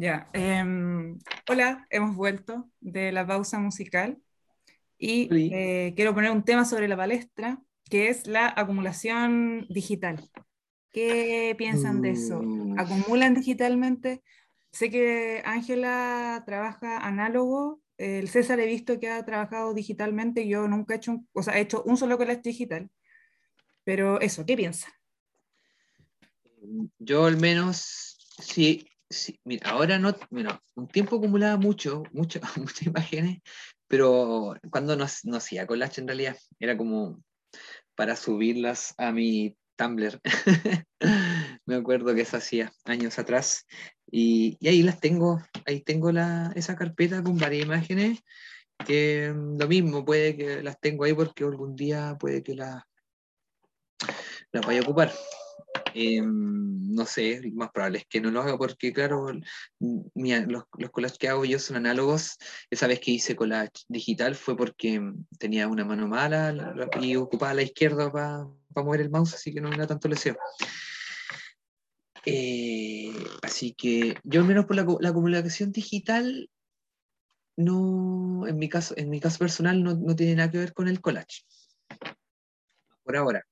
Ya, 0.02 0.28
em, 0.32 1.16
hola, 1.48 1.86
hemos 1.88 2.16
vuelto 2.16 2.68
de 2.80 3.12
la 3.12 3.24
pausa 3.24 3.60
musical 3.60 4.20
y 4.98 5.28
eh, 5.54 5.92
quiero 5.94 6.12
poner 6.12 6.32
un 6.32 6.42
tema 6.44 6.64
sobre 6.64 6.88
la 6.88 6.96
palestra, 6.96 7.62
que 7.88 8.08
es 8.08 8.26
la 8.26 8.52
acumulación 8.56 9.64
digital. 9.68 10.28
¿Qué 10.90 11.54
piensan 11.56 12.02
de 12.02 12.10
eso? 12.10 12.42
Mm. 12.42 12.80
¿Acumulan 12.80 13.34
digitalmente? 13.34 14.24
Sé 14.72 14.90
que 14.90 15.40
Ángela 15.44 16.42
trabaja 16.46 16.98
análogo, 16.98 17.80
el 17.96 18.28
César 18.28 18.58
he 18.58 18.66
visto 18.66 18.98
que 18.98 19.08
ha 19.08 19.24
trabajado 19.24 19.72
digitalmente, 19.72 20.48
yo 20.48 20.66
nunca 20.66 20.94
he 20.94 20.96
hecho, 20.96 21.12
un- 21.12 21.28
o 21.32 21.44
sea, 21.44 21.56
he 21.58 21.60
hecho 21.60 21.84
un 21.84 21.96
solo 21.96 22.18
collage 22.18 22.42
digital, 22.42 22.90
pero 23.84 24.20
eso, 24.20 24.44
¿qué 24.44 24.56
piensan? 24.56 24.90
Yo 26.98 27.24
al 27.26 27.36
menos, 27.36 28.18
sí, 28.40 28.84
sí, 29.12 29.40
mira, 29.44 29.70
ahora 29.70 29.98
no, 29.98 30.14
bueno, 30.30 30.60
un 30.74 30.88
tiempo 30.88 31.16
acumulaba 31.16 31.56
mucho, 31.56 32.02
mucho, 32.12 32.40
muchas 32.56 32.86
imágenes, 32.86 33.40
pero 33.88 34.54
cuando 34.70 34.96
no, 34.96 35.06
no 35.24 35.36
hacía 35.36 35.66
collage 35.66 36.00
en 36.00 36.08
realidad, 36.08 36.36
era 36.58 36.76
como 36.76 37.22
para 37.94 38.16
subirlas 38.16 38.94
a 38.98 39.12
mi 39.12 39.56
Tumblr. 39.76 40.20
Me 41.66 41.76
acuerdo 41.76 42.14
que 42.14 42.22
eso 42.22 42.36
hacía 42.36 42.72
años 42.84 43.18
atrás. 43.18 43.66
Y, 44.10 44.56
y 44.60 44.68
ahí 44.68 44.82
las 44.82 45.00
tengo, 45.00 45.40
ahí 45.66 45.80
tengo 45.80 46.12
la, 46.12 46.52
esa 46.54 46.76
carpeta 46.76 47.22
con 47.22 47.38
varias 47.38 47.64
imágenes, 47.64 48.20
que 48.86 49.32
mm, 49.34 49.58
lo 49.58 49.68
mismo, 49.68 50.04
puede 50.04 50.36
que 50.36 50.62
las 50.62 50.78
tengo 50.80 51.04
ahí 51.04 51.14
porque 51.14 51.44
algún 51.44 51.76
día 51.76 52.16
puede 52.18 52.42
que 52.42 52.54
las 52.54 52.82
las 54.52 54.66
vaya 54.66 54.80
a 54.80 54.82
ocupar. 54.82 55.12
Eh, 55.94 56.20
no 56.24 57.06
sé, 57.06 57.40
más 57.54 57.70
probable 57.70 57.98
es 57.98 58.06
que 58.06 58.20
no 58.20 58.30
lo 58.30 58.40
haga 58.40 58.56
porque, 58.56 58.92
claro, 58.92 59.26
los, 59.80 60.64
los 60.78 60.90
collages 60.90 61.18
que 61.18 61.28
hago 61.28 61.44
yo 61.44 61.58
son 61.58 61.76
análogos. 61.76 62.38
Esa 62.70 62.86
vez 62.86 63.00
que 63.00 63.12
hice 63.12 63.36
collage 63.36 63.70
digital 63.88 64.34
fue 64.34 64.56
porque 64.56 65.00
tenía 65.38 65.68
una 65.68 65.84
mano 65.84 66.08
mala 66.08 66.52
la- 66.52 66.74
la- 66.74 66.90
y 67.00 67.16
ocupaba 67.16 67.54
la 67.54 67.62
izquierda 67.62 68.10
para 68.10 68.46
mover 68.74 69.00
el 69.00 69.10
mouse, 69.10 69.34
así 69.34 69.52
que 69.52 69.60
no 69.60 69.72
era 69.72 69.86
tanto 69.86 70.08
deseo. 70.08 70.36
Eh, 72.24 73.12
así 73.42 73.74
que 73.74 74.16
yo 74.22 74.40
al 74.40 74.46
menos 74.46 74.66
por 74.66 74.76
la, 74.76 74.86
la 75.00 75.08
acumulación 75.08 75.72
digital, 75.72 76.48
no, 77.56 78.46
en 78.46 78.58
mi 78.58 78.68
caso, 78.68 78.94
en 78.96 79.10
mi 79.10 79.20
caso 79.20 79.38
personal 79.38 79.82
no, 79.82 79.94
no 79.94 80.16
tiene 80.16 80.36
nada 80.36 80.50
que 80.50 80.58
ver 80.58 80.72
con 80.72 80.88
el 80.88 81.00
collage. 81.00 81.42
Por 83.02 83.16
ahora. 83.16 83.44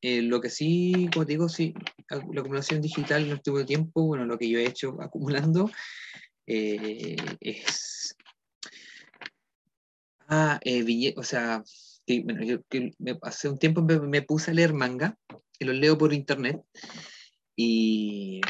Eh, 0.00 0.22
lo 0.22 0.40
que 0.40 0.50
sí, 0.50 1.08
como 1.12 1.26
te 1.26 1.32
digo, 1.32 1.48
sí, 1.48 1.74
la 2.08 2.40
acumulación 2.40 2.80
digital 2.80 3.22
en 3.22 3.28
el 3.28 3.34
último 3.34 3.64
tiempo, 3.64 4.02
bueno, 4.06 4.24
lo 4.24 4.38
que 4.38 4.48
yo 4.48 4.58
he 4.58 4.66
hecho 4.66 4.96
acumulando 5.02 5.70
eh, 6.46 7.16
es. 7.40 8.16
Ah, 10.28 10.60
eh, 10.64 11.14
o 11.16 11.22
sea, 11.22 11.62
que, 12.06 12.20
bueno, 12.22 12.44
yo 12.44 12.62
que 12.68 12.90
me- 12.98 13.18
hace 13.22 13.48
un 13.48 13.58
tiempo 13.58 13.82
me, 13.82 13.98
me 14.00 14.22
puse 14.22 14.50
a 14.50 14.54
leer 14.54 14.74
manga, 14.74 15.16
y 15.58 15.64
los 15.64 15.76
leo 15.76 15.96
por 15.98 16.12
internet, 16.12 16.62
Y, 17.56 18.40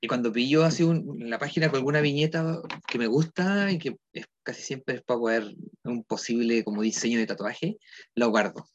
y 0.00 0.08
cuando 0.08 0.32
pillo 0.32 0.64
así 0.64 0.82
un, 0.82 1.16
la 1.30 1.38
página 1.38 1.68
con 1.68 1.78
alguna 1.78 2.00
viñeta 2.00 2.60
que 2.88 2.98
me 2.98 3.06
gusta 3.06 3.70
y 3.70 3.78
que 3.78 3.96
es, 4.12 4.26
casi 4.42 4.62
siempre 4.62 4.96
es 4.96 5.02
para 5.02 5.20
poder 5.20 5.54
un 5.84 6.04
posible 6.04 6.64
como 6.64 6.82
diseño 6.82 7.18
de 7.18 7.26
tatuaje, 7.26 7.78
lo 8.14 8.30
guardo. 8.30 8.66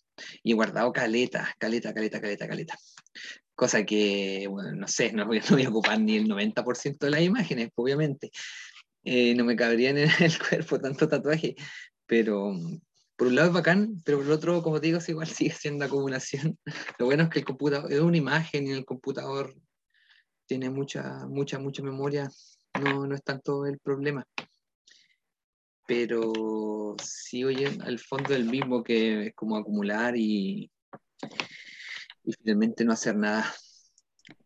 Y 0.44 0.52
he 0.52 0.56
guardado 0.56 0.92
caleta, 0.92 1.54
caleta, 1.58 1.94
caleta, 1.94 2.22
caleta, 2.22 2.48
caleta. 2.48 2.78
Cosa 3.56 3.86
que, 3.86 4.48
bueno, 4.50 4.74
no 4.74 4.88
sé, 4.88 5.12
no 5.14 5.26
voy, 5.26 5.40
a 5.40 5.70
ocupar 5.70 6.00
ni 6.00 6.18
el 6.18 6.28
90% 6.28 7.06
de 7.06 7.12
las 7.12 7.22
imágenes, 7.22 7.70
obviamente. 7.76 8.32
Eh, 9.04 9.36
no 9.36 9.46
me 9.46 9.56
cabrían 9.56 9.98
en 9.98 10.10
el 10.20 10.40
cuerpo 10.50 10.80
tanto 10.80 11.08
tatuaje, 11.08 11.56
pero 12.06 12.54
por 13.16 13.28
un 13.28 13.36
lado 13.36 13.50
es 13.50 13.54
bacán, 13.54 14.02
pero 14.04 14.18
por 14.18 14.26
el 14.26 14.32
otro, 14.32 14.64
como 14.64 14.82
te 14.82 14.88
digo, 14.88 15.00
igual 15.08 15.28
sigue 15.28 15.54
siendo 15.54 15.86
acumulación. 15.86 16.58
Lo 16.98 17.06
bueno 17.06 17.24
es 17.24 17.30
que 17.30 17.40
el 17.40 17.46
computador 17.46 17.92
es 17.92 18.00
una 18.00 18.18
imagen 18.18 18.68
y 18.68 18.72
el 18.72 18.84
computador 18.84 19.56
tiene 20.48 20.70
mucha, 20.70 21.28
mucha, 21.28 21.60
mucha 21.60 21.84
memoria, 21.84 22.30
no, 22.82 23.06
no 23.06 23.16
es 23.16 23.24
tanto 23.24 23.66
el 23.66 23.78
problema. 23.80 24.26
Pero 25.94 26.96
sí, 27.04 27.44
oye, 27.44 27.68
al 27.82 28.00
fondo 28.00 28.32
del 28.32 28.46
mismo 28.46 28.82
que 28.82 29.28
es 29.28 29.36
como 29.36 29.58
acumular 29.58 30.16
y, 30.16 30.72
y 32.24 32.32
finalmente 32.32 32.86
no 32.86 32.94
hacer 32.94 33.18
nada 33.18 33.54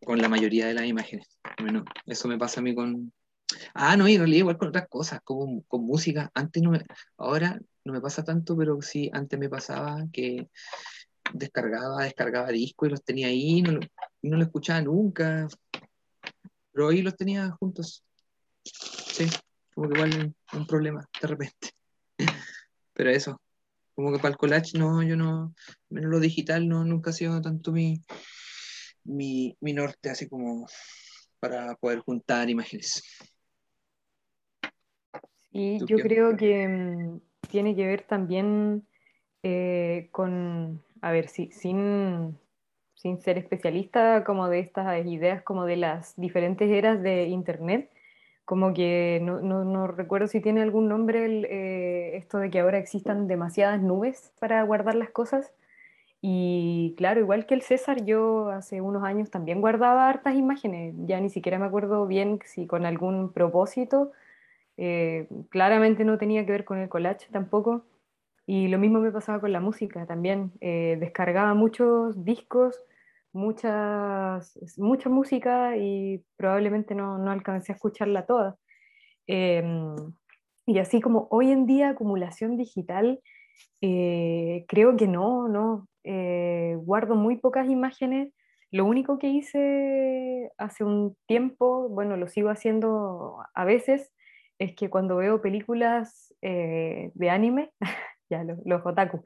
con 0.04 0.18
la 0.18 0.28
mayoría 0.28 0.66
de 0.66 0.74
las 0.74 0.86
imágenes. 0.86 1.38
Eso 2.04 2.26
me 2.26 2.36
pasa 2.36 2.58
a 2.58 2.64
mí 2.64 2.74
con... 2.74 3.12
Ah, 3.74 3.96
no, 3.96 4.08
y 4.08 4.14
en 4.14 4.22
realidad 4.22 4.40
igual 4.40 4.58
con 4.58 4.70
otras 4.70 4.88
cosas, 4.88 5.20
como 5.22 5.62
con 5.68 5.84
música. 5.84 6.32
Antes 6.34 6.64
no. 6.64 6.72
Ahora 7.16 7.60
no 7.84 7.92
me 7.92 8.00
pasa 8.00 8.24
tanto, 8.24 8.56
pero 8.56 8.82
sí, 8.82 9.08
antes 9.12 9.38
me 9.38 9.48
pasaba 9.48 10.04
que 10.12 10.48
descargaba, 11.32 12.02
descargaba 12.02 12.48
discos 12.48 12.88
y 12.88 12.90
los 12.90 13.04
tenía 13.04 13.28
ahí, 13.28 13.62
no, 13.62 13.78
no 14.22 14.36
lo 14.36 14.42
escuchaba 14.42 14.82
nunca 14.82 15.46
pero 16.72 16.88
ahí 16.88 17.02
los 17.02 17.16
tenía 17.16 17.52
juntos. 17.52 18.04
Sí, 18.64 19.26
como 19.76 19.90
que 19.90 19.94
igual 19.94 20.34
un 20.54 20.66
problema 20.66 21.06
de 21.20 21.28
repente. 21.28 21.68
Pero 22.94 23.10
eso, 23.10 23.38
como 23.94 24.10
que 24.10 24.18
para 24.18 24.30
el 24.30 24.38
collage 24.38 24.78
no, 24.78 25.02
yo 25.02 25.16
no, 25.16 25.54
menos 25.90 26.10
lo 26.10 26.18
digital 26.18 26.66
no, 26.66 26.82
nunca 26.82 27.10
ha 27.10 27.12
sido 27.12 27.42
tanto 27.42 27.72
mi, 27.72 28.00
mi, 29.04 29.54
mi 29.60 29.74
norte, 29.74 30.08
así 30.08 30.30
como 30.30 30.66
para 31.38 31.74
poder 31.74 31.98
juntar 31.98 32.48
imágenes. 32.48 33.02
Y 35.50 35.84
yo 35.84 35.98
creo 35.98 36.38
que 36.38 36.66
mm, 36.66 37.20
tiene 37.50 37.76
que 37.76 37.86
ver 37.86 38.02
también 38.06 38.86
eh, 39.42 40.08
con, 40.10 40.82
a 41.02 41.12
ver, 41.12 41.28
si, 41.28 41.50
sin 41.52 42.38
sin 42.94 43.20
ser 43.20 43.36
especialista 43.36 44.24
como 44.24 44.48
de 44.48 44.60
estas 44.60 45.06
ideas 45.06 45.42
como 45.42 45.66
de 45.66 45.76
las 45.76 46.16
diferentes 46.16 46.70
eras 46.70 47.02
de 47.02 47.24
Internet, 47.26 47.90
como 48.46 48.72
que 48.74 49.20
no, 49.22 49.40
no, 49.42 49.86
recuerdo 49.88 50.28
si 50.28 50.40
tiene 50.40 50.62
algún 50.62 50.88
nombre 50.88 51.26
eh, 51.50 52.16
esto 52.16 52.38
de 52.38 52.50
que 52.50 52.60
ahora 52.60 52.78
existan 52.78 53.26
demasiadas 53.28 53.82
nubes 53.82 54.32
para 54.40 54.62
guardar 54.62 54.94
las 54.94 55.10
cosas. 55.10 55.52
Y 56.22 56.94
claro, 56.96 57.20
igual 57.20 57.46
que 57.46 57.54
el 57.54 57.62
César, 57.62 58.04
yo 58.04 58.50
hace 58.50 58.80
unos 58.80 59.04
años 59.04 59.30
también 59.30 59.60
guardaba 59.60 60.08
hartas 60.08 60.36
imágenes, 60.36 60.94
ya 61.06 61.20
ni 61.20 61.30
siquiera 61.30 61.58
me 61.58 61.66
acuerdo 61.66 62.06
bien 62.06 62.40
si 62.44 62.66
con 62.66 62.86
algún 62.86 63.32
propósito, 63.32 64.12
eh, 64.76 65.28
claramente 65.50 66.04
no 66.04 66.18
tenía 66.18 66.46
que 66.46 66.52
ver 66.52 66.64
con 66.64 66.78
el 66.78 66.88
collage 66.88 67.28
tampoco. 67.32 67.84
Y 68.46 68.68
lo 68.68 68.78
mismo 68.78 69.00
me 69.00 69.10
pasaba 69.10 69.40
con 69.40 69.52
la 69.52 69.60
música 69.60 70.06
también. 70.06 70.52
Eh, 70.60 70.96
descargaba 71.00 71.54
muchos 71.54 72.24
discos, 72.24 72.80
muchas, 73.36 74.58
mucha 74.76 75.08
música 75.08 75.76
y 75.76 76.24
probablemente 76.36 76.94
no, 76.94 77.18
no 77.18 77.30
alcancé 77.30 77.72
a 77.72 77.74
escucharla 77.76 78.26
toda. 78.26 78.56
Em, 79.26 79.94
y 80.66 80.78
así 80.78 81.00
como 81.00 81.28
hoy 81.30 81.52
en 81.52 81.66
día 81.66 81.90
acumulación 81.90 82.56
digital, 82.56 83.20
eh, 83.80 84.64
creo 84.68 84.96
que 84.96 85.06
no, 85.06 85.48
no. 85.48 85.88
Eh, 86.04 86.76
guardo 86.80 87.14
muy 87.14 87.36
pocas 87.36 87.68
imágenes. 87.68 88.32
Lo 88.70 88.84
único 88.84 89.18
que 89.18 89.28
hice 89.28 90.50
hace 90.58 90.84
un 90.84 91.16
tiempo, 91.26 91.88
bueno, 91.88 92.16
lo 92.16 92.28
sigo 92.28 92.50
haciendo 92.50 93.36
a 93.54 93.64
veces, 93.64 94.12
es 94.58 94.74
que 94.74 94.90
cuando 94.90 95.16
veo 95.16 95.42
películas 95.42 96.34
de 96.40 97.30
anime, 97.30 97.70
ya 98.30 98.44
los, 98.44 98.84
otaku. 98.84 99.22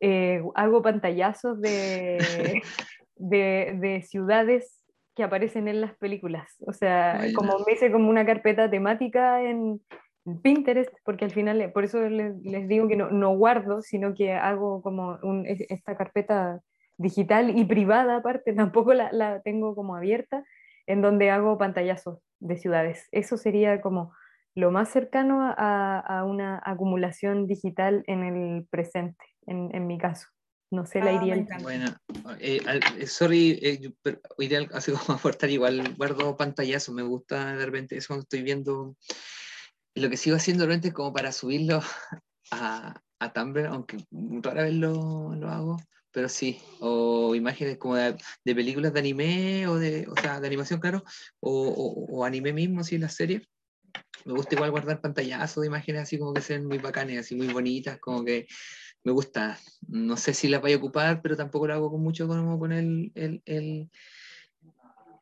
Eh, 0.00 0.42
hago 0.54 0.82
pantallazos 0.82 1.60
de, 1.60 2.18
de, 3.20 4.04
ciudades 4.08 4.82
que 5.14 5.22
aparecen 5.22 5.68
en 5.68 5.80
las 5.80 5.96
películas. 5.96 6.56
O 6.66 6.72
sea, 6.72 7.20
como 7.34 7.58
me 7.66 7.72
hice 7.72 7.92
como 7.92 8.08
una 8.08 8.26
carpeta 8.26 8.70
temática 8.70 9.42
en, 9.42 9.80
Pinterest, 10.42 10.92
porque 11.02 11.24
al 11.24 11.30
final, 11.30 11.72
por 11.72 11.82
eso 11.82 11.98
les, 12.08 12.68
digo 12.68 12.86
que 12.86 12.94
no, 12.94 13.10
no, 13.10 13.34
guardo, 13.36 13.80
sino 13.80 14.14
que 14.14 14.34
hago 14.34 14.82
como 14.82 15.18
esta 15.44 15.96
carpeta 15.96 16.60
digital 16.98 17.58
y 17.58 17.64
privada 17.64 18.16
aparte, 18.16 18.52
tampoco 18.54 18.92
la, 18.92 19.10
la 19.12 19.40
tengo 19.40 19.74
como 19.74 19.96
abierta, 19.96 20.44
en 20.86 21.02
donde 21.02 21.30
hago 21.30 21.56
pantallazos 21.56 22.18
de 22.38 22.58
ciudades. 22.58 23.08
Eso 23.12 23.36
sería 23.38 23.80
como 23.80 24.12
lo 24.54 24.70
más 24.70 24.88
cercano 24.88 25.54
a, 25.56 26.24
una 26.26 26.60
acumulación 26.64 27.46
digital 27.46 28.02
en 28.06 28.24
el 28.24 28.66
presente, 28.68 29.24
en, 29.46 29.86
mi 29.86 29.98
caso. 29.98 30.28
No 30.70 30.86
sé, 30.86 31.00
la 31.00 31.12
iría. 31.12 31.46
Ah, 31.50 31.58
bueno, 31.60 31.86
eh, 32.38 32.60
eh, 32.96 33.06
sorry, 33.06 33.58
eh, 33.60 33.92
pero 34.02 34.20
ideal, 34.38 34.68
así 34.72 34.92
como 34.92 35.02
aportar 35.18 35.50
igual, 35.50 35.94
guardo 35.96 36.36
pantallazo, 36.36 36.92
me 36.92 37.02
gusta 37.02 37.56
de 37.56 37.66
repente 37.66 37.96
eso 37.96 38.08
cuando 38.08 38.22
estoy 38.22 38.42
viendo. 38.42 38.96
Lo 39.96 40.08
que 40.08 40.16
sigo 40.16 40.36
haciendo 40.36 40.62
de 40.62 40.68
repente 40.68 40.88
es 40.88 40.94
como 40.94 41.12
para 41.12 41.32
subirlo 41.32 41.80
a, 42.52 42.94
a 43.18 43.32
Tumblr, 43.32 43.66
aunque 43.66 43.98
rara 44.42 44.62
vez 44.62 44.74
lo, 44.74 45.34
lo 45.34 45.48
hago, 45.50 45.76
pero 46.12 46.28
sí, 46.28 46.60
o 46.78 47.34
imágenes 47.34 47.76
como 47.78 47.96
de, 47.96 48.16
películas 48.44 48.92
de 48.92 49.00
anime, 49.00 49.66
o 49.66 49.74
de, 49.74 50.06
o 50.08 50.14
sea, 50.20 50.40
de 50.40 50.46
animación, 50.46 50.78
claro, 50.78 51.02
o, 51.40 52.06
o, 52.10 52.24
anime 52.24 52.52
mismo, 52.52 52.84
sí, 52.84 52.96
las 52.98 53.14
series 53.14 53.42
me 54.24 54.34
gusta 54.34 54.54
igual 54.54 54.70
guardar 54.70 55.00
pantallazos 55.00 55.62
de 55.62 55.68
imágenes 55.68 56.02
así 56.02 56.18
como 56.18 56.34
que 56.34 56.42
sean 56.42 56.66
muy 56.66 56.78
bacanes, 56.78 57.20
así 57.20 57.34
muy 57.34 57.48
bonitas, 57.48 57.98
como 57.98 58.24
que 58.24 58.46
me 59.04 59.12
gusta. 59.12 59.58
No 59.88 60.16
sé 60.16 60.34
si 60.34 60.48
las 60.48 60.60
voy 60.60 60.72
a 60.72 60.76
ocupar, 60.76 61.22
pero 61.22 61.36
tampoco 61.36 61.66
lo 61.66 61.74
hago 61.74 61.90
con 61.90 62.02
mucho 62.02 62.28
como 62.28 62.58
con 62.58 62.72
el, 62.72 63.12
el, 63.14 63.90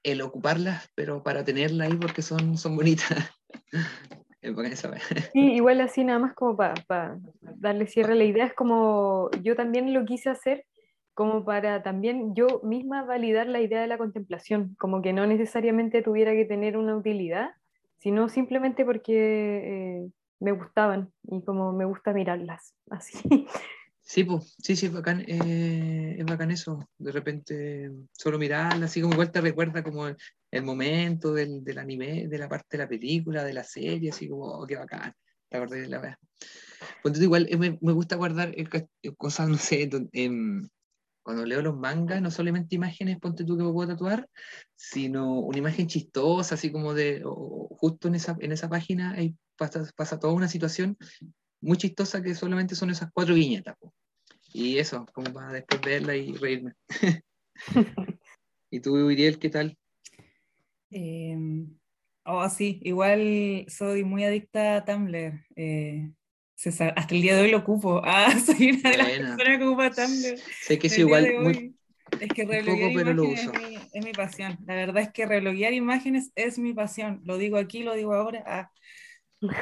el, 0.02 0.22
ocuparlas, 0.22 0.90
pero 0.94 1.22
para 1.22 1.44
tenerlas 1.44 1.88
ahí 1.88 1.96
porque 1.96 2.22
son, 2.22 2.56
son 2.56 2.76
bonitas. 2.76 3.30
Sí, 5.32 5.40
igual 5.54 5.80
así 5.80 6.04
nada 6.04 6.20
más 6.20 6.32
como 6.34 6.56
para 6.56 7.18
darle 7.40 7.86
cierre 7.88 8.12
a 8.12 8.16
la 8.16 8.24
idea, 8.24 8.46
es 8.46 8.54
como 8.54 9.30
yo 9.42 9.56
también 9.56 9.92
lo 9.92 10.04
quise 10.04 10.30
hacer 10.30 10.64
como 11.18 11.44
para 11.44 11.82
también 11.82 12.32
yo 12.36 12.60
misma 12.62 13.02
validar 13.02 13.48
la 13.48 13.60
idea 13.60 13.80
de 13.80 13.88
la 13.88 13.98
contemplación, 13.98 14.76
como 14.78 15.02
que 15.02 15.12
no 15.12 15.26
necesariamente 15.26 16.00
tuviera 16.00 16.30
que 16.30 16.44
tener 16.44 16.76
una 16.76 16.96
utilidad, 16.96 17.50
sino 17.96 18.28
simplemente 18.28 18.84
porque 18.84 20.04
eh, 20.04 20.10
me 20.40 20.52
gustaban 20.52 21.12
y 21.24 21.42
como 21.42 21.72
me 21.72 21.84
gusta 21.84 22.12
mirarlas, 22.12 22.74
así. 22.90 23.46
Sí, 24.00 24.24
pues, 24.24 24.56
sí, 24.62 24.74
sí, 24.74 24.86
es 24.86 24.92
bacán, 24.92 25.22
eh, 25.26 26.16
es 26.18 26.24
bacán 26.24 26.50
eso, 26.50 26.88
de 26.96 27.12
repente 27.12 27.90
solo 28.12 28.38
mirarlas, 28.38 28.90
así 28.90 29.02
como 29.02 29.12
igual 29.12 29.30
te 29.30 29.42
recuerda 29.42 29.82
como 29.82 30.06
el, 30.06 30.62
momento 30.62 31.34
del, 31.34 31.62
del, 31.62 31.76
anime, 31.76 32.26
de 32.26 32.38
la 32.38 32.48
parte 32.48 32.78
de 32.78 32.84
la 32.84 32.88
película, 32.88 33.44
de 33.44 33.52
la 33.52 33.64
serie, 33.64 34.08
así 34.08 34.26
como, 34.26 34.46
oh, 34.46 34.66
qué 34.66 34.76
bacán, 34.76 35.12
te 35.50 35.58
acordé 35.58 35.82
de 35.82 35.88
la 35.88 36.00
vez. 36.00 36.16
Pues 37.02 37.20
igual 37.20 37.48
eh, 37.50 37.58
me, 37.58 37.78
me, 37.82 37.92
gusta 37.92 38.16
guardar 38.16 38.54
cosas, 39.18 39.46
no 39.50 39.58
sé, 39.58 39.90
en, 40.12 40.70
cuando 41.22 41.44
leo 41.44 41.60
los 41.60 41.76
mangas, 41.76 42.22
no 42.22 42.30
solamente 42.30 42.76
imágenes, 42.76 43.18
ponte 43.18 43.44
tú 43.44 43.58
que 43.58 43.64
me 43.64 43.72
puedo 43.72 43.90
tatuar, 43.90 44.26
sino 44.74 45.40
una 45.40 45.58
imagen 45.58 45.86
chistosa, 45.86 46.54
así 46.54 46.72
como 46.72 46.94
de, 46.94 47.22
justo 47.24 48.08
en 48.08 48.14
esa, 48.14 48.38
en 48.40 48.52
esa 48.52 48.70
página 48.70 49.12
ahí 49.12 49.36
pasa, 49.58 49.84
pasa, 49.94 50.18
toda 50.18 50.32
una 50.32 50.48
situación 50.48 50.96
muy 51.60 51.76
chistosa 51.76 52.22
que 52.22 52.34
solamente 52.34 52.74
son 52.74 52.90
esas 52.90 53.10
cuatro 53.12 53.34
viñetas. 53.34 53.76
Y 54.52 54.78
eso, 54.78 55.04
como 55.12 55.32
para 55.32 55.52
después 55.52 55.80
verla 55.82 56.16
y 56.16 56.32
reírme. 56.32 56.72
¿Y 58.70 58.80
tú, 58.80 58.94
Uriel, 58.94 59.38
qué 59.38 59.50
tal? 59.50 59.76
Em, 60.90 61.76
oh, 62.24 62.48
sí, 62.48 62.80
igual 62.82 63.66
soy 63.68 64.04
muy 64.04 64.24
adicta 64.24 64.76
a 64.76 64.84
Tumblr. 64.84 65.44
Eh, 65.56 66.10
hasta 66.64 67.14
el 67.14 67.22
día 67.22 67.36
de 67.36 67.42
hoy 67.42 67.50
lo 67.50 67.58
ocupo. 67.58 68.02
Ah, 68.04 68.38
soy 68.38 68.70
una 68.70 68.90
de 68.90 68.96
las 68.96 69.08
personas 69.08 69.58
que 69.58 69.64
ocupa 69.64 69.90
Tumblr. 69.90 70.38
Sé 70.62 70.78
que 70.78 70.86
es 70.86 70.98
igual. 70.98 71.34
Muy, 71.40 71.74
es 72.20 72.28
que 72.28 72.44
rebloguear 72.44 72.90
imágenes 72.90 73.40
es 73.40 73.52
mi, 73.52 73.76
es 73.92 74.04
mi, 74.04 74.12
pasión. 74.12 74.58
La 74.66 74.74
verdad 74.74 75.02
es 75.02 75.12
que 75.12 75.26
rebloguear 75.26 75.72
imágenes 75.72 76.32
es 76.34 76.58
mi 76.58 76.72
pasión. 76.72 77.20
Lo 77.24 77.36
digo 77.36 77.58
aquí, 77.58 77.82
lo 77.82 77.94
digo 77.94 78.14
ahora. 78.14 78.42
Ah. 78.46 78.72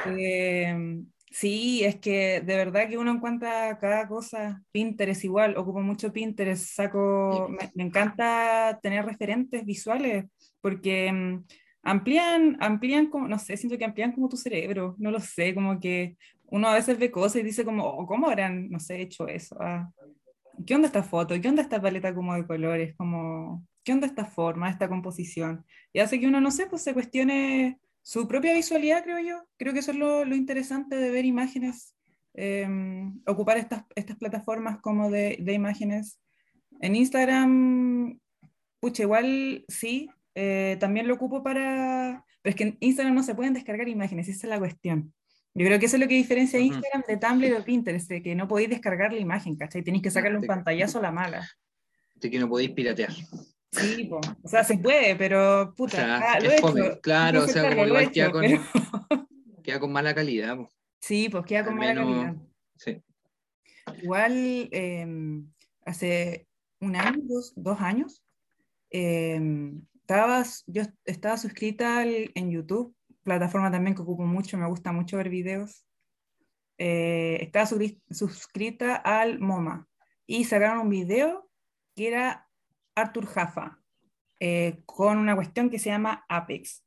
Em, 0.05 1.07
Sí, 1.29 1.83
es 1.83 1.97
que 1.97 2.41
de 2.41 2.55
verdad 2.55 2.87
que 2.87 2.97
uno 2.97 3.11
encuentra 3.11 3.77
cada 3.79 4.07
cosa, 4.07 4.63
Pinterest 4.71 5.23
igual, 5.23 5.57
ocupo 5.57 5.81
mucho 5.81 6.11
Pinterest, 6.11 6.65
saco, 6.73 7.49
me, 7.75 7.83
encanta 7.83 8.79
tener 8.81 9.05
referentes 9.05 9.65
visuales 9.65 10.25
porque 10.61 11.11
mm, 11.11 11.45
amplían, 11.83 12.57
amplían 12.59 13.07
como, 13.07 13.27
no 13.27 13.37
sé, 13.37 13.57
siento 13.57 13.77
que 13.77 13.85
amplían 13.85 14.13
como 14.13 14.29
tu 14.29 14.37
cerebro, 14.37 14.95
no 14.97 15.11
lo 15.11 15.19
sé, 15.19 15.53
como 15.53 15.79
que 15.79 16.17
uno 16.45 16.69
a 16.69 16.75
veces 16.75 16.97
ve 16.97 17.11
cosas 17.11 17.41
y 17.41 17.43
dice 17.43 17.65
como, 17.65 17.85
oh, 17.85 18.07
¿cómo 18.07 18.27
habrán, 18.27 18.69
no 18.69 18.79
sé, 18.79 19.01
hecho 19.01 19.27
eso? 19.27 19.57
Ah, 19.59 19.91
¿Qué 20.65 20.73
onda 20.75 20.87
esta 20.87 21.03
foto? 21.03 21.39
¿Qué 21.39 21.49
onda 21.49 21.61
esta 21.61 21.81
paleta 21.81 22.15
como 22.15 22.33
de 22.33 22.47
colores? 22.47 22.95
Como, 22.95 23.63
¿Qué 23.83 23.91
onda 23.91 24.07
esta 24.07 24.25
forma, 24.25 24.69
esta 24.69 24.89
composición? 24.89 25.65
Y 25.93 25.99
hace 25.99 26.19
que 26.19 26.27
uno, 26.27 26.41
no 26.41 26.51
sé, 26.51 26.67
pues 26.67 26.83
se 26.83 26.93
cuestione 26.93 27.79
su 28.07 28.25
propia 28.25 28.53
visualidad, 28.53 29.03
creo 29.03 29.19
yo. 29.19 29.43
Creo 29.57 29.73
que 29.73 29.79
eso 29.79 29.91
es 29.91 29.97
lo, 29.97 30.23
lo 30.23 30.33
interesante 30.33 30.95
de 30.95 31.11
ver 31.11 31.25
imágenes, 31.25 31.93
em, 32.35 33.19
ocupar 33.25 33.57
estas, 33.57 33.83
estas 33.95 34.15
plataformas 34.15 34.79
como 34.79 35.11
de, 35.11 35.35
de, 35.41 35.51
imágenes. 35.51 36.17
En 36.79 36.95
Instagram, 36.95 38.17
pucha, 38.79 39.03
igual 39.03 39.65
sí, 39.67 40.09
eh, 40.35 40.77
también 40.79 41.05
lo 41.09 41.15
ocupo 41.15 41.43
para... 41.43 42.23
Pero 42.41 42.51
es 42.51 42.55
que 42.55 42.63
en 42.63 42.77
Instagram 42.79 43.13
no 43.13 43.23
se 43.23 43.35
pueden 43.35 43.53
descargar 43.53 43.89
imágenes, 43.89 44.29
esa 44.29 44.47
es 44.47 44.51
la 44.51 44.59
cuestión. 44.59 45.13
Yo 45.53 45.65
creo 45.65 45.77
que 45.77 45.87
eso 45.87 45.97
es 45.97 46.01
lo 46.01 46.07
que 46.07 46.15
diferencia 46.15 46.59
Instagram 46.59 47.03
de 47.09 47.17
Tumblr 47.17 47.59
o 47.59 47.65
Pinterest, 47.65 48.07
de 48.07 48.21
que 48.23 48.35
no 48.35 48.47
podéis 48.47 48.69
descargar 48.69 49.11
la 49.11 49.19
imagen, 49.19 49.57
¿cachai? 49.57 49.83
Tenéis 49.83 50.03
que 50.03 50.11
sacarle 50.11 50.37
un 50.37 50.45
pantallazo 50.45 50.99
a 50.99 51.01
la 51.01 51.11
mala. 51.11 51.45
De 52.15 52.31
que 52.31 52.39
no 52.39 52.47
podéis 52.47 52.71
piratear. 52.71 53.11
Sí, 53.71 54.09
o 54.11 54.47
sea, 54.47 54.63
se 54.63 54.77
puede, 54.77 55.15
pero 55.15 55.73
puta, 55.75 56.33
ah, 56.33 56.39
lo 56.39 56.51
hecho. 56.51 57.01
Claro, 57.01 57.43
o 57.43 57.47
sea, 57.47 57.69
como 57.69 57.85
igual 57.85 58.11
queda, 58.11 58.31
con, 58.31 58.43
queda 59.63 59.79
con 59.79 59.91
mala 59.91 60.15
calidad. 60.15 60.57
Sí, 60.99 61.29
pues 61.29 61.45
queda 61.45 61.65
con 61.65 61.75
mala 61.75 61.95
calidad. 61.95 62.35
Sí. 62.77 63.01
Igual 64.01 64.69
em, 64.71 65.51
hace 65.85 66.47
un 66.79 66.95
año, 66.95 67.19
dos, 67.55 67.81
años, 67.81 68.23
em, 68.89 69.81
yo 70.67 70.83
estaba 71.05 71.37
suscrita 71.37 72.03
en 72.03 72.51
YouTube, 72.51 72.95
plataforma 73.23 73.69
también 73.69 73.93
que 73.93 74.01
ocupo 74.01 74.23
mucho, 74.23 74.57
me 74.57 74.67
gusta 74.67 74.91
mucho 74.91 75.17
ver 75.17 75.29
videos. 75.29 75.85
Eh, 76.77 77.39
estaba 77.41 77.65
suscrita 77.65 78.95
al 78.95 79.39
MoMA 79.39 79.87
y 80.27 80.45
sacaron 80.45 80.79
un 80.79 80.89
video 80.89 81.49
que 81.95 82.07
era 82.07 82.46
Arthur 82.97 83.27
Jaffa 83.27 83.79
eh, 84.39 84.81
con 84.85 85.17
una 85.17 85.35
cuestión 85.35 85.69
que 85.69 85.79
se 85.79 85.89
llama 85.89 86.25
Apex, 86.29 86.85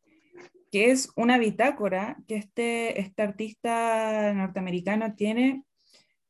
que 0.70 0.90
es 0.90 1.10
una 1.16 1.38
bitácora 1.38 2.16
que 2.28 2.36
este, 2.36 3.00
este 3.00 3.22
artista 3.22 4.32
norteamericano 4.34 5.14
tiene, 5.14 5.64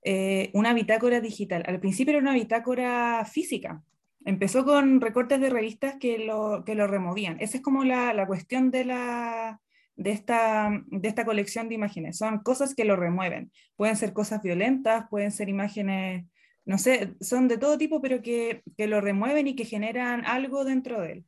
eh, 0.03 0.51
una 0.55 0.73
bitácora 0.73 1.21
digital. 1.21 1.63
Al 1.67 1.81
principio 1.81 2.13
era 2.13 2.23
una 2.23 2.33
bitácora 2.33 3.25
física. 3.27 3.83
Empezó 4.25 4.65
con 4.65 5.01
recortes 5.01 5.41
de 5.41 5.51
revistas 5.51 5.97
que 6.01 6.19
lo, 6.19 6.63
que 6.65 6.75
lo 6.75 6.87
removían. 6.87 7.39
Esa 7.41 7.59
es 7.59 7.63
como 7.63 7.85
la, 7.85 8.15
la 8.15 8.27
cuestión 8.27 8.71
de, 8.71 8.85
la, 8.87 9.61
de, 9.97 10.11
esta, 10.11 10.71
de 10.87 11.09
esta 11.09 11.25
colección 11.27 11.69
de 11.69 11.75
imágenes. 11.75 12.17
Son 12.17 12.39
cosas 12.39 12.75
que 12.75 12.85
lo 12.85 12.97
remueven. 12.97 13.53
Pueden 13.77 13.97
ser 13.97 14.15
cosas 14.15 14.43
violentas, 14.43 15.07
pueden 15.11 15.33
ser 15.33 15.51
imágenes 15.51 16.27
no 16.65 16.79
sé, 16.79 17.15
son 17.21 17.49
de 17.49 17.59
todo 17.59 17.79
tipo, 17.79 18.01
pero 18.01 18.23
que, 18.23 18.63
lo 18.79 19.01
remueven 19.01 19.49
y 19.49 19.57
que 19.57 19.65
generan 19.65 20.25
algo 20.25 20.65
dentro 20.65 21.01
de 21.01 21.13
él. 21.13 21.25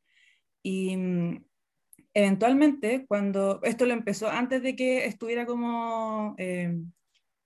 Y 0.63 0.97
mm, 0.97 1.45
eventualmente, 2.15 3.07
cuando 3.07 3.61
esto 3.63 3.87
lo 3.87 3.95
empezó 3.95 4.29
antes 4.31 4.63
de 4.63 4.77
que 4.77 5.07
estuviera 5.07 5.47
como 5.47 6.35
eh, 6.39 6.79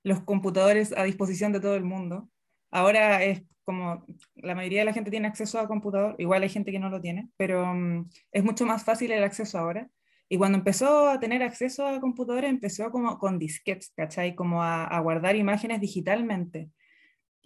los 0.02 0.20
computadores 0.22 0.92
a 0.96 1.04
disposición 1.04 1.52
de 1.52 1.60
todo 1.60 1.76
el 1.76 1.84
mundo, 1.84 2.28
ahora 2.70 3.22
es 3.24 3.42
como 3.64 4.06
la 4.36 4.54
mayoría 4.54 4.80
de 4.80 4.84
la 4.84 4.92
gente 4.92 5.10
tiene 5.10 5.26
acceso 5.26 5.58
a 5.58 5.66
computador, 5.66 6.14
igual 6.18 6.42
hay 6.42 6.48
gente 6.48 6.70
que 6.70 6.78
no 6.78 6.88
lo 6.88 7.00
tiene, 7.00 7.30
pero 7.36 7.66
mm, 7.74 8.08
es 8.32 8.44
mucho 8.44 8.64
más 8.66 8.84
fácil 8.84 9.12
el 9.12 9.24
acceso 9.24 9.58
ahora. 9.58 9.88
Y 10.28 10.38
cuando 10.38 10.58
empezó 10.58 11.08
a 11.08 11.20
tener 11.20 11.42
acceso 11.42 11.86
a 11.86 12.00
computadores, 12.00 12.50
empezó 12.50 12.90
como 12.90 13.18
con 13.18 13.38
disquetes, 13.38 13.92
¿cachai? 13.96 14.34
Como 14.34 14.62
a, 14.62 14.84
a 14.84 15.00
guardar 15.00 15.36
imágenes 15.36 15.80
digitalmente. 15.80 16.70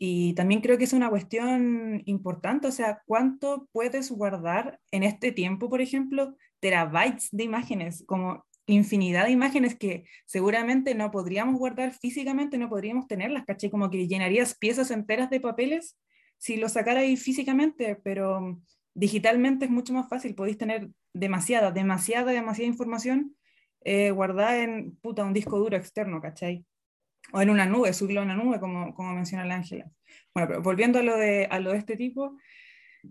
Y 0.02 0.32
también 0.32 0.62
creo 0.62 0.78
que 0.78 0.84
es 0.84 0.94
una 0.94 1.10
cuestión 1.10 2.02
importante, 2.06 2.66
o 2.66 2.72
sea, 2.72 3.02
¿cuánto 3.04 3.68
puedes 3.70 4.10
guardar 4.10 4.80
en 4.92 5.02
este 5.02 5.30
tiempo, 5.30 5.68
por 5.68 5.82
ejemplo, 5.82 6.36
terabytes 6.58 7.28
de 7.32 7.44
imágenes, 7.44 8.02
como 8.06 8.46
infinidad 8.64 9.26
de 9.26 9.32
imágenes 9.32 9.76
que 9.76 10.04
seguramente 10.24 10.94
no 10.94 11.10
podríamos 11.10 11.56
guardar 11.58 11.92
físicamente, 11.92 12.56
no 12.56 12.70
podríamos 12.70 13.08
tenerlas, 13.08 13.44
¿caché? 13.44 13.70
Como 13.70 13.90
que 13.90 14.08
llenarías 14.08 14.56
piezas 14.56 14.90
enteras 14.90 15.28
de 15.28 15.40
papeles 15.40 15.98
si 16.38 16.56
lo 16.56 16.70
sacara 16.70 17.00
ahí 17.00 17.18
físicamente, 17.18 17.94
pero 18.02 18.58
digitalmente 18.94 19.66
es 19.66 19.70
mucho 19.70 19.92
más 19.92 20.08
fácil, 20.08 20.34
podéis 20.34 20.56
tener 20.56 20.88
demasiada, 21.12 21.72
demasiada, 21.72 22.32
demasiada 22.32 22.70
información 22.70 23.36
eh, 23.84 24.12
guardada 24.12 24.62
en 24.62 24.96
puta, 24.96 25.24
un 25.24 25.34
disco 25.34 25.58
duro 25.58 25.76
externo, 25.76 26.22
¿cachai? 26.22 26.64
O 27.32 27.40
en 27.42 27.50
una 27.50 27.66
nube, 27.66 27.92
subirlo 27.92 28.20
a 28.20 28.24
una 28.24 28.36
nube, 28.36 28.60
como, 28.60 28.94
como 28.94 29.14
menciona 29.14 29.44
la 29.44 29.56
Ángela. 29.56 29.90
Bueno, 30.34 30.48
pero 30.48 30.62
volviendo 30.62 30.98
a 30.98 31.02
lo 31.02 31.16
de, 31.16 31.46
a 31.50 31.60
lo 31.60 31.72
de 31.72 31.78
este 31.78 31.96
tipo, 31.96 32.36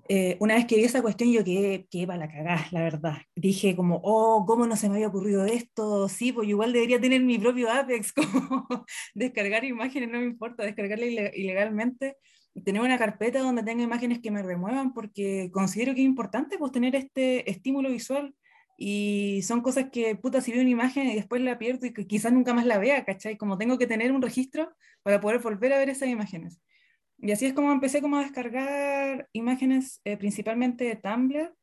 eh, 0.07 0.37
una 0.39 0.55
vez 0.55 0.65
que 0.65 0.75
vi 0.75 0.83
esa 0.83 1.01
cuestión 1.01 1.31
yo 1.31 1.43
quedé, 1.43 1.87
quedé 1.89 2.05
para 2.07 2.19
la 2.19 2.31
cagada, 2.31 2.67
la 2.71 2.81
verdad. 2.81 3.17
Dije 3.35 3.75
como, 3.75 3.99
oh, 4.03 4.45
¿cómo 4.45 4.67
no 4.67 4.75
se 4.75 4.89
me 4.89 4.95
había 4.95 5.07
ocurrido 5.07 5.45
esto? 5.45 6.07
Sí, 6.09 6.31
pues 6.31 6.47
igual 6.47 6.73
debería 6.73 6.99
tener 6.99 7.21
mi 7.21 7.37
propio 7.37 7.71
Apex, 7.71 8.13
como 8.13 8.67
descargar 9.13 9.63
imágenes, 9.65 10.09
no 10.09 10.19
me 10.19 10.25
importa, 10.25 10.63
descargarla 10.63 11.05
ilegalmente. 11.05 12.17
Tener 12.65 12.81
una 12.81 12.97
carpeta 12.97 13.39
donde 13.39 13.63
tenga 13.63 13.83
imágenes 13.83 14.19
que 14.19 14.31
me 14.31 14.43
remuevan, 14.43 14.93
porque 14.93 15.49
considero 15.53 15.93
que 15.93 16.01
es 16.01 16.07
importante 16.07 16.57
pues, 16.57 16.71
tener 16.71 16.95
este 16.95 17.49
estímulo 17.49 17.89
visual 17.89 18.35
y 18.81 19.41
son 19.43 19.59
cosas 19.59 19.89
que, 19.91 20.15
puta, 20.15 20.39
si 20.39 20.53
veo 20.53 20.61
una 20.61 20.69
imagen 20.69 21.05
y 21.07 21.15
después 21.15 21.41
la 21.41 21.57
pierdo 21.59 21.85
y 21.85 21.91
que 21.93 22.07
quizás 22.07 22.31
nunca 22.31 22.53
más 22.53 22.65
la 22.65 22.77
vea, 22.77 23.03
¿cachai? 23.03 23.35
Como 23.35 23.57
tengo 23.57 23.77
que 23.77 23.87
tener 23.87 24.13
un 24.13 24.21
registro 24.21 24.73
para 25.03 25.19
poder 25.19 25.41
volver 25.41 25.73
a 25.73 25.79
ver 25.79 25.89
esas 25.89 26.07
imágenes. 26.07 26.61
Y 27.17 27.33
así 27.33 27.45
es 27.45 27.53
como 27.53 27.73
empecé 27.73 28.01
como 28.01 28.15
a 28.17 28.21
descargar 28.21 29.27
imágenes 29.33 29.99
eh, 30.05 30.15
principalmente 30.15 30.85
de 30.85 30.95
Tumblr, 30.95 31.53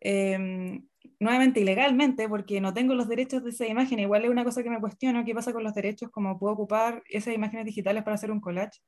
em, 0.00 0.88
nuevamente 1.20 1.60
ilegalmente, 1.60 2.26
porque 2.30 2.62
no 2.62 2.72
tengo 2.72 2.94
los 2.94 3.08
derechos 3.08 3.44
de 3.44 3.50
esa 3.50 3.66
imagen. 3.66 3.98
Igual 3.98 4.24
es 4.24 4.30
una 4.30 4.44
cosa 4.44 4.62
que 4.62 4.70
me 4.70 4.80
cuestiono, 4.80 5.26
¿qué 5.26 5.34
pasa 5.34 5.52
con 5.52 5.64
los 5.64 5.74
derechos? 5.74 6.10
¿Cómo 6.10 6.38
puedo 6.38 6.54
ocupar 6.54 7.02
esas 7.10 7.34
imágenes 7.34 7.66
digitales 7.66 8.04
para 8.04 8.14
hacer 8.14 8.30
un 8.30 8.40
collage 8.40 8.80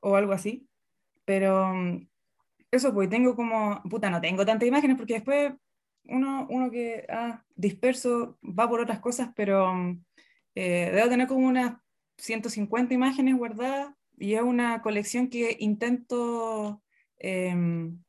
o 0.00 0.14
algo 0.14 0.32
así? 0.32 0.68
Pero 1.24 1.74
mm, 1.74 2.08
eso, 2.70 2.94
pues 2.94 3.10
tengo 3.10 3.34
como, 3.34 3.82
puta, 3.90 4.08
no 4.08 4.20
tengo 4.20 4.46
tantas 4.46 4.68
imágenes 4.68 4.96
porque 4.96 5.14
después 5.14 5.52
uno, 6.08 6.46
uno 6.50 6.70
que 6.70 7.06
ah, 7.08 7.42
disperso 7.54 8.38
va 8.42 8.68
por 8.68 8.80
otras 8.80 9.00
cosas, 9.00 9.30
pero 9.34 9.72
mm, 9.72 10.04
eh, 10.54 10.90
debo 10.92 11.08
tener 11.08 11.28
como 11.28 11.46
unas 11.46 11.74
150 12.18 12.94
imágenes 12.94 13.36
guardadas 13.36 13.94
y 14.16 14.34
es 14.34 14.42
una 14.42 14.80
colección 14.82 15.28
que 15.28 15.56
intento 15.60 16.82
em, 17.18 18.02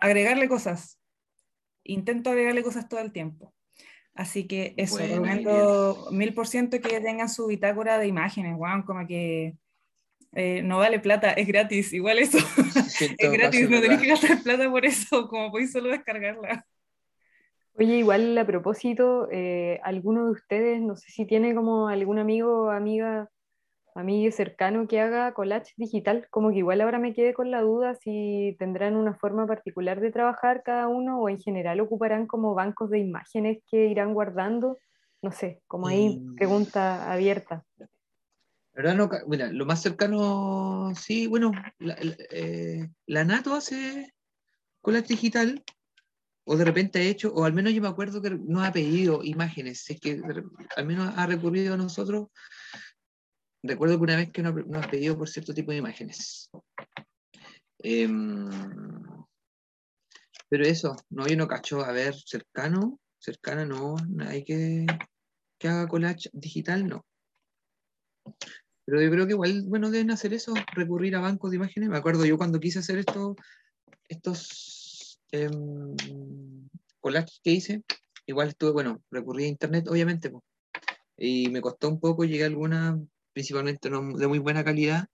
agregarle 0.00 0.48
cosas. 0.48 0.98
Intento 1.84 2.30
agregarle 2.30 2.62
cosas 2.62 2.88
todo 2.88 3.00
el 3.00 3.12
tiempo. 3.12 3.54
Así 4.14 4.46
que 4.46 4.74
eso, 4.76 4.98
recomiendo 4.98 6.08
mil 6.10 6.34
por 6.34 6.48
ciento 6.48 6.80
que 6.80 7.00
tengan 7.00 7.28
su 7.28 7.46
bitácora 7.46 7.98
de 7.98 8.08
imágenes, 8.08 8.56
wow, 8.56 8.84
como 8.84 9.06
que 9.06 9.54
eh, 10.32 10.62
no 10.62 10.78
vale 10.78 10.98
plata, 10.98 11.32
es 11.32 11.46
gratis, 11.46 11.92
igual 11.92 12.18
eso. 12.18 12.38
es 13.18 13.32
gratis, 13.32 13.70
no 13.70 13.80
tenéis 13.80 14.00
que 14.00 14.08
gastar 14.08 14.42
plata 14.42 14.68
por 14.70 14.84
eso, 14.84 15.28
como 15.28 15.50
podéis 15.50 15.72
solo 15.72 15.90
descargarla. 15.90 16.66
Oye, 17.80 17.98
igual 17.98 18.36
a 18.36 18.44
propósito, 18.44 19.28
eh, 19.30 19.78
alguno 19.84 20.24
de 20.24 20.32
ustedes, 20.32 20.82
no 20.82 20.96
sé 20.96 21.12
si 21.12 21.26
tiene 21.26 21.54
como 21.54 21.86
algún 21.86 22.18
amigo, 22.18 22.72
amiga, 22.72 23.30
amigo 23.94 24.32
cercano 24.32 24.88
que 24.88 25.00
haga 25.00 25.32
collage 25.32 25.74
digital, 25.76 26.26
como 26.30 26.50
que 26.50 26.58
igual 26.58 26.80
ahora 26.80 26.98
me 26.98 27.14
quedé 27.14 27.34
con 27.34 27.52
la 27.52 27.60
duda 27.60 27.94
si 27.94 28.56
tendrán 28.58 28.96
una 28.96 29.14
forma 29.14 29.46
particular 29.46 30.00
de 30.00 30.10
trabajar 30.10 30.64
cada 30.64 30.88
uno 30.88 31.20
o 31.20 31.28
en 31.28 31.38
general 31.38 31.78
ocuparán 31.78 32.26
como 32.26 32.52
bancos 32.52 32.90
de 32.90 32.98
imágenes 32.98 33.62
que 33.70 33.86
irán 33.86 34.12
guardando, 34.12 34.76
no 35.22 35.30
sé, 35.30 35.62
como 35.68 35.86
ahí 35.86 36.18
mm. 36.18 36.34
pregunta 36.34 37.12
abierta. 37.12 37.64
¿Verdad? 38.74 38.96
No, 38.96 39.08
mira, 39.28 39.52
lo 39.52 39.66
más 39.66 39.80
cercano, 39.80 40.90
sí, 40.96 41.28
bueno, 41.28 41.52
la, 41.78 41.96
eh, 42.32 42.88
la 43.06 43.24
Nato 43.24 43.54
hace 43.54 44.12
collage 44.80 45.06
digital, 45.10 45.62
o 46.50 46.56
de 46.56 46.64
repente 46.64 46.98
ha 46.98 47.02
hecho, 47.02 47.30
o 47.34 47.44
al 47.44 47.52
menos 47.52 47.74
yo 47.74 47.82
me 47.82 47.88
acuerdo 47.88 48.22
que 48.22 48.30
nos 48.30 48.66
ha 48.66 48.72
pedido 48.72 49.22
imágenes, 49.22 49.88
es 49.90 50.00
que 50.00 50.18
al 50.76 50.86
menos 50.86 51.12
ha 51.14 51.26
recurrido 51.26 51.74
a 51.74 51.76
nosotros. 51.76 52.28
Recuerdo 53.62 53.98
que 53.98 54.04
una 54.04 54.16
vez 54.16 54.32
que 54.32 54.42
nos, 54.42 54.54
ha 54.82 54.90
pedido 54.90 55.18
por 55.18 55.28
cierto 55.28 55.52
tipo 55.52 55.72
de 55.72 55.76
imágenes. 55.76 56.48
Em, 57.80 58.48
pero 60.48 60.64
eso, 60.64 60.96
no, 61.10 61.26
yo 61.26 61.36
no 61.36 61.46
cacho, 61.46 61.84
a 61.84 61.92
ver, 61.92 62.14
cercano, 62.14 62.98
cercana 63.18 63.66
no, 63.66 63.96
hay 64.26 64.42
que, 64.42 64.86
que 65.58 65.68
haga 65.68 65.86
collage 65.86 66.30
digital, 66.32 66.86
no. 66.86 67.04
Pero 68.86 69.02
yo 69.02 69.10
creo 69.10 69.26
que 69.26 69.32
igual, 69.34 69.64
bueno, 69.66 69.90
deben 69.90 70.12
hacer 70.12 70.32
eso, 70.32 70.54
recurrir 70.74 71.14
a 71.14 71.20
bancos 71.20 71.50
de 71.50 71.56
imágenes. 71.56 71.90
Me 71.90 71.98
acuerdo 71.98 72.24
yo 72.24 72.38
cuando 72.38 72.58
quise 72.58 72.78
hacer 72.78 72.96
esto, 72.96 73.36
estos 74.08 74.77
eh, 75.32 75.50
collages 77.00 77.40
que 77.42 77.50
hice, 77.50 77.82
igual 78.26 78.48
estuve, 78.48 78.72
bueno, 78.72 79.02
recurrí 79.10 79.44
a 79.44 79.48
internet, 79.48 79.88
obviamente, 79.88 80.30
y 81.16 81.48
me 81.48 81.60
costó 81.60 81.88
un 81.88 82.00
poco, 82.00 82.24
llegué 82.24 82.44
a 82.44 82.46
alguna, 82.46 83.00
principalmente 83.32 83.90
no 83.90 84.16
de 84.16 84.28
muy 84.28 84.38
buena 84.38 84.64
calidad, 84.64 85.08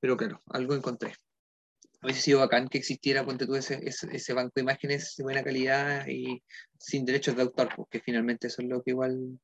pero 0.00 0.16
claro, 0.16 0.42
algo 0.46 0.74
encontré. 0.74 1.14
Hubiese 2.02 2.20
sido 2.20 2.40
bacán 2.40 2.68
que 2.68 2.78
existiera, 2.78 3.24
ponte 3.24 3.46
tú, 3.46 3.54
ese, 3.54 3.80
ese, 3.84 4.32
banco 4.32 4.52
de 4.56 4.62
imágenes 4.62 5.14
de 5.16 5.22
buena 5.22 5.44
calidad 5.44 6.06
y 6.08 6.42
sin 6.78 7.04
derechos 7.04 7.36
de 7.36 7.42
autor, 7.42 7.68
porque 7.76 8.00
finalmente 8.00 8.48
eso 8.48 8.62
es 8.62 8.68
lo 8.68 8.82
que 8.82 8.90
igual 8.90 9.38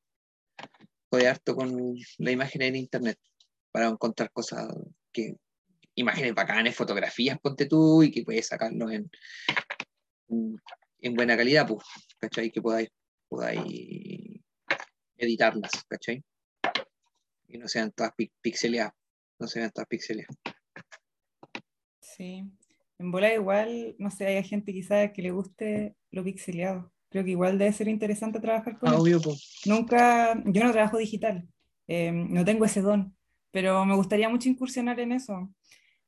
jode 1.09 1.27
harto 1.27 1.55
con 1.55 1.95
la 2.17 2.31
imagen 2.31 2.61
en 2.61 2.75
internet, 2.75 3.17
para 3.71 3.87
encontrar 3.87 4.31
cosas 4.31 4.67
que, 5.11 5.35
imágenes 5.95 6.33
bacanas, 6.33 6.75
fotografías, 6.75 7.39
ponte 7.39 7.65
tú, 7.65 8.03
y 8.03 8.11
que 8.11 8.23
puedes 8.23 8.47
sacarlos 8.47 8.91
en, 8.91 9.09
en 10.29 11.13
buena 11.15 11.37
calidad, 11.37 11.67
pues, 11.67 11.83
¿cachai? 12.19 12.51
Que 12.51 12.61
podáis, 12.61 12.89
podáis 13.27 14.41
editarlas, 15.17 15.71
¿cachai? 15.87 16.23
Y 17.47 17.57
no 17.57 17.67
sean 17.67 17.91
todas 17.91 18.13
pixeleadas, 18.41 18.93
no 19.39 19.47
sean 19.47 19.71
todas 19.71 19.87
pixeleadas. 19.87 20.35
Sí. 22.01 22.43
En 22.99 23.11
bola 23.11 23.33
igual, 23.33 23.95
no 23.97 24.11
sé, 24.11 24.27
hay 24.27 24.43
gente 24.43 24.73
quizás 24.73 25.11
que 25.13 25.21
le 25.21 25.31
guste 25.31 25.95
lo 26.11 26.23
pixeleado. 26.23 26.91
Creo 27.09 27.23
que 27.23 27.31
igual 27.31 27.57
debe 27.57 27.71
ser 27.71 27.87
interesante 27.87 28.39
trabajar 28.39 28.77
con 28.77 28.89
ah, 28.89 28.97
obvio, 28.97 29.19
Nunca, 29.65 30.35
yo 30.45 30.63
no 30.63 30.71
trabajo 30.71 30.97
digital, 30.97 31.47
em, 31.87 32.31
no 32.31 32.45
tengo 32.45 32.65
ese 32.65 32.81
don, 32.81 33.15
pero 33.51 33.83
me 33.85 33.95
gustaría 33.95 34.29
mucho 34.29 34.49
incursionar 34.49 34.99
en 34.99 35.13
eso. 35.13 35.49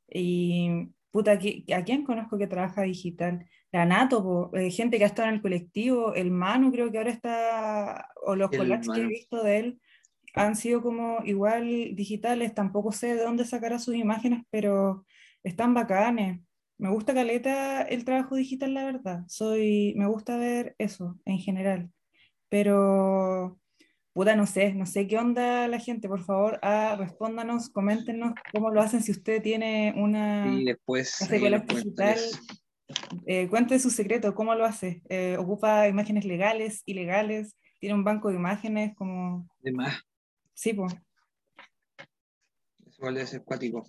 Y 0.08 0.92
puta, 1.12 1.34
¿a 1.34 1.84
quién 1.84 2.04
conozco 2.04 2.38
que 2.38 2.48
trabaja 2.48 2.84
digital? 2.84 3.46
La 3.72 3.86
Nato, 3.86 4.52
eh, 4.54 4.72
gente 4.72 4.98
que 4.98 5.04
ha 5.04 5.08
estado 5.08 5.30
en 5.30 5.36
el 5.36 5.42
colectivo, 5.42 6.14
el 6.14 6.32
Manu 6.32 6.72
creo 6.72 6.92
que 6.92 6.98
ahora 6.98 7.12
está, 7.12 8.08
o 8.26 8.36
los 8.36 8.50
collages 8.50 8.90
que 8.90 9.02
he 9.02 9.08
visto 9.08 9.44
de 9.44 9.60
él 9.60 9.82
han 10.34 10.56
sido 10.56 10.82
como 10.82 11.20
igual 11.26 11.96
digitales, 11.96 12.54
tampoco 12.54 12.92
sé 12.92 13.16
de 13.16 13.24
dónde 13.24 13.46
sacará 13.46 13.80
sus 13.80 13.96
imágenes, 13.96 14.44
pero 14.50 15.06
están 15.44 15.74
bacanes. 15.74 16.42
Me 16.78 16.90
gusta 16.90 17.14
Caleta 17.14 17.84
el 17.84 18.06
trabajo 18.06 18.36
digital, 18.36 18.74
la 18.74 18.86
verdad. 18.86 19.24
Soy, 19.28 19.94
me 19.98 20.08
gusta 20.08 20.38
ver 20.38 20.76
eso 20.80 21.20
en 21.26 21.38
general. 21.40 21.92
Pero, 22.50 23.60
puta, 24.14 24.36
no 24.36 24.46
sé, 24.46 24.74
no 24.74 24.86
sé 24.86 25.08
qué 25.08 25.18
onda 25.18 25.68
la 25.68 25.80
gente. 25.80 26.08
Por 26.08 26.24
favor, 26.24 26.60
ah, 26.62 26.96
respóndanos, 26.98 27.70
coméntenos 27.70 28.34
cómo 28.54 28.70
lo 28.70 28.82
hacen 28.82 29.02
si 29.02 29.12
usted 29.12 29.42
tiene 29.42 29.94
una... 29.98 30.48
Y 30.48 30.66
después... 30.66 31.18
digital. 31.30 32.20
Eh, 33.26 33.48
cuente 33.48 33.80
su 33.80 33.90
secreto, 33.90 34.36
¿cómo 34.36 34.54
lo 34.54 34.66
hace? 34.66 35.02
Eh, 35.10 35.38
¿Ocupa 35.40 35.88
imágenes 35.88 36.26
legales, 36.26 36.84
ilegales? 36.86 37.56
¿Tiene 37.80 37.96
un 37.96 38.04
banco 38.04 38.30
de 38.30 38.36
imágenes 38.36 38.94
como...? 38.96 39.48
De 39.60 39.72
más. 39.72 40.02
Sí, 40.54 40.74
pues. 40.74 40.94
Eso 42.86 42.98
igual 42.98 43.28
ser 43.28 43.44
cuático 43.44 43.86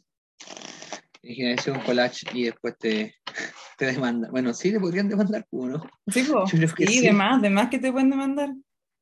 imagínense 1.23 1.71
un 1.71 1.81
collage 1.81 2.27
y 2.35 2.45
después 2.45 2.77
te, 2.79 3.15
te 3.79 3.87
demanda. 3.87 4.29
Bueno, 4.31 4.53
sí, 4.53 4.73
te 4.73 4.81
podrían 4.81 5.09
demandar 5.09 5.47
uno. 5.51 5.83
Sí, 6.09 6.25
sí, 6.51 6.87
sí, 6.87 7.01
de 7.01 7.13
más, 7.13 7.41
de 7.41 7.51
más 7.51 7.69
que 7.71 7.79
te 7.79 7.93
pueden 7.93 8.11
demandar. 8.11 8.51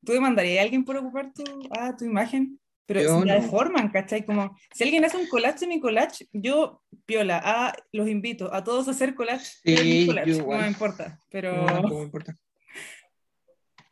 ¿Tú 0.03 0.13
demandarías 0.13 0.59
a 0.59 0.63
alguien 0.63 0.83
por 0.83 0.97
ocupar 0.97 1.31
tu, 1.33 1.43
ah, 1.71 1.95
tu 1.95 2.05
imagen? 2.05 2.59
Pero 2.85 3.21
si 3.21 3.27
la 3.27 3.35
deforman, 3.35 3.89
¿cachai? 3.89 4.25
Como, 4.25 4.57
si 4.73 4.83
alguien 4.83 5.05
hace 5.05 5.17
un 5.17 5.27
collage 5.27 5.61
de 5.61 5.67
mi 5.67 5.79
collage, 5.79 6.27
yo, 6.33 6.81
piola, 7.05 7.41
ah, 7.43 7.73
los 7.91 8.09
invito 8.09 8.53
a 8.53 8.63
todos 8.63 8.87
a 8.87 8.91
hacer 8.91 9.15
collage 9.15 9.59
de 9.63 9.83
mi 9.83 10.05
collage, 10.07 10.37
no 10.39 10.57
me 10.57 10.67
importa, 10.67 11.19
pero... 11.29 11.65
No, 11.65 11.83
me 11.83 12.03
importa. 12.03 12.35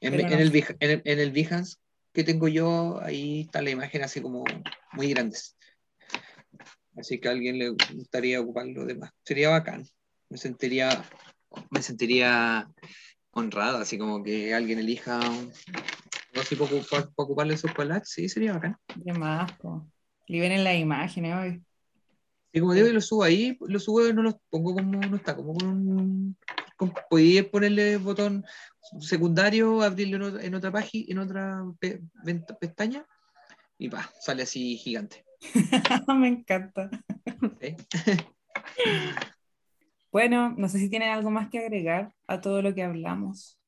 En, 0.02 0.14
en, 0.14 0.32
el, 0.32 0.56
en, 0.80 1.02
en 1.04 1.20
el 1.20 1.32
Behance 1.34 1.76
que 2.14 2.24
tengo 2.24 2.48
yo, 2.48 3.02
ahí 3.02 3.42
está 3.42 3.62
la 3.62 3.72
imagen 3.72 4.02
así 4.02 4.22
como 4.22 4.46
muy 4.94 5.10
grandes. 5.10 5.58
Así 6.98 7.20
que 7.20 7.28
a 7.28 7.32
alguien 7.32 7.60
le 7.60 7.70
gustaría 7.70 8.42
ocuparlo 8.42 8.86
de 8.86 8.96
más. 8.96 9.12
Sería 9.24 9.50
bacán. 9.50 9.86
Me 10.30 10.38
sentiría, 10.38 11.04
me 11.70 11.82
sentiría 11.82 12.70
honrado, 13.32 13.78
así 13.78 13.98
como 13.98 14.24
que 14.24 14.54
alguien 14.54 14.80
elija 14.80 15.20
no 16.34 16.44
sé, 16.44 16.56
para, 16.56 16.72
para, 16.90 17.10
ocuparle 17.16 17.58
sus 17.58 17.74
collages, 17.74 18.10
sí, 18.10 18.30
sería 18.30 18.54
bacán. 18.54 18.78
De 18.96 19.14
más, 19.14 19.52
liberen 20.28 20.64
las 20.64 20.76
imágenes 20.76 21.36
hoy. 21.36 21.64
Y 22.52 22.60
como 22.60 22.74
digo, 22.74 22.88
yo 22.88 22.94
lo 22.94 23.02
subo 23.02 23.24
ahí, 23.24 23.58
lo 23.62 23.80
subo 23.80 24.08
y 24.08 24.14
no 24.14 24.24
lo 24.24 24.40
pongo 24.50 24.74
como, 24.74 25.00
no 25.00 25.16
está, 25.16 25.36
como 25.36 25.54
con 25.54 25.68
un... 25.68 26.38
podéis 27.10 27.46
ponerle 27.46 27.98
botón 27.98 28.44
secundario, 29.00 29.82
abrirlo 29.82 30.40
en 30.40 30.56
otra 30.56 30.72
página, 30.72 31.06
en 31.10 31.20
otra 31.20 31.64
pestaña, 32.60 33.06
y 33.78 33.88
va, 33.88 34.10
sale 34.20 34.44
así 34.44 34.78
gigante. 34.78 35.26
Me 36.08 36.28
encanta. 36.28 36.90
bueno, 40.12 40.54
no 40.58 40.70
sé 40.70 40.80
si 40.80 40.90
tienen 40.90 41.10
algo 41.10 41.30
más 41.30 41.50
que 41.50 41.60
agregar 41.60 42.14
a 42.28 42.42
todo 42.42 42.62
lo 42.62 42.74
que 42.74 42.84
hablamos 42.84 43.60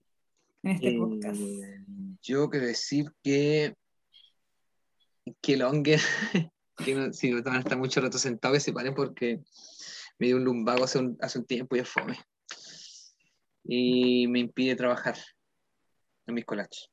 en 0.64 0.72
este 0.72 0.90
eh, 0.90 0.98
podcast. 0.98 1.42
Yo 2.22 2.50
quiero 2.50 2.68
decir 2.68 3.12
que 3.24 3.76
que 5.42 5.58
Longer, 5.58 6.00
que 6.78 7.14
si 7.14 7.34
van 7.34 7.56
a 7.56 7.60
estar 7.60 7.78
mucho 7.78 8.02
rato 8.02 8.18
sentados, 8.18 8.58
que 8.58 8.62
se 8.62 8.74
paren 8.74 8.94
porque 8.94 9.42
me 10.20 10.28
dio 10.28 10.38
un 10.38 10.44
lumbago 10.44 10.84
hace 10.84 11.00
un, 11.00 11.18
hace 11.22 11.40
un 11.40 11.46
tiempo 11.46 11.76
y 11.76 11.80
es 11.80 11.90
fome. 11.90 12.20
Y 13.64 14.28
me 14.28 14.40
impide 14.40 14.76
trabajar 14.76 15.18
en 16.26 16.36
mis 16.36 16.46
collages. 16.46 16.90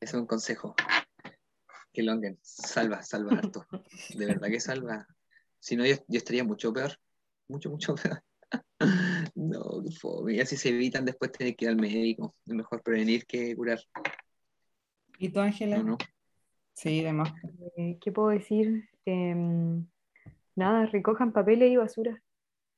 Es 0.00 0.14
un 0.14 0.26
consejo 0.26 0.74
que 1.92 2.02
Longen 2.02 2.38
salva, 2.42 3.02
salva 3.02 3.38
harto. 3.38 3.66
De 4.14 4.26
verdad 4.26 4.48
que 4.48 4.60
salva. 4.60 5.06
Si 5.58 5.76
no, 5.76 5.86
yo, 5.86 5.94
estaría 6.08 6.44
mucho 6.44 6.72
peor. 6.72 6.98
Mucho, 7.48 7.70
mucho 7.70 7.94
peor. 7.94 8.22
no, 9.34 9.82
qué 9.82 9.90
fome. 9.92 10.34
Y 10.34 10.40
así 10.40 10.56
se 10.56 10.70
evitan 10.70 11.04
después 11.04 11.32
tener 11.32 11.56
que 11.56 11.66
ir 11.66 11.70
al 11.70 11.76
médico. 11.76 12.34
Es 12.46 12.54
mejor 12.54 12.82
prevenir 12.82 13.26
que 13.26 13.54
curar. 13.54 13.80
¿Y 15.18 15.28
tú, 15.28 15.40
Ángela? 15.40 15.82
No, 15.82 15.96
Sí, 16.74 17.02
demás. 17.02 17.32
Eh, 17.76 17.98
¿Qué 18.00 18.10
puedo 18.10 18.28
decir? 18.28 18.88
Em, 19.04 19.86
nada, 20.56 20.86
recojan 20.86 21.32
papeles 21.32 21.70
y 21.70 21.76
basura. 21.76 22.20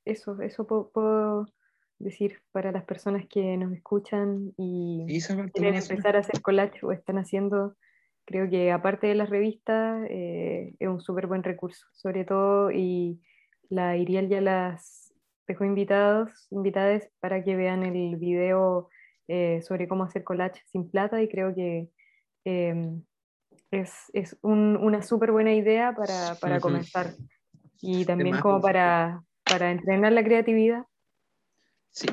Eso, 0.04 0.40
eso 0.42 0.66
puedo, 0.66 1.46
decir 1.98 2.40
para 2.52 2.72
las 2.72 2.84
personas 2.84 3.26
que 3.26 3.56
nos 3.56 3.72
escuchan 3.72 4.52
y 4.58 5.06
quieren 5.54 5.76
empezar 5.76 6.16
a 6.16 6.20
hacer 6.20 6.42
collage 6.42 6.84
o 6.84 6.92
están 6.92 7.16
haciendo 7.16 7.74
creo 8.26 8.50
que 8.50 8.72
aparte 8.72 9.06
de 9.06 9.14
las 9.14 9.30
revistas 9.30 10.04
eh, 10.10 10.74
es 10.78 10.88
un 10.88 11.00
súper 11.00 11.26
buen 11.26 11.42
recurso, 11.42 11.86
sobre 11.92 12.24
todo 12.24 12.70
y 12.70 13.20
la 13.68 13.96
Iriel 13.96 14.28
ya 14.28 14.40
las 14.40 15.12
dejó 15.46 15.64
invitados, 15.64 16.46
invitadas 16.50 17.08
para 17.20 17.44
que 17.44 17.56
vean 17.56 17.82
el 17.84 18.16
video 18.16 18.88
eh, 19.28 19.62
sobre 19.62 19.88
cómo 19.88 20.04
hacer 20.04 20.24
collage 20.24 20.62
sin 20.66 20.90
plata 20.90 21.22
y 21.22 21.28
creo 21.28 21.54
que 21.54 21.88
em, 22.44 23.02
es, 23.70 23.92
es 24.12 24.36
un, 24.42 24.76
una 24.76 25.02
súper 25.02 25.32
buena 25.32 25.52
idea 25.54 25.94
para, 25.94 26.36
para 26.40 26.60
comenzar 26.60 27.14
y 27.80 28.04
también 28.04 28.38
como 28.40 28.60
para, 28.60 29.22
para 29.44 29.70
entrenar 29.70 30.12
la 30.12 30.24
creatividad. 30.24 30.84
Sí, 31.90 32.08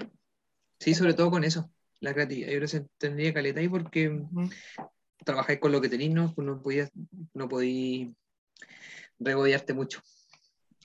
sí, 0.80 0.93
sobre 0.93 1.14
todo 1.14 1.32
con 1.32 1.43
eso, 1.43 1.70
la 1.99 2.14
creatividad. 2.14 2.49
Yo 2.49 2.60
creo 2.60 2.70
que 2.70 2.88
tendría 2.97 3.34
caleta 3.34 3.60
ahí 3.60 3.68
porque 3.68 4.24
trabajáis 5.24 5.60
con 5.60 5.72
lo 5.72 5.82
que 5.82 5.89
tenéis, 5.89 6.12
¿no? 6.12 6.34
Pues 6.34 6.45
no 6.45 6.62
podías, 6.62 6.91
no 7.34 7.49
podías 7.49 8.12
regodearte 9.20 9.74
mucho. 9.74 10.01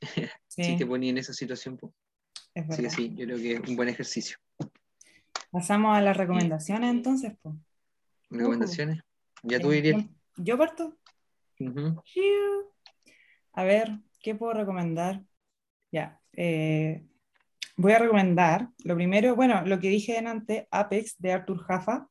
Si 0.49 0.77
te 0.77 0.87
ponías 0.87 1.13
en 1.13 1.19
esa 1.19 1.33
situación, 1.33 1.77
pues. 1.77 1.93
Sí, 2.71 2.91
sí, 2.91 3.15
yo 3.15 3.27
creo 3.27 3.39
que 3.39 3.53
es 3.55 3.61
un 3.61 3.77
buen 3.77 3.89
ejercicio. 3.89 4.37
Pasamos 5.53 5.97
a 5.97 6.01
las 6.01 6.17
recomendaciones 6.17 6.91
entonces, 6.91 7.35
pues. 7.41 7.55
¿Recomendaciones? 8.31 9.01
Ya 9.45 9.61
tú 9.61 9.71
dirías. 9.71 10.05
¿Yo 10.37 10.59
parto? 10.59 10.99
A 13.53 13.65
ver, 13.65 13.99
¿qué 14.21 14.35
puedo 14.35 14.53
recomendar? 14.53 15.23
Ya. 15.93 16.21
Eh, 16.33 17.05
voy 17.77 17.93
a 17.93 17.99
recomendar, 17.99 18.69
lo 18.85 18.95
primero, 18.95 19.35
bueno, 19.37 19.65
lo 19.65 19.81
que 19.81 19.89
dije 19.89 20.19
antes, 20.19 20.67
Apex 20.71 21.17
de 21.19 21.33
Arthur 21.33 21.59
Jaffa. 21.65 22.09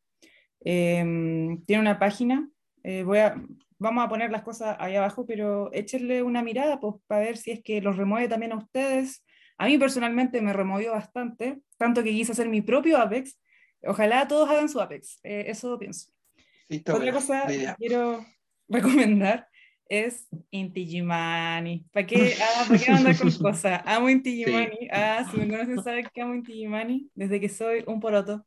Em, 0.61 1.63
tiene 1.65 1.81
una 1.81 1.99
página, 1.99 2.49
eh, 2.83 3.03
voy 3.03 3.19
a, 3.19 3.35
vamos 3.79 4.03
a 4.03 4.09
poner 4.09 4.31
las 4.31 4.43
cosas 4.43 4.75
ahí 4.79 4.95
abajo, 4.95 5.25
pero 5.25 5.71
échenle 5.73 6.23
una 6.23 6.41
mirada 6.41 6.79
pues, 6.79 6.95
para 7.07 7.21
ver 7.21 7.37
si 7.37 7.51
es 7.51 7.61
que 7.63 7.81
los 7.81 7.97
remueve 7.97 8.27
también 8.27 8.51
a 8.51 8.57
ustedes. 8.57 9.25
A 9.57 9.65
mí 9.65 9.77
personalmente 9.77 10.41
me 10.41 10.53
removió 10.53 10.91
bastante, 10.91 11.59
tanto 11.77 12.03
que 12.03 12.11
quise 12.11 12.31
hacer 12.31 12.49
mi 12.49 12.61
propio 12.61 12.97
Apex. 12.97 13.39
Ojalá 13.83 14.27
todos 14.27 14.49
hagan 14.49 14.69
su 14.69 14.79
Apex, 14.79 15.19
eh, 15.23 15.45
eso 15.47 15.77
pienso. 15.77 16.11
Otra 16.69 17.11
cosa 17.11 17.45
que 17.47 17.73
quiero 17.77 18.25
recomendar 18.67 19.47
es 19.89 20.27
Inti 20.51 20.85
Gimani. 20.85 21.85
¿Para 21.91 22.05
qué, 22.05 22.35
ah, 22.41 22.65
¿para 22.67 22.79
qué 22.79 22.91
andar 22.91 23.17
con 23.17 23.31
cosas? 23.41 23.81
Amo 23.85 24.09
Inti 24.09 24.43
Gimani. 24.43 24.89
Ah, 24.91 25.25
si 25.29 25.37
me 25.37 25.47
conocen 25.47 25.83
saben 25.83 26.07
que 26.13 26.21
amo 26.21 26.35
Inti 26.35 26.53
Gimani 26.53 27.09
desde 27.15 27.39
que 27.39 27.49
soy 27.49 27.83
un 27.87 27.99
poroto. 27.99 28.45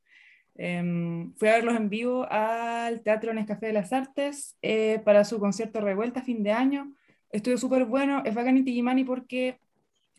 Em, 0.63 1.33
fui 1.37 1.49
a 1.49 1.55
verlos 1.55 1.75
en 1.75 1.89
vivo 1.89 2.27
al 2.31 3.01
Teatro 3.01 3.33
Nescafé 3.33 3.69
de 3.69 3.73
las 3.73 3.95
Artes 3.95 4.59
eh, 4.61 5.01
para 5.07 5.25
su 5.25 5.39
concierto 5.39 5.81
Revuelta 5.81 6.23
fin 6.23 6.43
de 6.43 6.53
año. 6.53 6.93
Estuvo 7.31 7.57
súper 7.57 7.87
bueno. 7.87 8.23
Es 8.27 8.35
bacán 8.35 8.59
Inti 8.59 8.75
Gimani 8.75 9.05
porque 9.05 9.59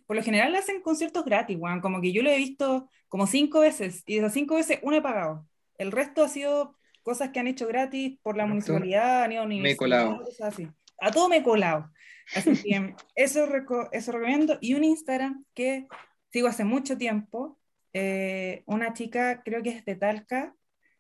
por 0.08 0.16
lo 0.16 0.24
general 0.24 0.56
hacen 0.56 0.82
conciertos 0.82 1.26
gratis, 1.26 1.60
Como 1.84 2.02
que 2.02 2.12
yo 2.12 2.24
lo 2.24 2.32
he 2.32 2.38
visto 2.38 2.90
como 3.08 3.28
cinco 3.28 3.60
veces 3.60 4.02
y 4.08 4.16
de 4.16 4.20
esas 4.22 4.34
cinco 4.34 4.56
veces 4.56 4.80
una 4.82 4.98
he 4.98 5.02
pagado. 5.02 5.46
El 5.78 5.92
resto 5.92 6.24
ha 6.24 6.28
sido 6.28 6.76
cosas 7.04 7.30
que 7.30 7.40
han 7.40 7.48
hecho 7.48 7.68
gratis 7.68 8.18
por 8.24 8.36
la 8.36 8.48
municipalidad, 8.48 9.30
ido 9.30 9.44
a 9.44 9.46
Me 9.46 9.72
he 9.72 9.78
colado. 9.78 10.24
así 10.42 10.68
a 11.02 11.12
todo 11.12 11.28
me 11.28 11.38
he 11.38 11.44
colado. 11.44 11.92
Así 12.36 12.54
que 12.54 12.96
eso, 13.16 13.48
eso 13.92 14.12
recomiendo. 14.12 14.58
Y 14.62 14.76
un 14.76 14.84
Instagram 14.84 15.44
que 15.54 15.88
sigo 16.32 16.48
hace 16.48 16.64
mucho 16.64 16.98
tiempo, 16.98 17.60
eh, 17.94 18.64
una 18.66 18.94
chica, 18.94 19.44
creo 19.44 19.64
que 19.64 19.70
es 19.70 19.86
de 19.86 19.96
Talca, 19.96 20.56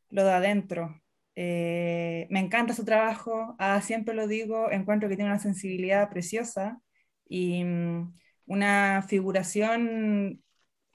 lo 0.09 0.23
de 0.25 0.31
adentro. 0.31 1.01
Eh, 1.35 2.27
me 2.29 2.39
encanta 2.39 2.73
su 2.73 2.85
trabajo, 2.85 3.55
ah, 3.59 3.81
siempre 3.81 4.13
lo 4.13 4.27
digo, 4.27 4.69
encuentro 4.71 5.09
que 5.09 5.15
tiene 5.15 5.31
una 5.31 5.39
sensibilidad 5.39 6.09
preciosa 6.09 6.81
y 7.27 7.63
mm, 7.63 8.13
una 8.45 9.03
figuración 9.07 10.43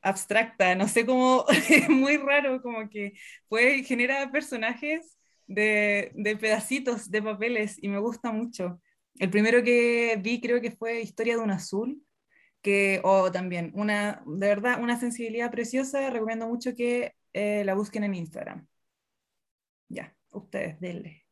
abstracta, 0.03 0.74
no 0.74 0.88
sé 0.88 1.07
cómo, 1.07 1.47
es 1.70 1.88
muy 1.88 2.16
raro, 2.18 2.62
como 2.62 2.88
que 2.88 3.14
puede 3.49 3.82
generar 3.84 4.30
personajes 4.30 5.16
de, 5.47 6.12
de, 6.14 6.36
pedacitos 6.36 7.11
de 7.11 7.22
papeles 7.22 7.76
y 7.82 7.88
me 7.88 7.99
gusta 7.99 8.32
mucho. 8.32 8.80
El 9.18 9.30
primero 9.30 9.62
que 9.62 10.18
vi 10.22 10.40
creo 10.40 10.61
que 10.61 10.70
fue 10.72 11.01
Historia 11.01 11.36
de 11.36 11.42
un 11.42 11.51
Azul, 11.51 12.03
o 13.02 13.30
también, 13.32 13.72
una, 13.74 14.22
de 14.26 14.46
verdad, 14.48 14.82
una 14.82 14.96
sensibilidad 14.98 15.50
preciosa, 15.50 16.10
recomiendo 16.10 16.48
mucho 16.48 16.74
que 16.74 17.14
eh, 17.32 17.64
la 17.64 17.74
busquen 17.74 18.04
en 18.04 18.14
Instagram. 18.14 18.66
Ya, 19.88 20.14
ustedes, 20.30 20.80
denle. 20.80 21.24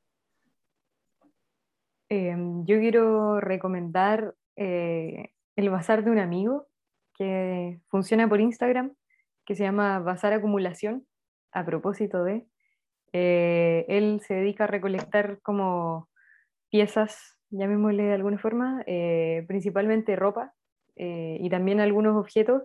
Em, 2.09 2.65
yo 2.67 2.79
quiero 2.79 3.41
recomendar 3.41 4.35
eh, 4.57 5.33
el 5.57 5.71
bazar 5.71 6.05
de 6.05 6.11
un 6.11 6.19
amigo 6.19 6.67
que 7.15 7.81
funciona 7.89 8.29
por 8.29 8.41
Instagram, 8.41 8.95
que 9.45 9.55
se 9.55 9.65
llama 9.65 9.99
Bazar 10.01 10.33
Acumulación, 10.33 11.07
a 11.53 11.65
propósito 11.65 12.25
de, 12.25 12.47
eh, 13.13 13.85
él 13.89 14.21
se 14.27 14.35
dedica 14.35 14.65
a 14.65 14.67
recolectar 14.69 15.41
como 15.43 16.09
piezas 16.71 17.39
llamémosle 17.51 18.03
de 18.05 18.15
alguna 18.15 18.39
forma, 18.39 18.85
principalmente 19.47 20.17
ropa 20.17 20.55
eh, 20.97 21.39
y 21.41 21.51
también 21.51 21.81
algunos 21.81 22.17
objetos, 22.17 22.63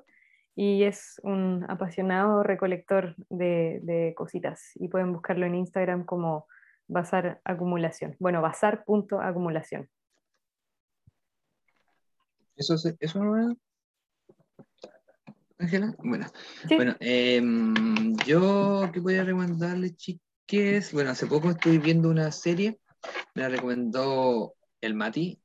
y 0.55 0.84
es 0.84 1.19
un 1.23 1.65
apasionado 1.69 2.43
recolector 2.43 3.15
de, 3.30 4.13
cositas, 4.15 4.71
y 4.75 4.88
pueden 4.89 5.13
buscarlo 5.13 5.45
en 5.45 5.55
Instagram 5.55 6.05
como 6.05 6.47
Bazar 6.88 7.39
Acumulación. 7.43 8.15
Bueno, 8.19 8.41
bazar.acumulación. 8.41 9.89
Eso, 12.55 12.75
eso 12.99 13.23
no 13.23 13.55
Ángela, 15.59 15.93
bueno, 15.99 16.25
bueno 16.69 16.95
em, 17.01 18.15
yo 18.25 18.89
que 18.93 19.01
voy 19.01 19.15
a 19.15 19.25
recomendarle, 19.25 19.93
chiques, 19.93 20.93
bueno, 20.93 21.11
hace 21.11 21.27
poco 21.27 21.49
estoy 21.49 21.77
viendo 21.77 22.09
una 22.09 22.32
serie, 22.32 22.80
me 23.36 23.41
la 23.41 23.49
recomendó 23.49 24.53
el 24.80 24.93
Mati 24.93 25.38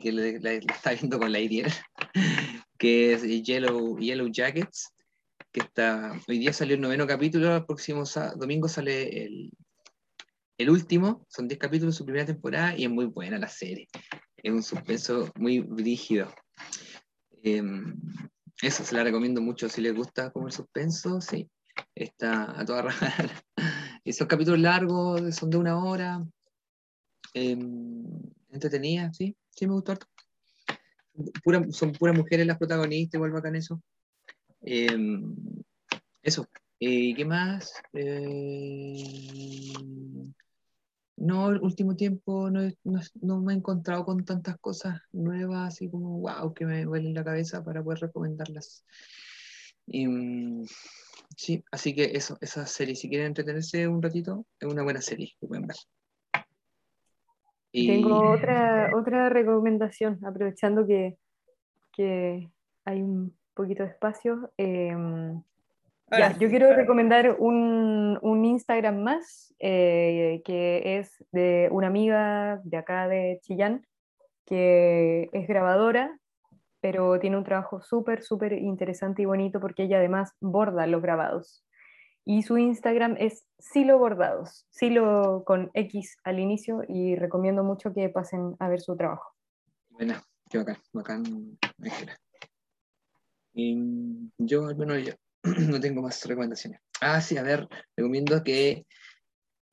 que 0.00 0.12
le, 0.12 0.56
está 0.56 0.92
viendo 0.92 1.18
con 1.18 1.32
la 1.32 1.40
Iriel, 1.40 1.72
que 2.78 3.14
es 3.14 3.22
Yellow, 3.22 3.98
Yellow 3.98 4.28
Jackets, 4.28 4.94
que 5.52 5.60
está, 5.60 6.20
hoy 6.28 6.38
día 6.38 6.52
salió 6.52 6.74
el 6.74 6.80
noveno 6.80 7.06
capítulo, 7.06 7.54
el 7.56 7.64
próximo 7.64 8.04
domingo 8.36 8.68
sale 8.68 9.24
el, 9.24 9.52
el 10.58 10.70
último, 10.70 11.26
son 11.28 11.48
10 11.48 11.58
capítulos 11.58 11.94
de 11.94 11.98
su 11.98 12.04
primera 12.04 12.26
temporada 12.26 12.76
y 12.76 12.84
es 12.84 12.90
muy 12.90 13.06
buena 13.06 13.38
la 13.38 13.48
serie, 13.48 13.88
es 14.36 14.52
un 14.52 14.62
suspenso 14.62 15.30
muy 15.36 15.60
rígido. 15.62 16.32
Em, 17.42 17.96
eso 18.62 18.84
se 18.84 18.94
la 18.94 19.04
recomiendo 19.04 19.40
mucho 19.40 19.68
si 19.68 19.80
les 19.80 19.94
gusta 19.94 20.30
como 20.30 20.46
el 20.46 20.52
suspenso, 20.52 21.20
sí, 21.20 21.48
está 21.94 22.58
a 22.58 22.64
toda 22.64 22.82
raja. 22.82 23.44
Esos 24.04 24.26
capítulos 24.26 24.60
largos 24.60 25.34
son 25.34 25.50
de 25.50 25.56
una 25.56 25.82
hora. 25.82 26.24
Em, 27.32 28.04
entretenida, 28.50 29.12
sí, 29.12 29.36
sí 29.54 29.66
me 29.66 29.74
gustó 29.74 29.92
harto. 29.92 30.06
son 31.70 31.92
puras 31.92 32.16
mujeres 32.16 32.46
las 32.46 32.58
protagonistas, 32.58 33.18
igual 33.18 33.32
bacán 33.32 33.56
eso. 33.56 33.80
Em, 34.62 35.34
eso. 36.22 36.46
¿Y 36.78 37.14
qué 37.14 37.24
más? 37.24 37.74
Eh, 37.92 38.94
no, 41.16 41.50
el 41.50 41.60
último 41.60 41.94
tiempo 41.96 42.50
no, 42.50 42.60
no, 42.82 43.40
me 43.40 43.52
he 43.52 43.56
encontrado 43.56 44.04
con 44.04 44.24
tantas 44.24 44.58
cosas 44.58 45.00
nuevas, 45.12 45.74
así 45.74 45.88
como 45.88 46.20
wow, 46.20 46.52
que 46.52 46.66
me 46.66 46.84
duelen 46.84 47.14
la 47.14 47.24
cabeza 47.24 47.62
para 47.64 47.82
poder 47.82 48.00
recomendarlas. 48.00 48.84
Mm, 49.86 50.64
sí, 51.36 51.64
así 51.70 51.94
que 51.94 52.04
eso, 52.14 52.36
esa 52.40 52.66
serie, 52.66 52.96
si 52.96 53.08
quieren 53.08 53.28
entretenerse 53.28 53.86
un 53.86 54.02
ratito, 54.02 54.46
es 54.58 54.68
una 54.68 54.82
buena 54.82 55.00
serie 55.00 55.32
que 55.40 55.46
pueden 55.46 55.66
ver. 55.66 55.76
Tengo 57.74 58.30
otra, 58.30 58.92
otra 58.94 59.28
recomendación, 59.28 60.20
aprovechando 60.24 60.86
que, 60.86 61.16
que 61.92 62.48
hay 62.84 63.02
un 63.02 63.36
poquito 63.52 63.82
de 63.82 63.88
espacio. 63.88 64.52
Em, 64.56 65.42
yo 66.38 66.48
quiero 66.48 66.72
recomendar 66.76 67.34
un, 67.40 68.16
un 68.22 68.44
Instagram 68.44 69.02
más, 69.02 69.52
eh, 69.58 70.40
que 70.44 70.98
es 70.98 71.24
de 71.32 71.68
una 71.72 71.88
amiga 71.88 72.60
de 72.62 72.76
acá 72.76 73.08
de 73.08 73.40
Chillán, 73.42 73.84
que 74.46 75.28
es 75.32 75.48
grabadora, 75.48 76.16
pero 76.80 77.18
tiene 77.18 77.38
un 77.38 77.44
trabajo 77.44 77.80
súper, 77.80 78.22
súper 78.22 78.52
interesante 78.52 79.22
y 79.22 79.24
bonito 79.24 79.58
porque 79.58 79.84
ella 79.84 79.96
además 79.96 80.32
borda 80.40 80.86
los 80.86 81.02
grabados 81.02 81.64
y 82.24 82.42
su 82.42 82.58
Instagram 82.58 83.16
es 83.18 83.46
Silo 83.58 83.98
Bordados, 83.98 84.66
Silo 84.70 85.44
con 85.44 85.70
X 85.74 86.16
al 86.24 86.38
inicio 86.38 86.82
y 86.88 87.16
recomiendo 87.16 87.64
mucho 87.64 87.92
que 87.92 88.08
pasen 88.08 88.56
a 88.58 88.68
ver 88.68 88.80
su 88.80 88.96
trabajo. 88.96 89.32
Bueno, 89.90 90.14
qué 90.50 90.58
bacán, 90.58 90.78
bacán, 90.92 91.58
y 93.54 93.76
yo, 94.36 94.66
al 94.66 94.76
menos, 94.76 95.02
yo 95.04 95.12
no 95.68 95.80
tengo 95.80 96.02
más 96.02 96.24
recomendaciones. 96.24 96.80
Ah, 97.00 97.20
sí, 97.20 97.36
a 97.36 97.42
ver, 97.42 97.68
recomiendo 97.96 98.42
que 98.42 98.84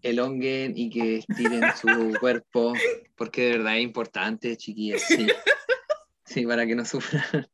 elonguen 0.04 0.74
y 0.76 0.90
que 0.90 1.18
estiren 1.18 1.64
su 1.76 1.88
cuerpo, 2.20 2.74
porque 3.16 3.46
de 3.46 3.58
verdad 3.58 3.78
es 3.78 3.84
importante, 3.84 4.58
chiquillas, 4.58 5.02
sí. 5.02 5.28
Sí, 6.26 6.46
para 6.46 6.66
que 6.66 6.76
no 6.76 6.86
sufran. 6.86 7.48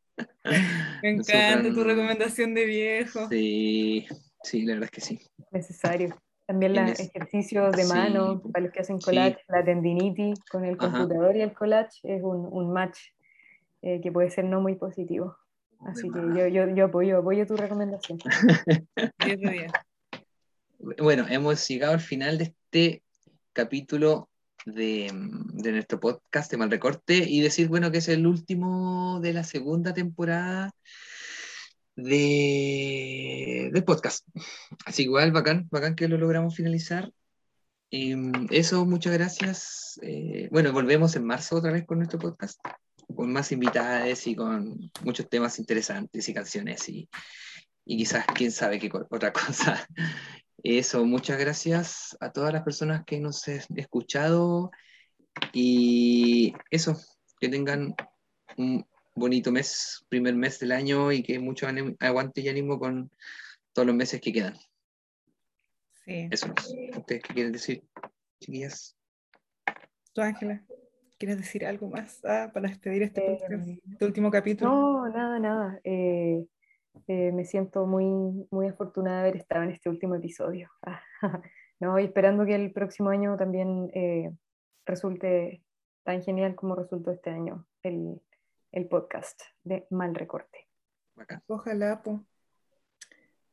Me 1.02 1.10
encanta 1.10 1.74
tu 1.74 1.84
recomendación 1.84 2.54
de 2.54 2.66
viejo. 2.66 3.28
Sí, 3.30 4.06
Sí, 4.48 4.62
la 4.62 4.76
verdad 4.76 4.86
es 4.86 4.92
que 4.92 5.02
sí. 5.02 5.20
Necesario. 5.52 6.16
También 6.46 6.74
los 6.74 6.98
ejercicios 6.98 7.76
de 7.76 7.86
mano, 7.86 8.42
para 8.42 8.64
los 8.64 8.74
que 8.74 8.80
hacen 8.80 9.00
collage, 9.00 9.40
la 9.50 9.66
tendinitis 9.66 10.40
con 10.50 10.64
el 10.64 10.78
computador 10.78 11.36
y 11.36 11.42
el 11.42 11.52
collage 11.52 12.00
es 12.04 12.24
un, 12.24 12.48
un 12.50 12.72
match 12.72 12.98
eh, 13.82 14.00
que 14.02 14.10
puede 14.10 14.30
ser 14.30 14.46
no 14.46 14.62
muy 14.62 14.76
positivo. 14.76 15.36
Así 15.82 16.10
que 16.10 16.20
yo, 16.20 16.48
yo, 16.48 16.74
yo, 16.74 16.86
apoyo, 16.86 17.18
apoyo 17.18 17.46
tu 17.46 17.58
recomendación. 17.58 18.20
bueno, 21.00 21.26
hemos 21.30 21.68
llegado 21.68 21.94
al 21.94 22.00
final 22.00 22.38
de 22.38 22.44
este 22.46 23.04
capítulo 23.52 24.30
de, 24.66 25.12
de, 25.12 25.72
nuestro 25.74 26.00
podcast 26.00 26.50
de 26.50 26.58
Malrecorte 26.58 27.18
y 27.18 27.42
decir, 27.42 27.68
bueno, 27.68 27.92
que 27.92 27.98
es 27.98 28.08
el 28.08 28.26
último 28.26 29.20
de 29.22 29.34
la 29.34 29.44
segunda 29.44 29.94
temporada 29.94 30.72
de, 31.98 33.70
del 33.74 33.84
podcast. 33.84 34.26
Así 34.86 35.04
igual, 35.04 35.32
bacán, 35.32 35.68
bacán 35.70 35.96
que 35.96 36.08
lo 36.08 36.18
logramos 36.18 36.56
finalizar. 36.56 37.12
Em, 37.90 38.48
eso, 38.52 38.86
muchas 38.86 39.14
gracias. 39.14 40.00
Eh, 40.04 40.48
bueno, 40.52 40.72
volvemos 40.72 41.16
en 41.16 41.26
marzo 41.26 41.58
otra 41.58 41.72
vez 41.72 41.86
con 41.86 41.98
nuestro 41.98 42.20
podcast, 42.20 42.60
con 43.14 43.34
más 43.34 43.52
invitadas 43.52 44.28
y 44.28 44.36
con 44.36 44.92
muchos 45.04 45.28
temas 45.28 45.60
interesantes 45.60 46.30
y 46.30 46.34
canciones 46.34 46.88
y, 46.88 47.10
y 47.84 47.98
quizás, 47.98 48.26
quién 48.28 48.52
sabe 48.52 48.80
qué 48.80 48.90
otra 49.10 49.34
cosa. 49.34 49.88
Eso, 50.64 51.04
muchas 51.06 51.40
gracias 51.40 52.16
a 52.20 52.32
todas 52.32 52.54
las 52.54 52.64
personas 52.64 53.04
que 53.06 53.20
nos 53.20 53.48
han 53.48 53.62
escuchado 53.76 54.72
y 55.54 56.54
eso, 56.70 57.00
que 57.40 57.50
tengan 57.50 57.96
un 58.58 58.86
bonito 59.18 59.52
mes, 59.52 60.06
primer 60.10 60.36
mes 60.36 60.60
del 60.60 60.72
año 60.72 61.12
y 61.12 61.24
que 61.24 61.40
mucho 61.40 61.68
aguante 62.00 62.42
y 62.42 62.50
ánimo 62.50 62.80
con 62.80 63.10
todos 63.74 63.88
los 63.88 63.96
meses 63.96 64.22
que 64.22 64.32
quedan. 64.32 64.56
Sí. 66.06 66.30
Eso 66.32 66.48
¿Ustedes 66.98 67.24
qué 67.24 67.34
quieren 67.34 67.52
decir, 67.52 67.84
chiquillas? 68.40 68.96
Tú, 70.14 70.22
Ángela. 70.22 70.64
¿Quieres 71.18 71.38
decir 71.38 71.66
algo 71.66 71.90
más 71.90 72.24
ah, 72.26 72.52
para 72.54 72.70
despedir 72.70 73.02
este, 73.02 73.34
Eh, 73.34 73.80
este 73.92 74.06
último 74.06 74.30
capítulo? 74.30 74.70
No, 74.70 75.10
nada, 75.10 75.40
nada. 75.40 75.80
Eh, 75.84 76.46
eh, 77.08 77.32
me 77.32 77.44
siento 77.44 77.88
muy, 77.88 78.48
muy 78.52 78.68
afortunada 78.68 79.24
de 79.24 79.30
haber 79.30 79.38
estado 79.38 79.64
en 79.64 79.72
este 79.72 79.90
último 79.90 80.14
episodio. 80.14 80.70
no, 81.80 82.00
y 82.00 82.04
esperando 82.04 82.46
que 82.46 82.54
el 82.54 82.72
próximo 82.72 83.10
año 83.10 83.36
también 83.36 83.90
eh, 83.96 84.32
resulte 84.86 85.64
tan 86.04 86.22
genial 86.22 86.54
como 86.54 86.76
resultó 86.76 87.12
este 87.12 87.32
año 87.32 87.68
el, 87.82 88.22
el 88.72 88.88
podcast 88.88 89.42
de 89.64 89.88
Mal 89.90 90.14
Recorte. 90.16 90.68
Bacán. 91.16 91.44
Ojalá, 91.48 92.02
po. 92.02 92.26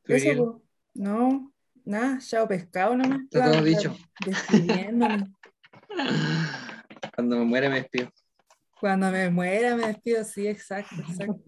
¿Tú, 0.02 0.12
Eso, 0.12 0.36
po. 0.36 0.62
No, 0.94 1.52
nada, 1.84 2.18
chao 2.18 2.46
pescado 2.46 2.96
nomás. 2.96 3.20
Está 3.22 3.40
todo 3.44 3.50
Claro, 3.52 3.64
dicho. 3.64 3.96
Despidiéndome. 4.24 5.32
Cuando 7.14 7.36
me 7.38 7.44
muera 7.44 7.68
me 7.68 7.76
despido. 7.80 8.10
Cuando 8.80 9.10
me 9.10 9.30
muera 9.30 9.76
me 9.76 9.86
despido, 9.86 10.24
sí, 10.24 10.46
exacto, 10.46 10.96
exacto. 11.08 11.40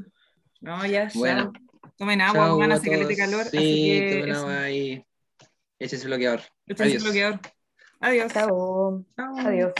No, 0.60 0.84
ya, 0.86 1.08
chao. 1.08 1.20
Bueno. 1.20 1.52
Tomen 1.98 2.20
agua, 2.20 2.52
van 2.54 2.72
a 2.72 2.74
hacer 2.74 3.16
calor, 3.16 3.44
Sí, 3.46 3.56
así 3.56 4.00
que 4.00 4.10
tomen 4.20 4.28
eso. 4.30 4.40
agua 4.40 4.70
y 4.70 5.06
échese 5.78 6.06
bloqueador. 6.06 6.40
Échense 6.66 6.82
Adiós. 6.96 7.02
bloqueador. 7.04 7.40
Adiós. 8.00 8.32
Chao. 8.32 9.04
Chao. 9.16 9.38
Adiós. 9.38 9.72